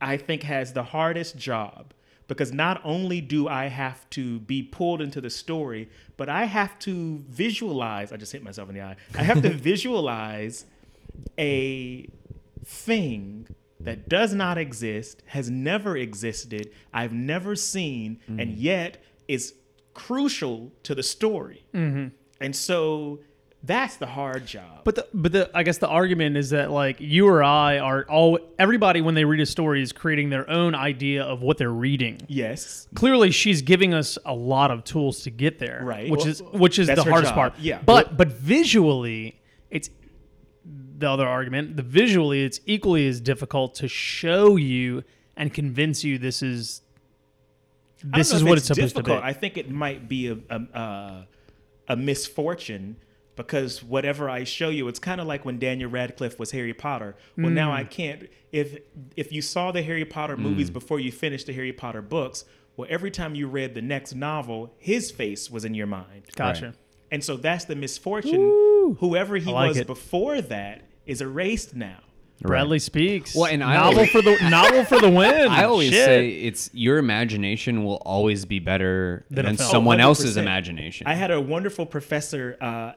[0.00, 1.94] I think, has the hardest job
[2.26, 5.88] because not only do I have to be pulled into the story,
[6.18, 8.12] but I have to visualize.
[8.12, 8.96] I just hit myself in the eye.
[9.14, 10.66] I have to visualize
[11.38, 12.06] a
[12.64, 13.48] thing
[13.80, 18.54] that does not exist, has never existed, I've never seen, and mm.
[18.56, 19.54] yet is
[19.94, 21.64] crucial to the story.
[21.74, 22.08] Mm-hmm.
[22.40, 23.20] And so
[23.62, 24.82] that's the hard job.
[24.84, 28.04] But the but the I guess the argument is that like you or I are
[28.04, 31.70] all everybody when they read a story is creating their own idea of what they're
[31.70, 32.20] reading.
[32.28, 36.10] yes, Clearly, she's giving us a lot of tools to get there, Right.
[36.10, 37.52] Which Well, is which is the hardest job.
[37.52, 37.58] part.
[37.58, 37.80] Yeah.
[37.84, 39.40] But but visually,
[39.70, 39.90] it's
[40.98, 41.76] the other argument.
[41.76, 45.04] The visually, it's equally as difficult to show you
[45.36, 46.82] and convince you this is
[48.04, 49.18] this is what it's supposed difficult.
[49.18, 49.28] to be.
[49.28, 51.26] I think it might be a a, a,
[51.88, 52.96] a misfortune
[53.36, 57.14] because whatever I show you, it's kind of like when Daniel Radcliffe was Harry Potter.
[57.36, 57.74] Well, now Mm.
[57.74, 58.28] I can't.
[58.52, 58.78] If
[59.16, 62.44] if you saw the Harry Potter movies before you finished the Harry Potter books,
[62.76, 66.22] well, every time you read the next novel, his face was in your mind.
[66.34, 66.66] Gotcha.
[66.66, 66.74] Right.
[67.10, 68.96] And so that's the misfortune.
[69.00, 69.86] Whoever he like was it.
[69.86, 71.98] before that is erased now.
[72.40, 73.34] Bradley speaks.
[73.34, 75.48] Well, and I novel always- for the novel for the win.
[75.48, 76.04] I always Shit.
[76.04, 80.42] say it's your imagination will always be better Than than, someone Oh, else's 100%.
[80.42, 81.06] imagination.
[81.08, 82.92] I had a wonderful professor uh,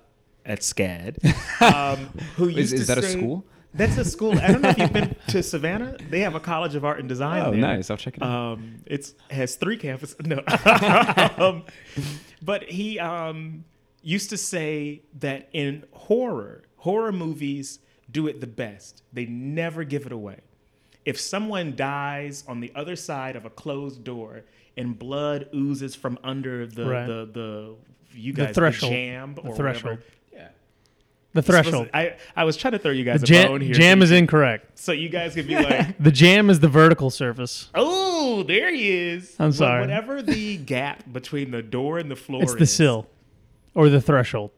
[0.45, 1.17] at SCAD
[1.61, 3.43] um, who used is to that a school?
[3.73, 4.38] That's a school.
[4.38, 5.95] I don't know if you've been to Savannah.
[6.09, 7.41] They have a College of Art and Design.
[7.43, 7.59] Oh, there.
[7.61, 7.89] nice.
[7.89, 8.29] I'll check it out.
[8.53, 10.23] Um, it's has three campuses.
[10.25, 10.43] No,
[11.43, 11.63] um,
[12.43, 13.63] but he um,
[14.03, 17.79] used to say that in horror, horror movies
[18.11, 19.03] do it the best.
[19.13, 20.39] They never give it away.
[21.05, 24.43] If someone dies on the other side of a closed door
[24.77, 27.07] and blood oozes from under the Right.
[27.07, 27.75] the, the
[28.13, 28.91] you The guys threshold.
[28.91, 29.97] jam The threshold.
[29.99, 30.03] whatever.
[31.33, 31.89] the threshold.
[31.93, 33.73] I, I was trying to throw you guys The a bone here.
[33.73, 34.77] jam so, is incorrect.
[34.77, 37.69] so you guys could be like, The jam is the vertical surface.
[37.73, 39.35] Oh, there he is.
[39.39, 39.79] I'm sorry.
[39.81, 43.07] Whatever the gap between the door and the floor It's the is, sill
[43.73, 44.51] or the threshold.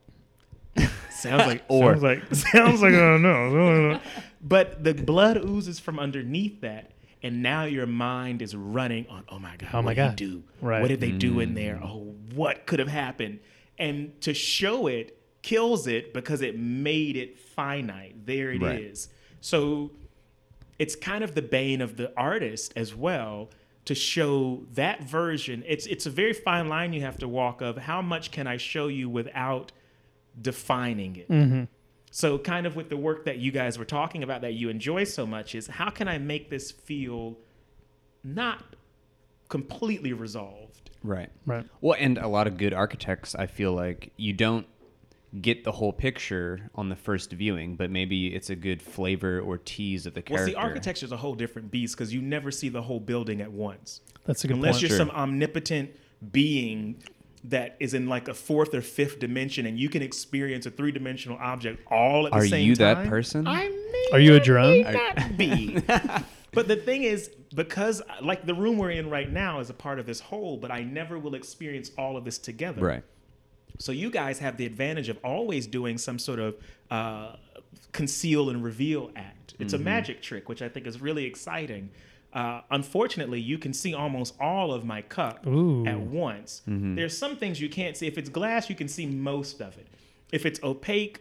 [1.23, 1.93] Sounds like Or.
[1.93, 3.99] sounds like sounds like I don't know.
[4.41, 6.91] But the blood oozes from underneath that,
[7.21, 9.23] and now your mind is running on.
[9.29, 9.69] Oh my god!
[9.73, 10.15] Oh my what God.
[10.15, 10.43] Do?
[10.61, 10.81] Right.
[10.81, 11.75] What did they do in there?
[11.75, 11.85] Mm.
[11.89, 13.39] Oh, what could have happened?
[13.77, 18.25] And to show it kills it because it made it finite.
[18.25, 19.07] There it is.
[19.07, 19.17] Right.
[19.41, 19.91] So
[20.79, 23.49] it's kind of the bane of the artist as well
[23.85, 25.63] to show that version.
[25.67, 28.57] It's it's a very fine line you have to walk of how much can I
[28.57, 29.71] show you without
[30.41, 31.29] defining it.
[31.29, 31.63] Mm-hmm.
[32.11, 35.03] So kind of with the work that you guys were talking about that you enjoy
[35.03, 37.37] so much is how can I make this feel
[38.23, 38.63] not
[39.49, 40.89] completely resolved?
[41.03, 41.29] right.
[41.45, 41.65] Right.
[41.81, 44.65] Well, and a lot of good architects, I feel like you don't
[45.41, 49.57] get the whole picture on the first viewing, but maybe it's a good flavor or
[49.57, 50.45] tease of the character.
[50.45, 53.41] Well, see, architecture is a whole different beast because you never see the whole building
[53.41, 54.01] at once.
[54.25, 54.81] That's a good Unless point.
[54.83, 54.97] you're Sure.
[54.99, 55.89] some omnipotent
[56.31, 57.03] being
[57.45, 61.37] that is in like a fourth or fifth dimension and you can experience a three-dimensional
[61.41, 62.53] object all at the same time.
[62.53, 63.47] Are you that person?
[63.47, 64.83] I may Are you a drone?
[64.83, 65.81] may not be.
[66.53, 69.99] but the thing is, because like the room we're in right now is a part
[69.99, 72.81] of this whole, but I never will experience all of this together.
[72.81, 73.03] Right.
[73.79, 76.55] So you guys have the advantage of always doing some sort of
[76.91, 77.35] uh,
[77.91, 79.55] conceal and reveal act.
[79.59, 81.89] It's a magic trick, which I think is really exciting.
[82.33, 85.85] Uh, unfortunately, you can see almost all of my cup Ooh.
[85.85, 86.61] at once.
[86.65, 88.07] There's some things you can't see.
[88.07, 89.87] If it's glass, you can see most of it.
[90.31, 91.19] If it's opaque,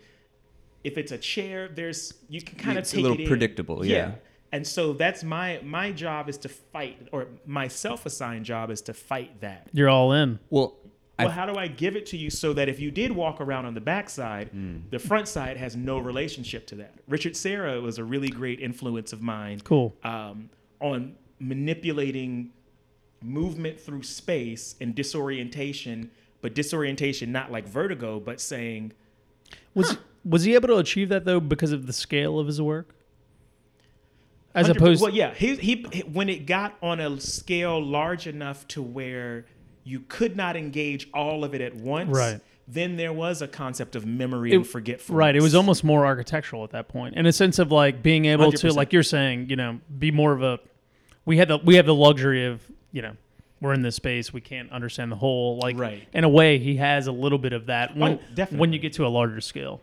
[0.85, 3.29] if it's a chair, there's you can kind of It's a take little it in.
[3.29, 4.13] predictable, yeah.
[4.53, 8.95] And so that's my my job is to fight, or my self-assigned job is to
[8.95, 9.69] fight that.
[9.73, 10.39] You're all in.
[10.51, 10.77] Well,
[11.19, 13.41] Well, I, how do I give it to you so that if you did walk
[13.41, 14.51] around on the backside,
[14.91, 16.95] the front side has no relationship to that?
[17.07, 19.61] Richard Serra was a really great influence of mine.
[19.63, 19.95] Cool.
[20.05, 20.49] Um,
[20.83, 22.51] on manipulating
[23.23, 26.11] movement through space and disorientation,
[26.41, 28.93] but disorientation not like vertigo, but saying
[29.75, 32.95] Was was he able to achieve that though because of the scale of his work?
[34.55, 38.83] As opposed, well, yeah, he, he when it got on a scale large enough to
[38.83, 39.47] where
[39.83, 42.41] you could not engage all of it at once, Right.
[42.69, 45.19] Then there was a concept of memory and forgetfulness.
[45.19, 45.35] right?
[45.35, 48.53] It was almost more architectural at that point, in a sense of like being able
[48.53, 48.77] to, 100%.
[48.77, 50.61] like you're saying, you know, be more of a.
[51.25, 52.61] We had the we have the luxury of
[52.93, 53.13] you know
[53.61, 56.07] we're in this space we can't understand the whole like Right.
[56.13, 58.59] in a way he has a little bit of that when Oh, definitely.
[58.59, 59.81] when you get to a larger scale.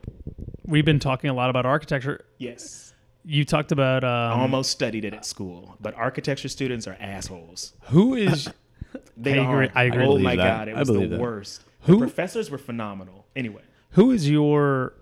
[0.66, 2.26] We've been talking a lot about architecture.
[2.38, 2.86] yes.
[3.26, 7.74] You talked about I um, almost studied it at school, but architecture students are assholes.
[7.84, 8.50] who is
[9.18, 9.62] They I are.
[9.64, 10.06] agree- I agree.
[10.06, 10.44] Oh I my that.
[10.58, 11.20] god, it I was the that.
[11.20, 11.62] worst.
[11.82, 13.26] Who- The professors were phenomenal.
[13.36, 13.62] Anyway,
[13.92, 14.94] who is your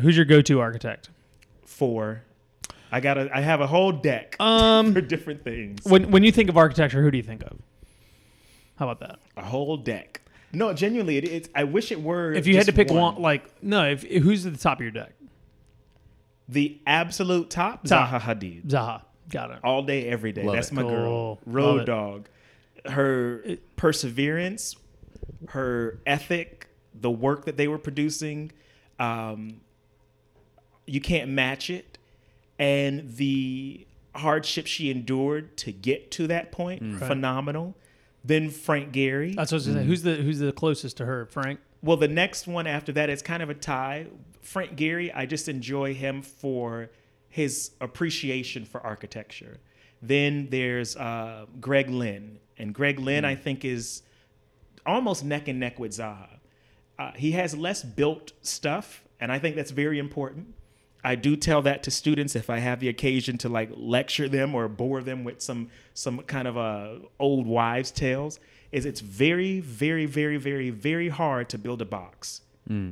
[0.00, 1.10] who's your go to architect?
[1.64, 2.22] four.
[2.92, 3.28] I got a.
[3.34, 5.80] I have a whole deck Um, for different things.
[5.84, 7.58] when when you think of architecture, who do you think of?
[8.76, 9.18] How about that?
[9.36, 10.20] A whole deck.
[10.52, 11.48] No, genuinely, it, it's.
[11.54, 12.32] I wish it were.
[12.32, 14.90] If you had to pick one, like no, if who's at the top of your
[14.90, 15.12] deck?
[16.48, 18.10] the absolute top, Top.
[18.10, 18.66] Zaha Hadid.
[18.66, 19.00] Zaha,
[19.30, 19.60] got it.
[19.64, 20.42] all day, every day.
[20.42, 20.74] Love That's it.
[20.74, 20.90] my Cool.
[20.90, 21.28] girl.
[21.30, 21.84] Love Road it.
[21.86, 22.28] dog.
[22.84, 23.42] Her
[23.76, 24.76] perseverance,
[25.50, 28.52] her ethic, the work that they were producing,
[28.98, 29.60] um,
[30.86, 31.91] you can't match it.
[32.58, 36.98] And the hardship she endured to get to that point, Mm.
[36.98, 37.76] phenomenal.
[38.24, 39.34] Then Frank Gehry.
[39.34, 39.86] That's what I was gonna say.
[39.86, 41.26] Who's the who's the closest to her?
[41.26, 41.58] Frank.
[41.82, 44.06] Well, the next one after that is kind of a tie.
[44.40, 46.90] Frank Gehry, I just enjoy him for
[47.28, 49.58] his appreciation for architecture.
[50.00, 54.02] Then there's uh, Greg Lynn, and Greg Lynn, I think, is
[54.86, 56.38] almost neck and neck with Zaha.
[56.98, 60.54] Uh, he has less built stuff, and I think that's very important.
[61.04, 64.54] I do tell that to students if I have the occasion to like lecture them
[64.54, 68.38] or bore them with some some kind of uh, old wives' tales.
[68.70, 72.40] Is it's very, very, very, very, very hard to build a box.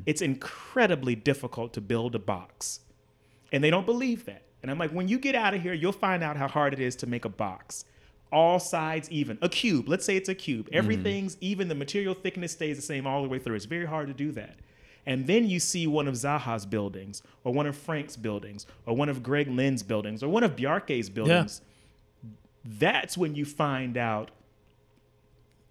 [0.05, 2.81] It's incredibly difficult to build a box,
[3.53, 4.43] and they don't believe that.
[4.63, 6.81] And I'm like, when you get out of here, you'll find out how hard it
[6.81, 7.85] is to make a box.
[8.33, 9.39] All sides even.
[9.41, 9.89] A cube.
[9.89, 10.69] Let's say it's a cube.
[10.73, 11.69] Everything's even.
[11.69, 13.55] The material thickness stays the same all the way through.
[13.55, 14.57] It's very hard to do that.
[15.07, 19.09] And then you see one of Zaha's buildings, or one of Frank's buildings, or one
[19.09, 21.63] of Greg Lynn's buildings, or one of Bjarke's buildings.
[22.23, 22.31] Yeah.
[22.65, 24.31] That's when you find out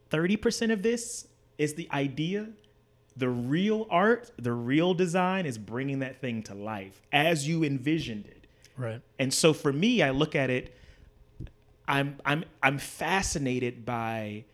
[0.10, 1.28] 30% of this
[1.58, 2.50] is the idea.
[3.16, 8.26] The real art, the real design is bringing that thing to life as you envisioned
[8.28, 8.48] it.
[8.78, 9.02] Right.
[9.20, 10.74] And so for me, I look at it.
[11.88, 14.46] I'm I'm I'm fascinated by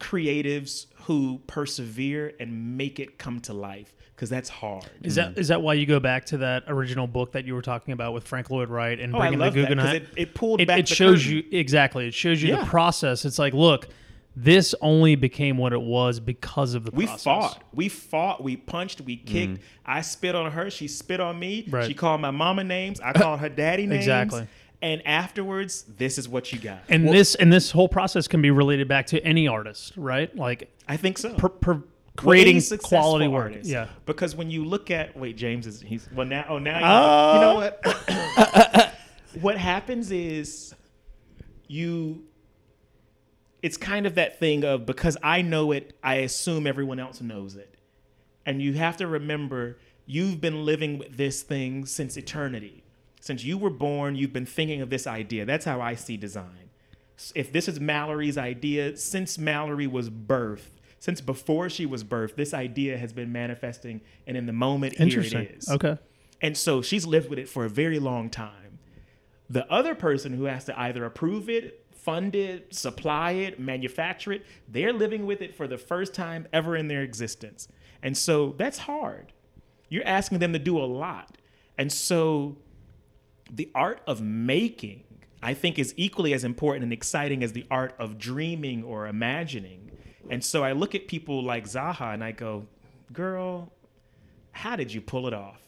[0.00, 4.88] creatives who persevere and make it come to life because that's hard.
[5.02, 7.62] Is that is that why you go back to that original book that you were
[7.62, 10.08] talking about with Frank Lloyd Wright and Oh, I bringing love the that because Guggenheim?
[10.16, 10.78] it, it pulled it, back.
[10.80, 11.36] it the shows curtain.
[11.50, 12.06] you exactly.
[12.08, 12.60] It shows you Yeah.
[12.60, 13.24] the process.
[13.24, 13.88] It's like, look,
[14.36, 17.22] this only became what it was because of the We process.
[17.24, 17.62] fought.
[17.72, 18.42] We fought.
[18.42, 19.00] We punched.
[19.00, 19.60] We kicked.
[19.86, 20.70] I spit on her.
[20.70, 21.62] She spit on me.
[21.62, 21.70] Mm-hmm.
[21.74, 21.86] Right.
[21.86, 23.00] She called my mama names.
[23.00, 24.00] I called her daddy names.
[24.00, 24.46] Exactly.
[24.84, 26.82] And afterwards, this is what you got.
[26.90, 30.34] And this and this whole process can be related back to any artist, right?
[30.36, 31.34] Like I think so.
[31.36, 31.82] per, per,
[32.16, 33.44] creating any successful quality work.
[33.44, 33.70] artist.
[33.70, 33.88] Yeah.
[34.04, 36.44] Because when you look at wait, James is he's well now.
[36.50, 37.34] Oh, now Uh.
[37.34, 38.94] you know what?
[39.40, 40.74] what happens is
[41.66, 42.24] you.
[43.62, 47.56] It's kind of that thing of because I know it, I assume everyone else knows
[47.56, 47.74] it,
[48.44, 52.83] and you have to remember you've been living with this thing since eternity.
[53.24, 55.46] Since you were born, you've been thinking of this idea.
[55.46, 56.68] That's how I see design.
[57.34, 60.68] If this is Mallory's idea, since Mallory was birthed,
[60.98, 65.20] since before she was birthed, this idea has been manifesting, and in the moment, here
[65.20, 65.70] it is.
[65.70, 65.96] Okay.
[66.42, 68.78] And so she's lived with it for a very long time.
[69.48, 74.44] The other person who has to either approve it, fund it, supply it, manufacture it.
[74.68, 77.68] They're living with it for the first time ever in their existence.
[78.02, 79.32] And so that's hard.
[79.88, 81.38] You're asking them to do a lot.
[81.78, 82.58] And so
[83.54, 85.04] the art of making,
[85.42, 89.90] I think, is equally as important and exciting as the art of dreaming or imagining.
[90.28, 92.66] And so I look at people like Zaha and I go,
[93.12, 93.72] girl,
[94.52, 95.60] how did you pull it off?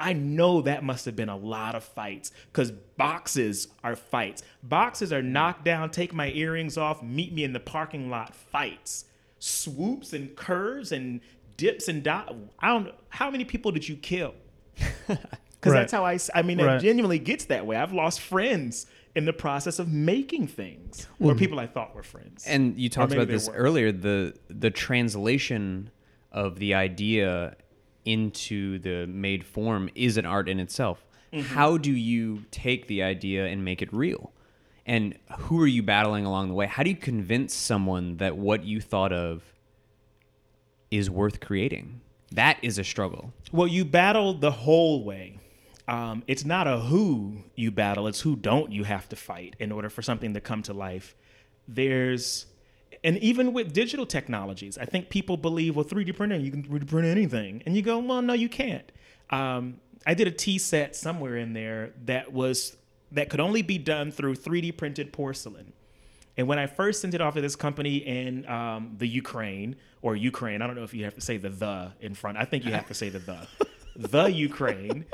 [0.00, 4.44] I know that must have been a lot of fights because boxes are fights.
[4.62, 9.06] Boxes are knock down, take my earrings off, meet me in the parking lot fights.
[9.40, 11.20] Swoops and curves and
[11.56, 12.34] dips and dot.
[12.60, 12.94] I don't know.
[13.08, 14.34] How many people did you kill?
[15.60, 15.80] Because Right.
[15.80, 16.18] that's how I.
[16.34, 16.76] I mean, Right.
[16.76, 17.76] it genuinely gets that way.
[17.76, 22.44] I've lost friends in the process of making things or people I thought were friends.
[22.46, 23.58] And you talked about this weren't.
[23.58, 25.90] earlier the the translation
[26.30, 27.56] of the idea
[28.04, 31.04] into the made form is an art in itself.
[31.32, 31.54] Mm-hmm.
[31.54, 34.32] How do you take the idea and make it real?
[34.86, 36.66] And who are you battling along the way?
[36.66, 39.42] How do you convince someone that what you thought of
[40.90, 42.00] is worth creating?
[42.32, 43.32] That is a struggle.
[43.52, 45.38] Well, you battle the whole way.
[45.88, 49.72] Um, it's not a who you battle, it's who don't you have to fight in
[49.72, 51.16] order for something to come to life.
[51.66, 52.44] There's,
[53.02, 56.86] and even with digital technologies, I think people believe, well, 3D printing, you can 3D
[56.86, 57.62] print anything.
[57.64, 58.90] And you go, well, no, you can't.
[59.30, 62.76] Um, I did a tea set somewhere in there that was,
[63.12, 65.72] that could only be done through 3D printed porcelain.
[66.36, 70.16] And when I first sent it off to this company in um, the Ukraine or
[70.16, 72.38] Ukraine, I don't know if you have to say the the in front.
[72.38, 73.48] I think you have to say the the.
[73.98, 75.04] the Ukraine.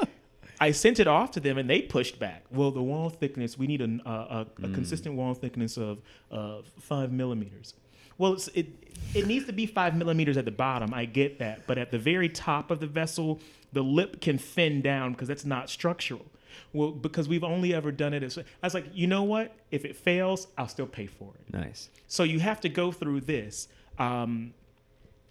[0.60, 2.44] I sent it off to them and they pushed back.
[2.51, 5.98] Well, the wall thickness, we need a, a, a, a consistent wall thickness of,
[6.31, 7.74] of five millimeters.
[8.18, 8.66] Well, it's, it,
[9.14, 10.94] it needs to be five millimeters at the bottom.
[10.94, 11.66] I get that.
[11.66, 13.40] But at the very top of the vessel,
[13.72, 16.24] the lip can thin down because that's not structural.
[16.72, 19.55] Well, because we've only ever done it as I was like, you know what?
[19.70, 21.52] If it fails, I'll still pay for it.
[21.52, 21.89] Nice.
[22.06, 23.68] So you have to go through this.
[23.98, 24.55] Um,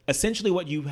[0.08, 0.92] essentially, what you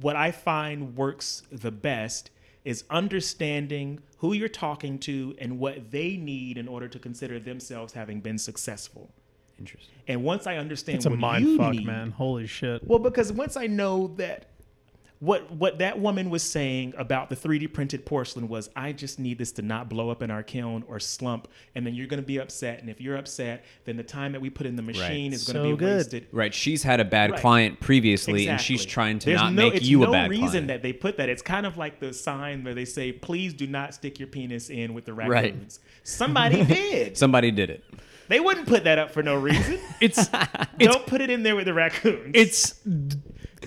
[0.00, 2.30] what I find works the best
[2.66, 7.92] is understanding who you're talking to and what they need in order to consider themselves
[7.92, 9.08] having been successful.
[9.56, 9.94] Interesting.
[10.08, 12.10] And once I understand It's a mind fuck, need, man.
[12.10, 12.82] Holy shit.
[12.84, 14.46] well, because once I know that
[15.18, 19.38] what what that woman was saying about the 3D printed porcelain was, I just need
[19.38, 22.26] this to not blow up in our kiln or slump, and then you're going to
[22.26, 22.80] be upset.
[22.80, 25.54] And if you're upset, then the time that we put in the machine is going
[25.56, 25.96] to So be good.
[25.96, 26.26] wasted.
[26.32, 26.52] Right.
[26.52, 27.40] She's had a bad Right.
[27.40, 30.30] client previously, and she's trying to There's not no, make you no a bad client.
[30.30, 31.28] There's no reason that they put that.
[31.30, 34.68] It's kind of like the sign where they say, "Please do not stick your penis
[34.70, 36.06] in with the raccoons." Right.
[36.06, 37.16] Somebody did.
[37.16, 37.84] Somebody did it.
[38.28, 39.78] They wouldn't put that up for no reason.
[40.00, 40.28] It's
[40.78, 42.32] don't put it in there with the raccoons.
[42.34, 42.74] it's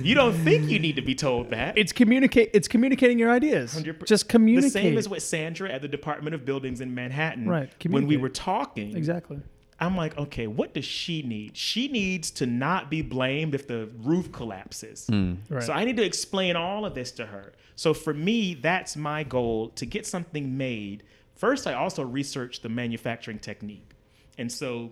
[0.01, 1.77] you don't think you need to be told that.
[1.77, 3.81] it's communicate it's communicating your ideas.
[4.05, 4.73] Just communicate.
[4.73, 7.47] the same as with Sandra at the Department of Buildings in Manhattan.
[7.47, 9.39] Right, When we were talking, exactly.
[9.81, 11.55] I'm like, okay, what does she need?
[11.55, 15.07] She needs to not be blamed if the roof collapses.
[15.07, 15.35] Hmm.
[15.49, 15.63] Right.
[15.63, 17.53] So I need to explain all of this to her.
[17.75, 21.03] So for me, that's my goal to get something made.
[21.35, 23.91] First, I also research the manufacturing technique.
[24.37, 24.91] And so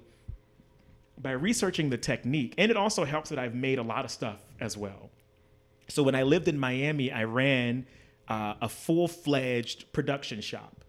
[1.17, 4.41] by researching the technique, and it also helps that I've made a lot of stuff
[4.59, 5.09] as well.
[5.87, 7.85] So when I lived in Miami, I ran
[8.27, 10.83] uh, a full fledged production shop.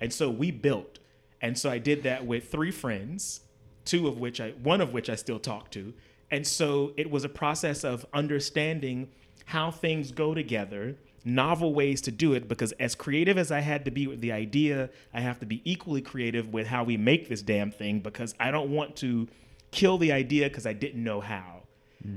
[0.00, 0.98] And so we built.
[1.40, 3.40] And so I did that with three friends,
[3.84, 5.92] two of which I, one of which I still talk to.
[6.30, 9.08] And so it was a process of understanding
[9.46, 13.84] how things go together, novel ways to do it, because as creative as I had
[13.84, 17.28] to be with the idea, I have to be equally creative with how we make
[17.28, 19.28] this damn thing because I don't want to
[19.80, 21.50] kill the idea because I didn't know how.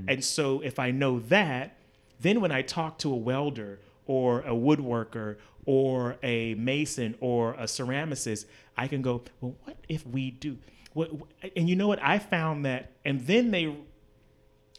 [0.06, 1.78] And so if I know that,
[2.20, 7.64] then when I talk to a welder or a woodworker or a mason or a
[7.64, 8.44] ceramicist,
[8.76, 10.58] I can go, well, what if we do?
[10.92, 11.10] What,
[11.56, 12.02] and you know what?
[12.02, 13.74] I found that, and then they,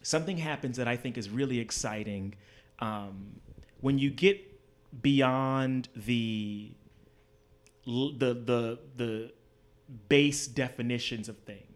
[0.04, 2.36] something happens that I think is really exciting.
[2.80, 3.42] Um,
[3.82, 4.38] when you get
[5.02, 6.72] beyond the,
[7.86, 9.32] the, the, the
[10.08, 11.69] base definitions of things,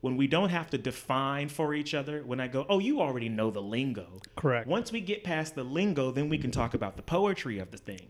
[0.00, 3.28] when we don't have to define for each other, when I go, oh, you already
[3.28, 4.20] know the lingo.
[4.36, 4.66] Correct.
[4.66, 7.76] Once we get past the lingo, then we can talk about the poetry of the
[7.78, 8.08] thing.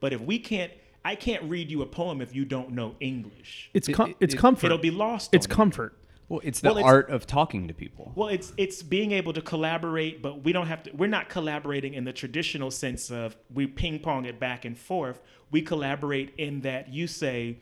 [0.00, 0.72] But if we can't,
[1.04, 3.70] I can't read you a poem if you don't know English.
[3.72, 4.66] It's com- it- it's comfort.
[4.66, 5.34] It'll be lost.
[5.34, 5.56] it's on you.
[5.56, 5.96] comfort.
[6.28, 8.12] Well, it's the Well, it's- art of talking to people.
[8.14, 10.90] Well, it's it's being able to collaborate, but we don't have to.
[10.92, 15.20] We're not collaborating in the traditional sense of we ping pong it back and forth.
[15.50, 17.56] We collaborate in that you say,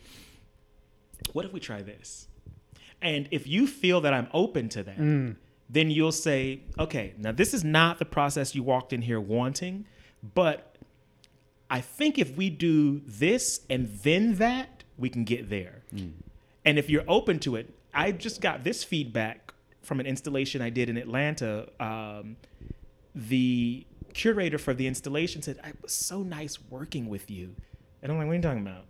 [1.33, 2.28] "What if we try this?"
[3.01, 4.99] And if you feel that I'm open to that,
[5.71, 9.85] then you'll say, "Okay, now this is not the process you walked in here wanting,
[10.35, 10.77] but
[11.71, 15.83] I think if we do this and then that, we can get there."
[16.65, 19.53] And if you're open to it, I just got this feedback
[19.83, 21.69] from an installation I did in Atlanta.
[21.81, 22.37] Um,
[23.15, 27.55] the curator for the installation said, "It was so nice working with you,"
[28.03, 28.87] and I'm like, "What are you talking about?"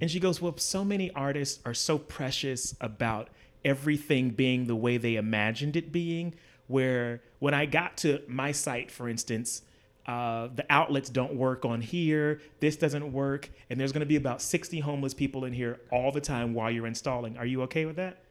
[0.00, 3.28] And she goes, Well, so many artists are so precious about
[3.64, 6.34] everything being the way they imagined it being.
[6.68, 9.62] Where when I got to my site, for instance,
[10.06, 14.40] uh, the outlets don't work on here, this doesn't work, and there's gonna be about
[14.40, 17.36] 60 homeless people in here all the time while you're installing.
[17.36, 18.22] Are you okay with that?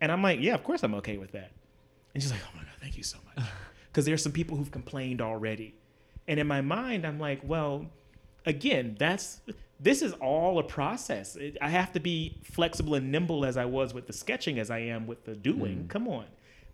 [0.00, 1.52] And I'm like, Yeah, of course I'm okay with that.
[2.14, 3.46] And she's like, Oh my God, thank you so much.
[3.86, 5.72] Because there's some people who've complained already.
[6.26, 7.86] And in my mind, I'm like, Well,
[8.44, 9.40] again, that's
[9.80, 11.36] this is all a process.
[11.36, 14.70] It, I have to be flexible and nimble as I was with the sketching as
[14.70, 15.86] I am with the doing.
[15.88, 16.26] Come on.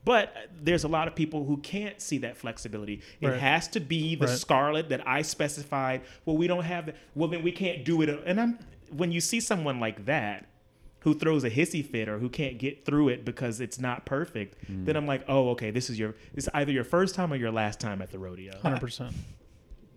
[0.04, 3.02] But uh, there's a lot of people who can't see that flexibility.
[3.20, 4.38] It has to be the Right.
[4.38, 6.02] scarlet that I specified.
[6.24, 6.96] Well, we don't have that.
[7.14, 8.08] Well, then we can't do it.
[8.24, 8.58] And I'm
[8.90, 10.46] when you see someone like that
[11.00, 14.56] who throws a hissy fit or who can't get through it because it's not perfect,
[14.68, 17.36] then I'm like, oh, okay, this is your this is either your first time or
[17.36, 18.58] your last time at the rodeo.
[18.60, 19.14] Hundred percent.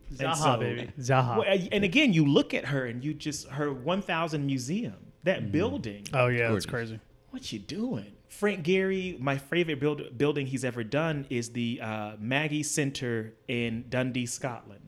[0.10, 0.92] And Zaha, so- baby.
[1.00, 1.38] Zaha.
[1.38, 6.06] Well, and again, you look at her and you just her 1,000 museum, that building.
[6.14, 7.00] oh yeah, that's crazy.
[7.32, 8.12] What you doing?
[8.28, 13.86] Frank Gehry, my favorite build, building he's ever done is the uh, Maggie Center in
[13.90, 14.80] Dundee, Scotland.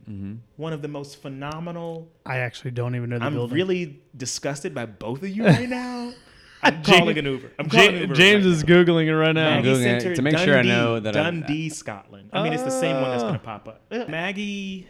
[0.56, 2.12] One of the most phenomenal.
[2.26, 3.56] I actually don't even know the I'm building.
[3.56, 6.12] really disgusted by both of you right now.
[6.64, 7.52] I'm James- calling an Uber.
[7.60, 8.76] I'm calling an Uber James right is now.
[8.76, 9.48] googling it right now.
[9.50, 12.30] I'm Maggie Googling it Center, to make sure I know that I'm- Dundee, Scotland.
[12.34, 13.58] I mean, it's the same one that's going to Ah.
[13.60, 14.10] pop up.
[14.10, 14.88] Maggie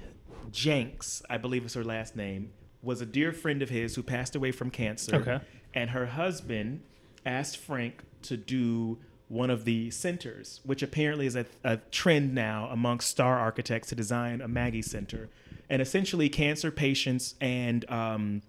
[0.55, 2.51] Jencks, I believe is her last name,
[2.81, 5.17] was a dear friend of his who passed away from cancer.
[5.17, 5.39] Okay.
[5.73, 6.81] And her husband
[7.25, 12.69] asked Frank to do one of the centers, which apparently is a, a trend now
[12.71, 15.29] amongst star architects to design a Maggie Center.
[15.69, 18.43] And essentially, cancer patients and um,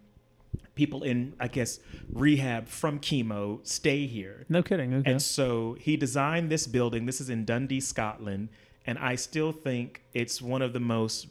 [0.75, 1.81] people in, I guess,
[2.13, 4.45] rehab from chemo stay here.
[4.49, 4.95] No kidding.
[4.95, 5.11] Okay.
[5.11, 7.07] And so he designed this building.
[7.07, 8.51] This is in Dundee, Scotland.
[8.87, 11.27] And I still think it's one of the most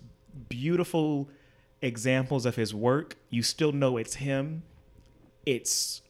[0.49, 1.29] beautiful
[1.81, 3.15] examples of his work.
[3.29, 4.63] You still know it's him.
[5.45, 6.01] It's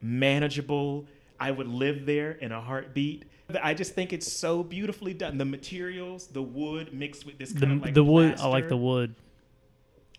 [0.00, 1.06] manageable.
[1.38, 3.24] I would live there in a heartbeat.
[3.62, 5.38] I just think it's so beautifully done.
[5.38, 8.38] The materials, the wood mixed with this the, kind of like the wood.
[8.38, 9.14] I like the wood.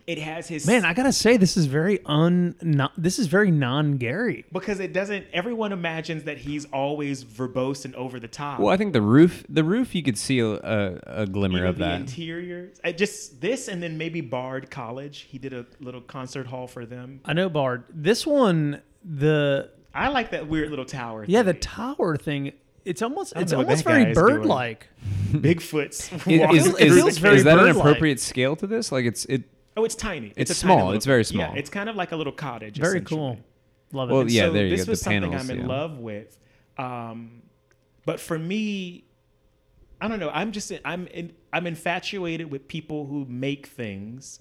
[0.06, 2.56] It has his Man, I gotta say, this is very un.
[2.60, 4.44] Not, this is very non Gehry.
[4.52, 5.26] because it doesn't.
[5.32, 8.58] Everyone imagines that he's always verbose and over the top.
[8.58, 11.68] Well, I think the roof, the roof, you could see a, a, a glimmer Even
[11.68, 12.00] of the that.
[12.00, 15.26] interior, I just this, and then maybe Bard College.
[15.30, 17.20] He did a little concert hall for them.
[17.24, 17.84] I know Bard.
[17.90, 21.24] This one, the I like that weird little tower.
[21.28, 21.60] yeah, the thing.
[21.60, 22.52] tower thing.
[22.84, 24.26] It's almost it's know what almost that very is doing.
[24.38, 24.88] bird like.
[25.30, 26.10] Bigfoot's.
[26.12, 27.76] Is, walking is, through is, feels the very is that an bird-like.
[27.76, 28.90] appropriate scale to this?
[28.90, 29.44] Like it's it.
[29.76, 30.32] Oh, it's tiny.
[30.36, 30.76] It's a tiny small.
[30.78, 31.40] little- It's very small.
[31.40, 31.58] Yeah, small.
[31.58, 32.76] it's kind of like a little cottage.
[32.78, 33.38] Very cool.
[33.92, 34.12] Love it.
[34.12, 35.66] Well, And yeah, so there you this go, the was something panels, I'm in yeah.
[35.66, 36.38] love with.
[36.78, 37.42] Um,
[38.04, 39.04] but for me,
[40.00, 40.30] I don't know.
[40.30, 44.40] I'm just I'm in, I'm infatuated with people who make things,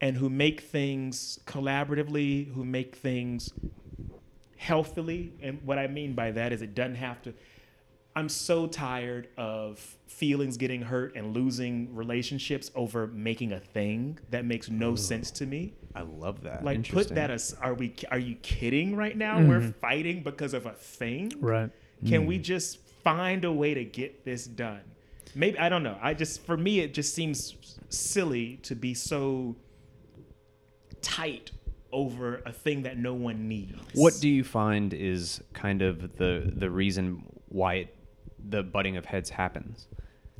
[0.00, 3.52] and who make things collaboratively, who make things
[4.56, 5.32] healthily.
[5.42, 7.34] And what I mean by that is it doesn't have to.
[8.16, 14.46] I'm so tired of feelings getting hurt and losing relationships over making a thing that
[14.46, 15.74] makes no sense to me.
[15.94, 16.64] I love that.
[16.64, 19.36] Like put that as are we are you kidding right now?
[19.36, 19.78] We're mm-hmm.
[19.80, 21.30] fighting because of a thing?
[21.38, 21.70] right.
[22.06, 22.42] Can we mm.
[22.42, 24.80] just find a way to get this done?
[25.34, 25.98] Maybe I don't know.
[26.00, 29.56] I just for me it just seems silly to be so
[31.02, 31.50] tight
[31.92, 33.78] over a thing that no one needs.
[33.92, 37.95] What do you find is kind of the the reason why it,
[38.48, 39.86] the butting of heads happens?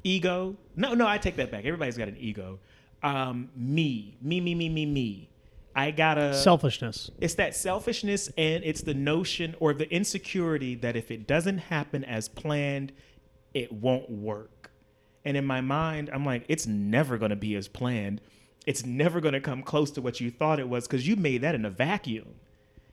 [0.04, 0.56] ego?
[0.76, 1.64] No, no, I take that back.
[1.64, 2.60] Everybody's got an ego.
[3.02, 5.30] Um, me, me, me, me, me, me.
[5.74, 7.10] I gotta Selfishness.
[7.20, 12.04] It's that selfishness and it's the notion or the insecurity that if it doesn't happen
[12.04, 12.92] as planned,
[13.52, 14.70] it won't work.
[15.24, 18.20] And in my mind, I'm like, it's never going to be as planned.
[18.64, 21.42] It's never going to come close to what you thought it was because you made
[21.42, 22.36] that in a vacuum.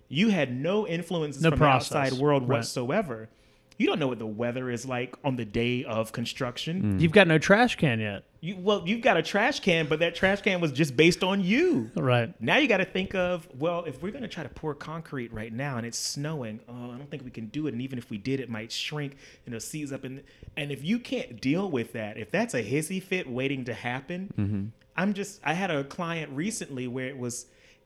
[0.09, 1.89] You had no influences No from process.
[1.89, 2.57] the outside world Right.
[2.57, 3.29] whatsoever.
[3.77, 6.97] You don't know what the weather is like on the day of construction.
[6.97, 7.01] Mm.
[7.01, 8.23] You've got no trash can yet.
[8.41, 11.41] You well, you've got a trash can, but that trash can was just based on
[11.41, 11.89] you.
[11.95, 12.33] Right.
[12.41, 15.31] Now you got to think of well, if we're going to try to pour concrete
[15.33, 17.73] right now and it's snowing, oh, I don't think we can do it.
[17.73, 19.13] And even if we did, it might shrink
[19.45, 20.03] and it'll seize up.
[20.03, 20.23] And
[20.57, 24.33] and if you can't deal with that, if that's a hissy fit waiting to happen,
[24.37, 24.65] mm-hmm.
[24.95, 25.39] I'm just.
[25.43, 27.45] I had a client recently where it was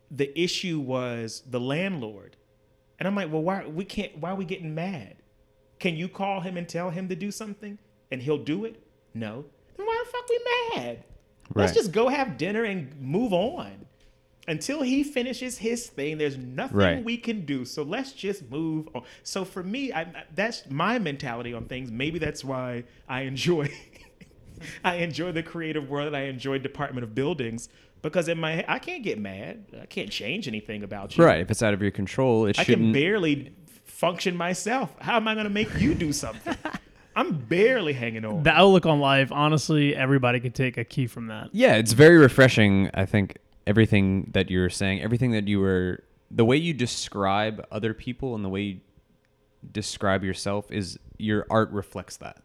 [0.09, 2.35] the issue was the landlord,
[2.99, 4.18] and I'm like, well, why we can't?
[4.18, 5.16] Why are we getting mad?
[5.79, 7.77] Can you call him and tell him to do something
[8.11, 8.81] and he'll do it?
[9.13, 9.45] No.
[9.75, 10.39] Then why the fuck we
[10.75, 11.03] mad?
[11.55, 13.85] Let's just go have dinner and move on.
[14.49, 17.03] until he finishes his thing, there's nothing Right.
[17.03, 17.65] we can do.
[17.65, 19.03] So let's just move on.
[19.23, 21.91] So for me, I, that's my mentality on things.
[21.91, 23.69] Maybe that's why I enjoy.
[24.85, 26.15] I enjoy the creative world.
[26.15, 27.67] I enjoy Department of Buildings
[28.01, 29.65] because in my head, I can't get mad.
[29.81, 31.25] I can't change anything about you.
[31.25, 31.41] Right.
[31.41, 32.93] If it's out of your control, it I can shouldn't.
[32.93, 33.53] barely
[33.97, 34.95] function myself.
[34.99, 36.55] How am I going to make you do something?
[37.15, 38.43] I'm barely hanging on.
[38.43, 41.49] The outlook on life, honestly, everybody could take a key from that.
[41.51, 42.91] yeah, it's very refreshing.
[42.93, 47.65] I think everything that you were saying, everything that you were, the way you describe
[47.71, 48.79] other people and the way you
[49.71, 52.37] describe yourself is your art reflects that.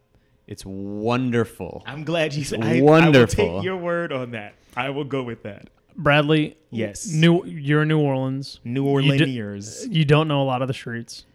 [0.46, 1.82] It's wonderful.
[1.86, 2.64] I'm glad you said.
[2.64, 3.56] I, I will Wonderful.
[3.56, 4.54] take your word on that.
[4.74, 5.68] I will go with that.
[5.96, 7.06] Bradley, Yes.
[7.12, 8.58] New, you're in New Orleans.
[8.64, 9.86] New You d- Orleaniers.
[9.94, 11.26] You don't know a lot of the streets.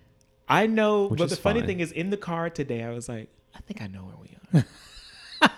[0.49, 1.68] I know, Which but the funny fine.
[1.68, 4.60] thing is, in the car today, I was like, I think I know where we
[4.60, 4.65] are.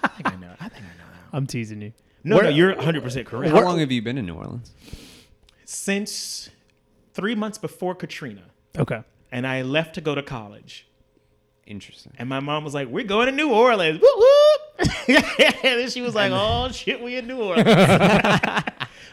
[0.04, 0.54] I think I know.
[0.60, 1.06] I think I know.
[1.12, 1.38] That.
[1.38, 1.94] I'm teasing you.
[2.24, 3.54] No, Where- no, you're 100 percent correct.
[3.54, 4.72] How long have you been in New Orleans?
[5.66, 6.50] Since
[7.14, 8.44] three months before Katrina,
[8.78, 9.02] Okay.
[9.32, 10.88] and I left to go to college.
[11.68, 12.14] Interesting.
[12.18, 14.90] And my mom was like, "We're going to New Orleans." Whoop, whoop.
[15.08, 17.68] and then she was like, "Oh shit, we in New Orleans."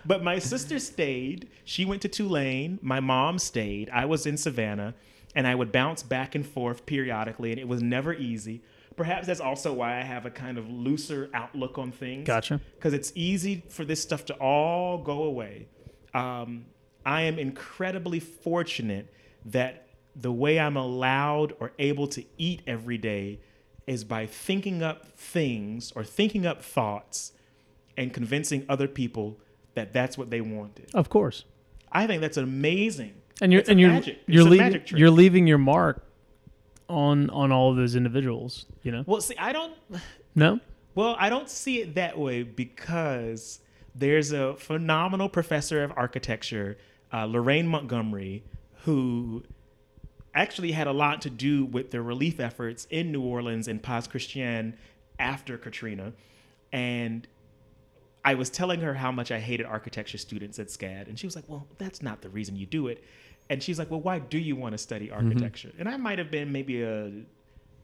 [0.06, 1.48] but my sister stayed.
[1.64, 2.78] She went to Tulane.
[2.80, 3.90] My mom stayed.
[3.90, 4.94] I was in Savannah,
[5.36, 8.62] and I would bounce back and forth periodically, and it was never easy.
[8.96, 12.26] Perhaps that's also why I have a kind of looser outlook on things.
[12.26, 12.60] Gotcha.
[12.74, 15.68] Because it's easy for this stuff to all go away.
[16.14, 16.64] Um,
[17.04, 19.12] I am incredibly fortunate
[19.44, 23.40] that the way I'm allowed or able to eat every day
[23.86, 27.32] is by thinking up things or thinking up thoughts
[27.98, 29.38] and convincing other people
[29.74, 30.88] that that's what they wanted.
[30.94, 31.44] Of course.
[31.92, 33.14] I think that's amazing.
[33.40, 34.20] And you're It's and you're magic.
[34.26, 36.04] you're leaving you're leaving your mark
[36.88, 38.66] on on all of those individuals.
[38.82, 39.04] You know.
[39.06, 39.74] Well, see, I don't.
[40.38, 40.60] No.
[40.94, 43.60] Well, I don't see it that way because
[43.94, 46.76] there's a phenomenal professor of architecture,
[47.10, 48.44] uh, Lorraine Montgomery,
[48.84, 49.42] who
[50.34, 54.06] actually had a lot to do with the relief efforts in New Orleans and Pass
[54.06, 54.76] Christian
[55.18, 56.12] after Katrina.
[56.70, 57.26] And
[58.22, 61.08] I was telling her how much I hated architecture students at SCAD.
[61.08, 63.02] And she was like, Well, that's not the reason you do it.
[63.48, 65.26] And she's like, Well, why do you want to study mm-hmm.
[65.26, 65.72] architecture?
[65.78, 67.12] And I might have been maybe a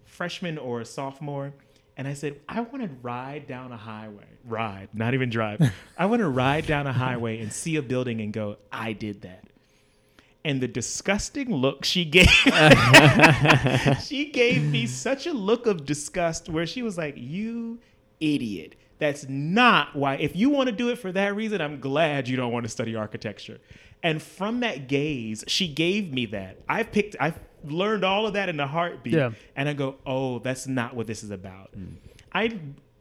[0.05, 1.55] freshman or a sophomore.
[1.97, 4.25] And I said, I want to ride down a highway.
[4.45, 5.61] Ride, not even drive.
[5.99, 9.23] I want to ride down a highway and see a building and go, I did
[9.23, 9.45] that.
[10.45, 12.27] And the disgusting look she gave,
[14.05, 17.79] she gave me such a look of disgust where she was like, You
[18.21, 18.77] idiot.
[18.99, 20.15] That's not why.
[20.15, 22.69] If you want to do it for that reason, I'm glad you don't want to
[22.69, 23.59] study architecture.
[24.03, 26.59] And from that gaze, she gave me that.
[26.69, 29.15] I've picked, I've learned all of that in a heartbeat.
[29.15, 29.31] Yeah.
[29.55, 31.71] And I go, oh, that's not what this is about.
[32.33, 32.59] I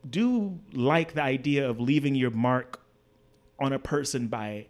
[0.07, 2.81] do like the idea of leaving your mark
[3.59, 4.67] on a person by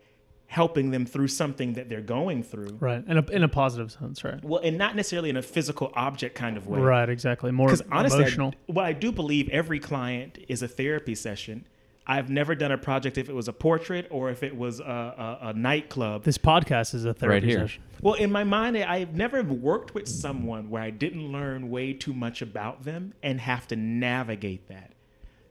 [0.47, 2.77] helping them through something that they're going through.
[2.79, 3.01] Right.
[3.07, 4.21] In a in a positive sense.
[4.23, 4.43] Right.
[4.43, 6.79] Well, and not necessarily in a physical object kind of way.
[6.79, 7.07] Right.
[7.07, 7.51] Exactly.
[7.51, 8.53] More Because honestly, I, emotional.
[8.67, 11.65] well, I do believe every client is a therapy session.
[12.07, 14.83] I've never done a project if it was a portrait or if it was a,
[14.83, 16.23] a, a nightclub.
[16.23, 17.59] this podcast is a therapy here.
[17.59, 17.83] session.
[18.01, 22.13] Well, in my mind, I've never worked with someone where I didn't learn way too
[22.13, 24.93] much about them and have to navigate that.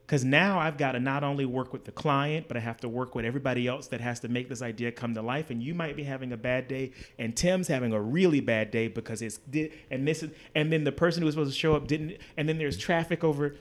[0.05, 2.89] Because now I've got to not only work with the client, but I have to
[2.89, 5.51] work with everybody else that has to make this idea come to life.
[5.51, 8.89] And you might be having a bad day, and Tim's having a really bad day
[8.89, 11.77] because it's di- and this is and then the person who was supposed to show
[11.77, 13.55] up didn't, and then there's traffic over.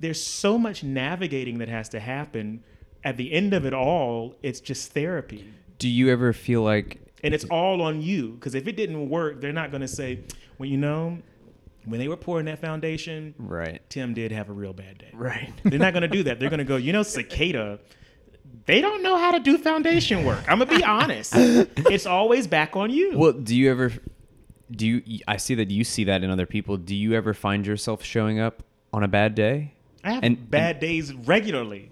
[0.00, 2.64] There's so much navigating that has to happen.
[3.04, 5.44] At the end of it all, it's just therapy
[5.78, 9.40] Do you ever feel like and it's all on you because if it didn't work
[9.42, 10.20] they're not going to say
[10.58, 11.18] well you know
[11.84, 13.82] when they were pouring that foundation right?
[13.90, 15.52] tim did have a real bad day Right.
[15.64, 17.78] they're not going to do that they're going to go you know cicada
[18.64, 22.46] they don't know how to do foundation work i'm going to be honest it's always
[22.46, 23.92] back on you Well, do you ever
[24.70, 26.76] do you I see that you see that in other people.
[26.78, 28.62] Do you ever find yourself showing up
[28.94, 29.74] on a bad day?
[30.04, 31.90] I have and- bad days regularly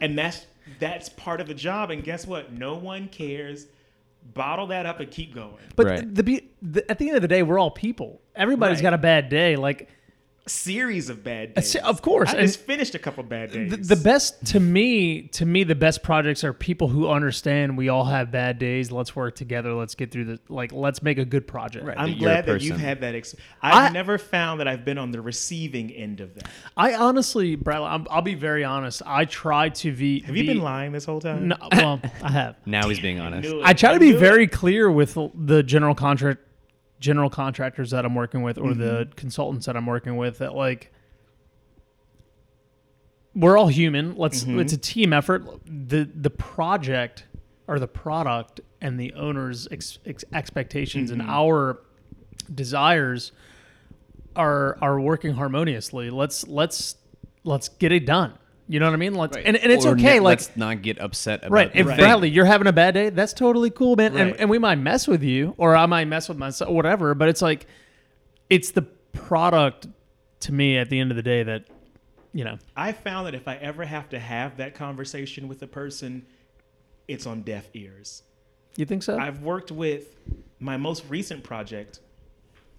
[0.00, 0.46] and that's
[0.78, 3.66] that's part of the job and guess what no one cares
[4.34, 6.14] bottle that up and keep going But Right.
[6.14, 8.20] the, be- the at the end of the day, we're all people.
[8.36, 8.82] Everybody's Right.
[8.82, 9.56] got a bad day.
[9.56, 9.88] Like
[10.46, 13.94] series of bad days of course, i and- just finished a couple bad days the,
[13.94, 18.04] the best to me, to me, the best projects are people who understand we all
[18.04, 18.90] have bad days.
[18.90, 19.74] Let's work together.
[19.74, 20.72] Let's get through the like.
[20.72, 21.84] Let's make a good project.
[21.86, 21.96] Right.
[21.98, 23.14] I'm that you're a glad that you've had that.
[23.14, 26.48] Ex- I've I- never found that I've been on the receiving end of that.
[26.76, 29.02] I honestly, Bradley, I'm, I'll be very honest.
[29.06, 30.20] I try to be.
[30.22, 31.48] Have you been lying this whole time?
[31.48, 32.56] No, well, I have.
[32.66, 33.48] Now he's being honest.
[33.48, 33.64] knew it.
[33.64, 34.20] I try to be knew it.
[34.20, 36.40] very clear with the general contract,
[37.00, 39.12] general contractors that I'm working with, or the Mm-hmm.
[39.12, 40.38] consultants that I'm working with.
[40.38, 40.92] That like,
[43.34, 44.16] we're all human.
[44.16, 44.42] Let's.
[44.44, 44.60] Mm-hmm.
[44.60, 45.44] It's a team effort.
[45.64, 47.24] the The project
[47.66, 51.80] or the product and the owner's ex- ex- expectations and our
[52.52, 53.32] desires
[54.36, 56.10] are are working harmoniously.
[56.10, 56.96] Let's let's
[57.44, 58.34] let's get it done.
[58.70, 59.14] You know what I mean?
[59.16, 60.02] Let's and, and it's Or okay.
[60.02, 61.72] ne- like let's not get upset about Right.
[61.74, 61.96] If thing.
[61.96, 64.16] Bradley, you're having a bad day, that's totally cool, man.
[64.16, 67.16] And, and we might mess with you, or I might mess with myself, whatever.
[67.16, 67.66] But it's like,
[68.48, 69.88] it's the product
[70.40, 71.64] to me at the end of the day that,
[72.32, 75.66] you know, I found that if I ever have to have that conversation with a
[75.66, 76.24] person,
[77.08, 78.22] it's on deaf ears.
[78.76, 79.18] you think so?
[79.18, 80.14] I've worked with
[80.60, 81.98] my most recent project,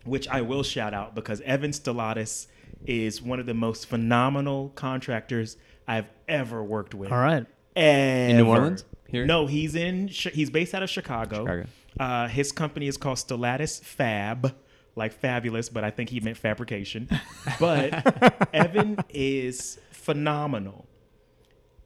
[0.06, 2.48] which I will shout out because Evan Stellatis
[2.86, 7.12] is one of the most phenomenal contractors I've ever worked with.
[7.12, 7.46] All right.
[7.76, 8.86] In New Orleans?
[9.08, 9.26] Here?
[9.26, 10.08] No, he's in.
[10.08, 11.46] He's based out of Chicago.
[11.46, 11.66] Chicago.
[12.00, 14.56] Uh, his company is called Stellatus Fab,
[14.96, 17.10] like fabulous, but I think he meant fabrication.
[17.60, 20.88] But Evan is phenomenal.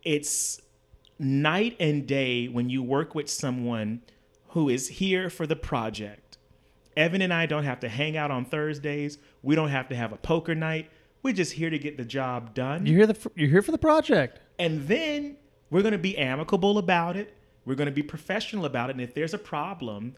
[0.03, 0.61] It's
[1.17, 4.01] night and day when you work with someone
[4.49, 6.37] who is here for the project.
[6.95, 9.17] Evan and I don't have to hang out on Thursdays.
[9.41, 10.89] We don't have to have a poker night.
[11.25, 12.85] We're just here to get the job done.
[12.85, 14.41] You're here the you're here for the project.
[14.59, 15.37] And then
[15.71, 17.35] we're going to be amicable about it.
[17.65, 18.93] We're going to be professional about it.
[18.93, 20.17] And if there's a problem,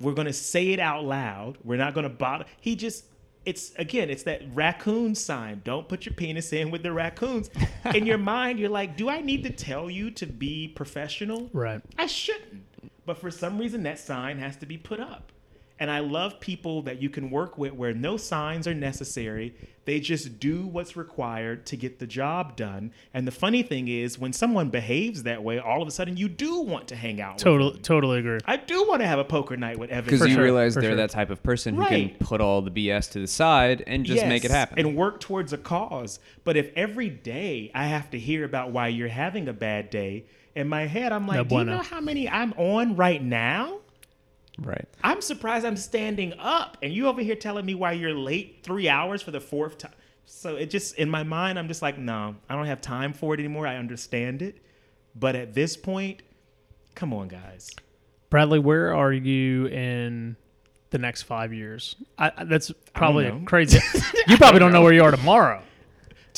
[0.00, 1.58] we're going to say it out loud.
[1.62, 2.44] We're not going to bother.
[2.60, 3.04] He just,
[3.44, 5.62] it's again, it's that raccoon sign.
[5.62, 7.50] Don't put your penis in with the raccoons.
[7.94, 11.50] in your mind, you're like, do I need to tell you to be professional?
[11.52, 11.80] Right.
[11.96, 12.64] I shouldn't.
[13.06, 15.30] But for some reason, that sign has to be put up.
[15.80, 19.54] And I love people that you can work with where no signs are necessary.
[19.84, 22.90] They just do what's required to get the job done.
[23.14, 26.28] And the funny thing is, when someone behaves that way, all of a sudden you
[26.28, 27.82] do want to hang out with Totally, them.
[27.82, 28.38] totally agree.
[28.44, 30.04] I do want to have a poker night with Evan.
[30.04, 30.96] because For you sure, realize they're sure.
[30.96, 32.18] that type of person who Right.
[32.18, 34.78] can put all the BS to the side and just make it happen.
[34.80, 36.18] and work towards a cause.
[36.44, 40.24] But if every day I have to hear about why you're having a bad day,
[40.54, 43.78] in my head I'm like, No do you know how many I'm on right now?
[44.58, 44.86] Right.
[45.02, 48.88] I'm surprised I'm standing up, and you over here telling me why you're late three
[48.88, 49.92] hours for the fourth time.
[50.26, 53.34] So it just in my mind, I'm just like, no, I don't have time for
[53.34, 53.66] it anymore.
[53.66, 54.62] I understand it,
[55.14, 56.22] but at this point,
[56.94, 57.70] come on, guys.
[58.30, 60.36] Bradley, where are you in
[60.90, 61.96] the next five years?
[62.18, 63.78] I, that's probably crazy.
[64.26, 65.62] you probably don't know where you are tomorrow.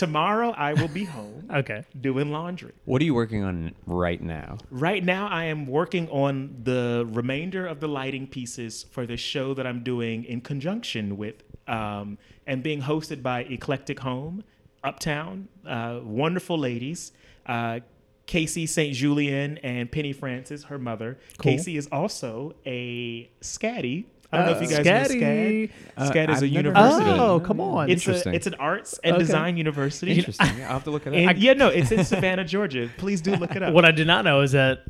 [0.00, 1.84] Tomorrow I will be home Okay.
[2.00, 2.72] doing laundry.
[2.86, 4.56] What are you working on right now?
[4.70, 9.52] Right now, I am working on the remainder of the lighting pieces for the show
[9.52, 12.16] that I'm doing in conjunction with um,
[12.46, 14.42] and being hosted by Eclectic Home,
[14.82, 17.12] Uptown, uh, wonderful ladies.
[17.44, 17.80] Uh,
[18.24, 18.94] Casey St.
[18.94, 21.18] Julian and Penny Francis, her mother.
[21.36, 21.52] Cool.
[21.52, 24.06] Casey is also a Scaddy.
[24.32, 25.20] I don't know if you guys Scaddy.
[25.20, 25.70] know SCAD.
[25.96, 27.04] Uh, SCAD is I've a university.
[27.04, 27.20] heard of.
[27.20, 27.90] Oh, come on.
[27.90, 28.34] It's a, Interesting.
[28.34, 29.24] it's an arts and Okay.
[29.24, 30.12] design university.
[30.12, 30.46] Interesting.
[30.62, 31.38] I'll have to look at And that.
[31.38, 32.88] yeah, no, it's in Savannah, Georgia.
[32.96, 33.74] Please do look it up.
[33.74, 34.84] What I did not know is that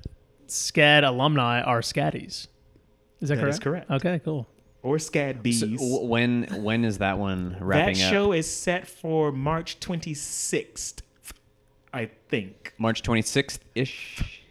[0.47, 2.49] SCAD alumni are SCADies.
[3.21, 3.55] Is that, That correct?
[3.55, 3.91] is correct.
[3.91, 4.47] Okay, cool.
[4.83, 5.61] or SCAD bees.
[5.61, 8.11] So, w- when when is that one that wrapping up?
[8.11, 11.01] show is set for March 26th,
[11.93, 12.73] I think.
[12.79, 14.43] March 26th ish.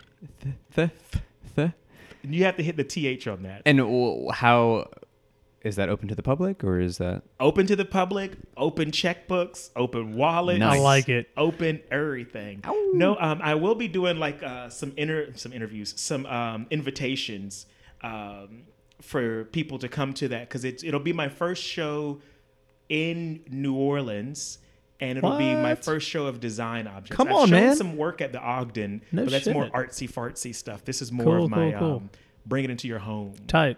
[0.41, 0.91] The, the, And
[2.23, 3.61] you have to hit the TH on that.
[3.65, 4.89] and w- how
[5.61, 9.71] is that open to the public or is that Open to the public, open checkbooks,
[9.75, 10.59] open wallets.
[10.59, 10.79] Nice.
[10.79, 11.29] I like it.
[11.35, 12.63] Open everything.
[12.93, 17.65] No, um, I will be doing like uh, some inter some interviews, some um, invitations
[18.01, 18.63] um,
[19.01, 22.21] for people to come to that because it'll be my first show
[22.87, 24.59] in New Orleans.
[25.01, 27.15] And it'll be my first show of design objects.
[27.15, 27.75] Come I've on, shown man.
[27.77, 30.83] some work at the Ogden, No but that's more artsy fartsy stuff.
[30.83, 31.95] This is more Cool, of my cool, cool.
[31.97, 32.09] Um,
[32.45, 33.33] bring it into your home.
[33.47, 33.77] Tight.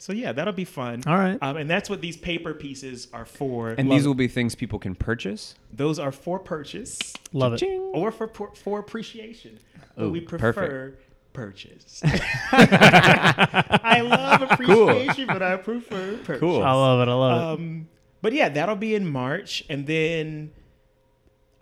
[0.00, 1.02] So yeah, that'll be fun.
[1.06, 1.38] All right.
[1.42, 3.70] Um, and that's what these paper pieces are for.
[3.70, 5.54] and these will be things people can purchase?
[5.72, 6.98] Those are for purchase
[7.32, 7.64] Love it.
[7.92, 9.58] or for for, for appreciation.
[9.96, 11.02] But Ooh, we prefer perfect.
[11.32, 12.00] purchase.
[12.04, 16.40] I love appreciation, but I prefer purchase.
[16.40, 16.62] Cool.
[16.62, 17.10] I love it.
[17.10, 17.62] I love it.
[17.62, 17.88] Um,
[18.22, 20.52] but yeah, that'll be in March, and then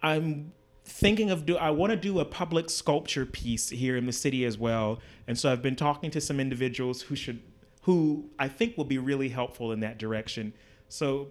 [0.03, 0.53] I'm
[0.85, 4.45] thinking of do I want to do a public sculpture piece here in the city
[4.45, 7.41] as well, and so I've been talking to some individuals who should
[7.83, 10.53] who I think will be really helpful in that direction.
[10.89, 11.29] So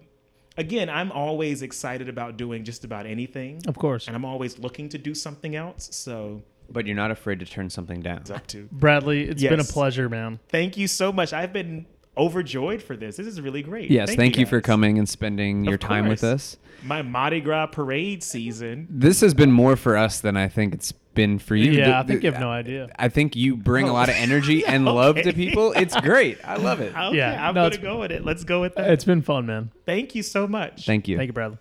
[0.58, 4.08] again, I'm always excited about doing just about anything, Of course.
[4.08, 5.90] and I'm always looking to do something else.
[5.92, 8.20] So But you're not afraid to turn something down.
[8.20, 8.70] it's up to.
[8.72, 10.40] Bradley, it's been a pleasure, man.
[10.48, 11.34] Thank you so much.
[11.34, 11.86] I've been
[12.18, 13.18] overjoyed for this.
[13.18, 13.90] This is really great.
[13.92, 16.34] Yes, thank, you, for coming and spending your Of time with course.
[16.34, 16.58] us.
[16.84, 18.88] My Mardi Gras parade season.
[18.90, 21.72] This has been more for us than I think it's been for you.
[21.72, 22.90] Yeah, The- I think you have no idea.
[22.98, 25.72] I think you bring a lot of oh, energy and love to people.
[25.72, 26.38] It's great.
[26.44, 26.94] I love it.
[26.96, 28.24] Okay, Yeah, I'm no, gonna go with it.
[28.26, 28.92] Let's go with that.
[28.92, 29.72] It's been fun, man.
[29.86, 30.86] Thank you so much.
[30.86, 31.18] Thank you.
[31.18, 31.58] Thank you, Bradley.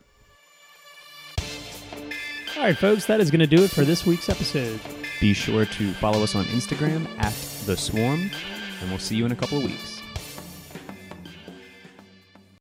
[2.56, 4.78] All right, folks, that is going to do it for this week's episode.
[5.20, 7.32] Be sure to follow us on Instagram at
[7.66, 8.30] The Swarm,
[8.80, 9.93] and we'll see you in a couple of weeks.